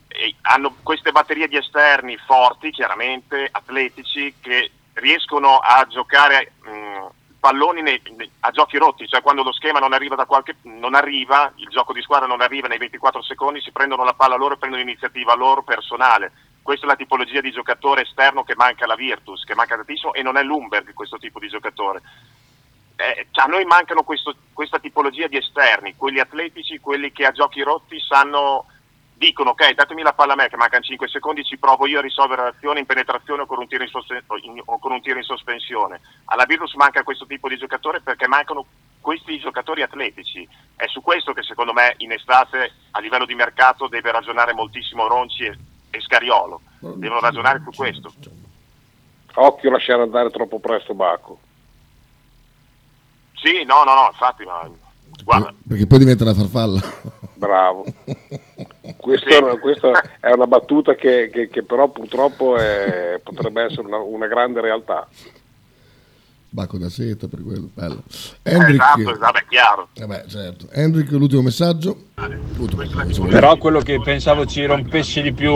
E 0.09 0.35
hanno 0.43 0.75
queste 0.83 1.13
batterie 1.13 1.47
di 1.47 1.57
esterni 1.57 2.17
forti, 2.17 2.71
chiaramente, 2.71 3.49
atletici, 3.51 4.35
che 4.41 4.71
riescono 4.95 5.59
a 5.59 5.87
giocare 5.89 6.55
mh, 6.63 7.07
palloni 7.39 7.83
nei- 7.83 8.03
nei- 8.17 8.31
a 8.41 8.51
giochi 8.51 8.77
rotti, 8.79 9.07
cioè 9.07 9.23
quando 9.23 9.45
lo 9.45 9.53
schema 9.53 9.79
non 9.79 9.93
arriva 9.93 10.27
qualche 10.27 10.57
non 10.63 10.95
arriva, 10.97 11.53
il 11.57 11.69
gioco 11.69 11.93
di 11.93 12.03
squadra 12.03 12.27
non 12.27 12.41
arriva 12.41 12.67
nei 12.67 12.79
24 12.79 13.23
secondi, 13.23 13.61
si 13.61 13.71
prendono 13.71 14.03
la 14.03 14.15
palla 14.15 14.35
loro 14.37 14.55
e 14.55 14.59
prendono 14.59 14.83
l'iniziativa 14.83 15.35
loro 15.35 15.63
personale. 15.63 16.33
Questa 16.63 16.85
è 16.85 16.89
la 16.89 16.97
tipologia 16.97 17.41
di 17.41 17.53
giocatore 17.53 18.03
esterno 18.03 18.43
che 18.43 18.57
manca 18.57 18.85
alla 18.85 18.97
Virtus, 18.97 19.45
che 19.45 19.55
manca 19.55 19.77
tantissimo 19.77 20.13
e 20.13 20.23
non 20.23 20.37
è 20.37 20.43
Lumberg 20.43 20.93
questo 20.93 21.17
tipo 21.17 21.39
di 21.39 21.49
giocatore 21.49 22.03
eh, 23.01 23.27
a 23.33 23.45
noi 23.47 23.65
mancano 23.65 24.03
questo- 24.03 24.35
questa 24.53 24.79
tipologia 24.79 25.27
di 25.27 25.37
esterni, 25.39 25.97
quelli 25.97 26.21
atletici, 26.21 26.79
quelli 26.79 27.11
che 27.13 27.25
a 27.27 27.33
giochi 27.33 27.63
rotti 27.63 27.99
sanno, 28.01 28.67
dicono 29.15 29.51
ok 29.51 29.73
datemi 29.75 30.01
la 30.01 30.15
palla 30.15 30.33
a 30.33 30.37
me 30.37 30.49
che 30.49 30.57
mancano 30.57 30.83
5 30.83 31.07
secondi, 31.09 31.45
ci 31.45 31.59
provo 31.59 31.87
io 31.87 31.99
a 31.99 32.03
risolvere 32.03 32.43
l'azione 32.43 32.81
in 32.81 32.87
penetrazione 32.87 33.43
o 33.43 33.47
con 33.47 33.59
un 33.59 33.69
tiro 33.69 33.85
in, 33.85 33.91
o 33.93 34.37
in- 34.39 34.63
con 34.65 34.93
un 34.93 35.03
tiro 35.03 35.19
in 35.19 35.25
sospensione. 35.25 36.01
Alla 36.27 36.45
Virtus 36.47 36.75
manca 36.75 37.03
questo 37.03 37.27
tipo 37.27 37.49
di 37.49 37.57
giocatore 37.59 38.01
perché 38.01 38.27
mancano 38.27 38.65
questi 39.01 39.39
giocatori 39.39 39.83
atletici. 39.83 40.47
È 40.77 40.87
su 40.87 41.01
questo 41.03 41.33
che 41.33 41.43
secondo 41.43 41.73
me 41.73 41.95
in 41.99 42.13
estate 42.13 42.73
a 42.93 43.01
livello 43.01 43.27
di 43.27 43.35
mercato 43.35 43.89
deve 43.89 44.11
ragionare 44.11 44.53
moltissimo 44.55 45.07
Ronci 45.07 45.45
e, 45.45 45.57
e 45.91 46.01
Scariolo. 46.01 46.61
Devono 46.81 47.21
ragionare 47.21 47.61
su 47.63 47.71
questo. 47.77 48.13
Occhio 49.35 49.69
a 49.69 49.73
lasciare 49.73 50.03
andare 50.03 50.31
troppo 50.31 50.59
presto 50.61 50.95
Bacco. 50.95 51.39
Sì, 53.43 53.65
no, 53.67 53.83
no, 53.85 53.95
no, 53.95 54.09
infatti, 54.11 54.45
ma 54.45 54.69
guarda, 55.25 55.53
Perché 55.67 55.87
poi 55.87 55.99
diventa 55.99 56.25
una 56.25 56.35
farfalla. 56.35 56.81
Bravo. 57.35 57.85
Questa, 58.97 59.29
è 59.31 59.39
una- 59.39 59.57
questa 59.59 59.91
è 60.21 60.31
una 60.33 60.47
battuta 60.47 60.95
che, 60.95 61.31
che- 61.33 61.49
che 61.49 61.63
però 61.63 61.89
purtroppo 61.89 62.57
è- 62.57 63.19
potrebbe 63.23 63.63
essere 63.65 63.87
una, 63.87 63.97
una 63.99 64.27
grande 64.27 64.61
realtà. 64.61 65.07
Bacco 66.53 66.79
da 66.79 66.89
seta 66.91 67.29
per 67.29 67.43
quello, 67.45 67.69
bello. 67.73 68.03
Hendrik, 68.43 68.81
esatto, 68.81 69.19
vabbè, 69.19 69.45
chiaro. 69.49 69.89
Vabbè, 69.97 70.25
certo. 70.27 70.67
Hendrik, 70.73 71.09
l'ultimo 71.13 71.43
messaggio. 71.43 71.97
L'ultimo, 72.57 72.83
Però 73.29 73.57
quello 73.57 73.79
che 73.81 74.01
pensavo 74.03 74.45
ci 74.47 74.65
rompesse 74.67 75.23
di 75.23 75.33
più 75.33 75.55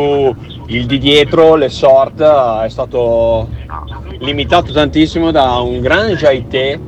il 0.68 0.86
di 0.86 0.98
dietro, 0.98 1.56
le 1.56 1.68
sort, 1.68 2.20
è 2.22 2.68
stato 2.68 3.48
limitato 4.20 4.72
tantissimo 4.72 5.32
da 5.32 5.56
un 5.58 5.80
gran 5.80 6.12
Jaité, 6.14 6.78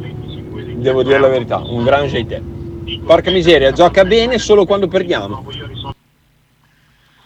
devo 0.77 1.03
dire 1.03 1.19
la 1.19 1.29
verità, 1.29 1.57
un 1.59 1.85
gran 1.85 2.07
Jaité. 2.07 2.43
Porca 3.05 3.31
miseria, 3.31 3.73
gioca 3.73 4.05
bene 4.05 4.39
solo 4.39 4.65
quando 4.65 4.87
perdiamo. 4.87 5.45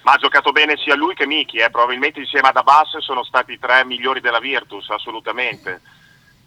Ma 0.02 0.12
ha 0.12 0.16
giocato 0.16 0.52
bene 0.52 0.76
sia 0.78 0.94
lui 0.94 1.14
che 1.14 1.26
Miki, 1.26 1.58
eh. 1.58 1.70
probabilmente 1.70 2.20
insieme 2.20 2.48
ad 2.48 2.56
Abbas 2.56 2.96
sono 2.98 3.22
stati 3.22 3.52
i 3.52 3.58
tre 3.58 3.84
migliori 3.84 4.20
della 4.20 4.40
Virtus, 4.40 4.88
assolutamente. 4.88 5.82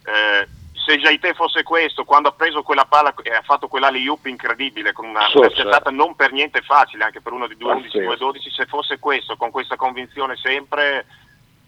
Eh, 0.04 0.48
se 0.84 0.98
Jaite 0.98 1.32
fosse 1.34 1.62
questo, 1.62 2.04
quando 2.04 2.28
ha 2.28 2.32
preso 2.32 2.62
quella 2.62 2.84
palla 2.84 3.14
e 3.22 3.30
ha 3.30 3.42
fatto 3.42 3.68
quell'alley-oop 3.68 4.26
incredibile, 4.26 4.92
con 4.92 5.06
una 5.06 5.28
stata 5.28 5.90
non 5.90 6.16
per 6.16 6.32
niente 6.32 6.60
facile, 6.60 7.04
anche 7.04 7.20
per 7.20 7.32
uno 7.32 7.46
di 7.46 7.54
2-11, 7.54 7.56
Pazzesco. 7.56 8.32
2-12, 8.32 8.52
se 8.52 8.66
fosse 8.66 8.98
questo, 8.98 9.36
con 9.36 9.50
questa 9.50 9.76
convinzione 9.76 10.36
sempre, 10.36 11.06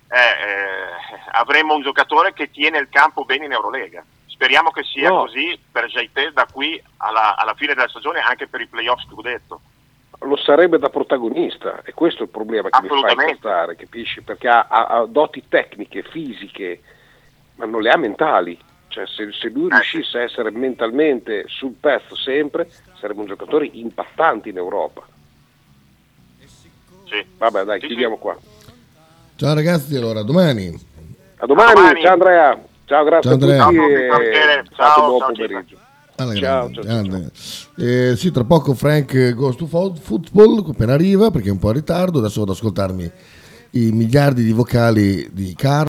eh, 0.09 0.19
eh, 0.19 1.21
avremmo 1.33 1.75
un 1.75 1.83
giocatore 1.83 2.33
che 2.33 2.51
tiene 2.51 2.79
il 2.79 2.89
campo 2.91 3.25
bene 3.25 3.47
in 3.47 3.53
Eurolega. 3.53 4.05
Speriamo 4.37 4.71
che 4.71 4.83
sia 4.85 5.09
No. 5.09 5.21
così 5.23 5.59
per 5.73 5.87
Jaite 5.87 6.31
da 6.35 6.47
qui 6.53 6.81
alla, 6.99 7.37
alla 7.39 7.55
fine 7.55 7.73
della 7.73 7.89
stagione, 7.89 8.21
anche 8.21 8.47
per 8.47 8.61
i 8.61 8.67
playoff 8.67 9.01
scudetto. 9.09 9.61
Lo 10.21 10.37
sarebbe 10.37 10.79
da 10.79 10.91
protagonista 10.91 11.81
e 11.83 11.95
questo 11.95 12.21
è 12.21 12.25
il 12.25 12.31
problema 12.31 12.69
che 12.69 12.83
mi 12.83 12.89
fa 13.01 13.13
incazzare, 13.13 13.77
capisci? 13.77 14.21
Perché 14.21 14.49
ha, 14.49 14.67
ha- 14.69 14.87
ha 14.89 15.07
doti 15.07 15.43
tecniche, 15.49 16.03
fisiche, 16.03 16.83
ma 17.55 17.65
non 17.65 17.81
le 17.81 17.91
ha 17.91 17.97
mentali. 17.97 18.59
Cioè, 18.89 19.07
se, 19.07 19.33
se 19.33 19.49
lui 19.49 19.71
riuscisse 19.71 20.19
a 20.19 20.23
essere 20.23 20.51
mentalmente 20.51 21.45
sul 21.49 21.73
pezzo 21.73 22.15
sempre, 22.15 22.71
sarebbe 22.99 23.21
un 23.21 23.27
giocatore 23.27 23.69
impattante 23.73 24.51
in 24.51 24.59
Europa. 24.59 25.03
Vabbè, 27.39 27.65
dai, 27.65 27.81
chiudiamo 27.81 28.17
qua. 28.19 28.37
Ciao 29.37 29.55
ragazzi, 29.55 29.97
allora, 29.97 30.23
domani. 30.23 30.69
A 31.39 31.47
domani, 31.47 31.75
domani. 31.75 32.03
ciao 32.03 32.13
Andrea. 32.13 32.59
Ciao, 32.87 33.05
grazie 33.05 33.31
Ciao, 33.31 33.33
Andrea. 33.33 33.65
a 33.65 33.69
tutti 33.69 33.79
Ciao, 33.79 34.21
e 34.21 34.63
Ciao, 34.77 35.07
buon 35.09 35.19
ciao, 35.19 35.33
pomeriggio. 35.33 35.77
Alla 36.19 36.35
Ciao, 36.35 36.71
grande, 36.71 36.81
grande. 36.81 37.31
Eh, 37.77 38.17
sì, 38.17 38.31
tra 38.31 38.45
poco 38.45 38.75
Frank 38.75 39.35
Goes 39.35 39.57
to 39.57 39.67
Fo- 39.67 39.95
Football 40.01 40.65
appena 40.71 40.95
arriva 40.95 41.31
perché 41.31 41.49
è 41.49 41.53
un 41.53 41.59
po' 41.59 41.69
in 41.69 41.75
ritardo. 41.75 42.21
Adesso 42.21 42.39
vado 42.41 42.53
ad 42.53 42.57
ascoltarmi 42.57 43.11
i 43.73 43.91
miliardi 43.91 44.45
di 44.45 44.53
vocali 44.53 45.29
di 45.33 45.53
Carlo. 45.55 45.85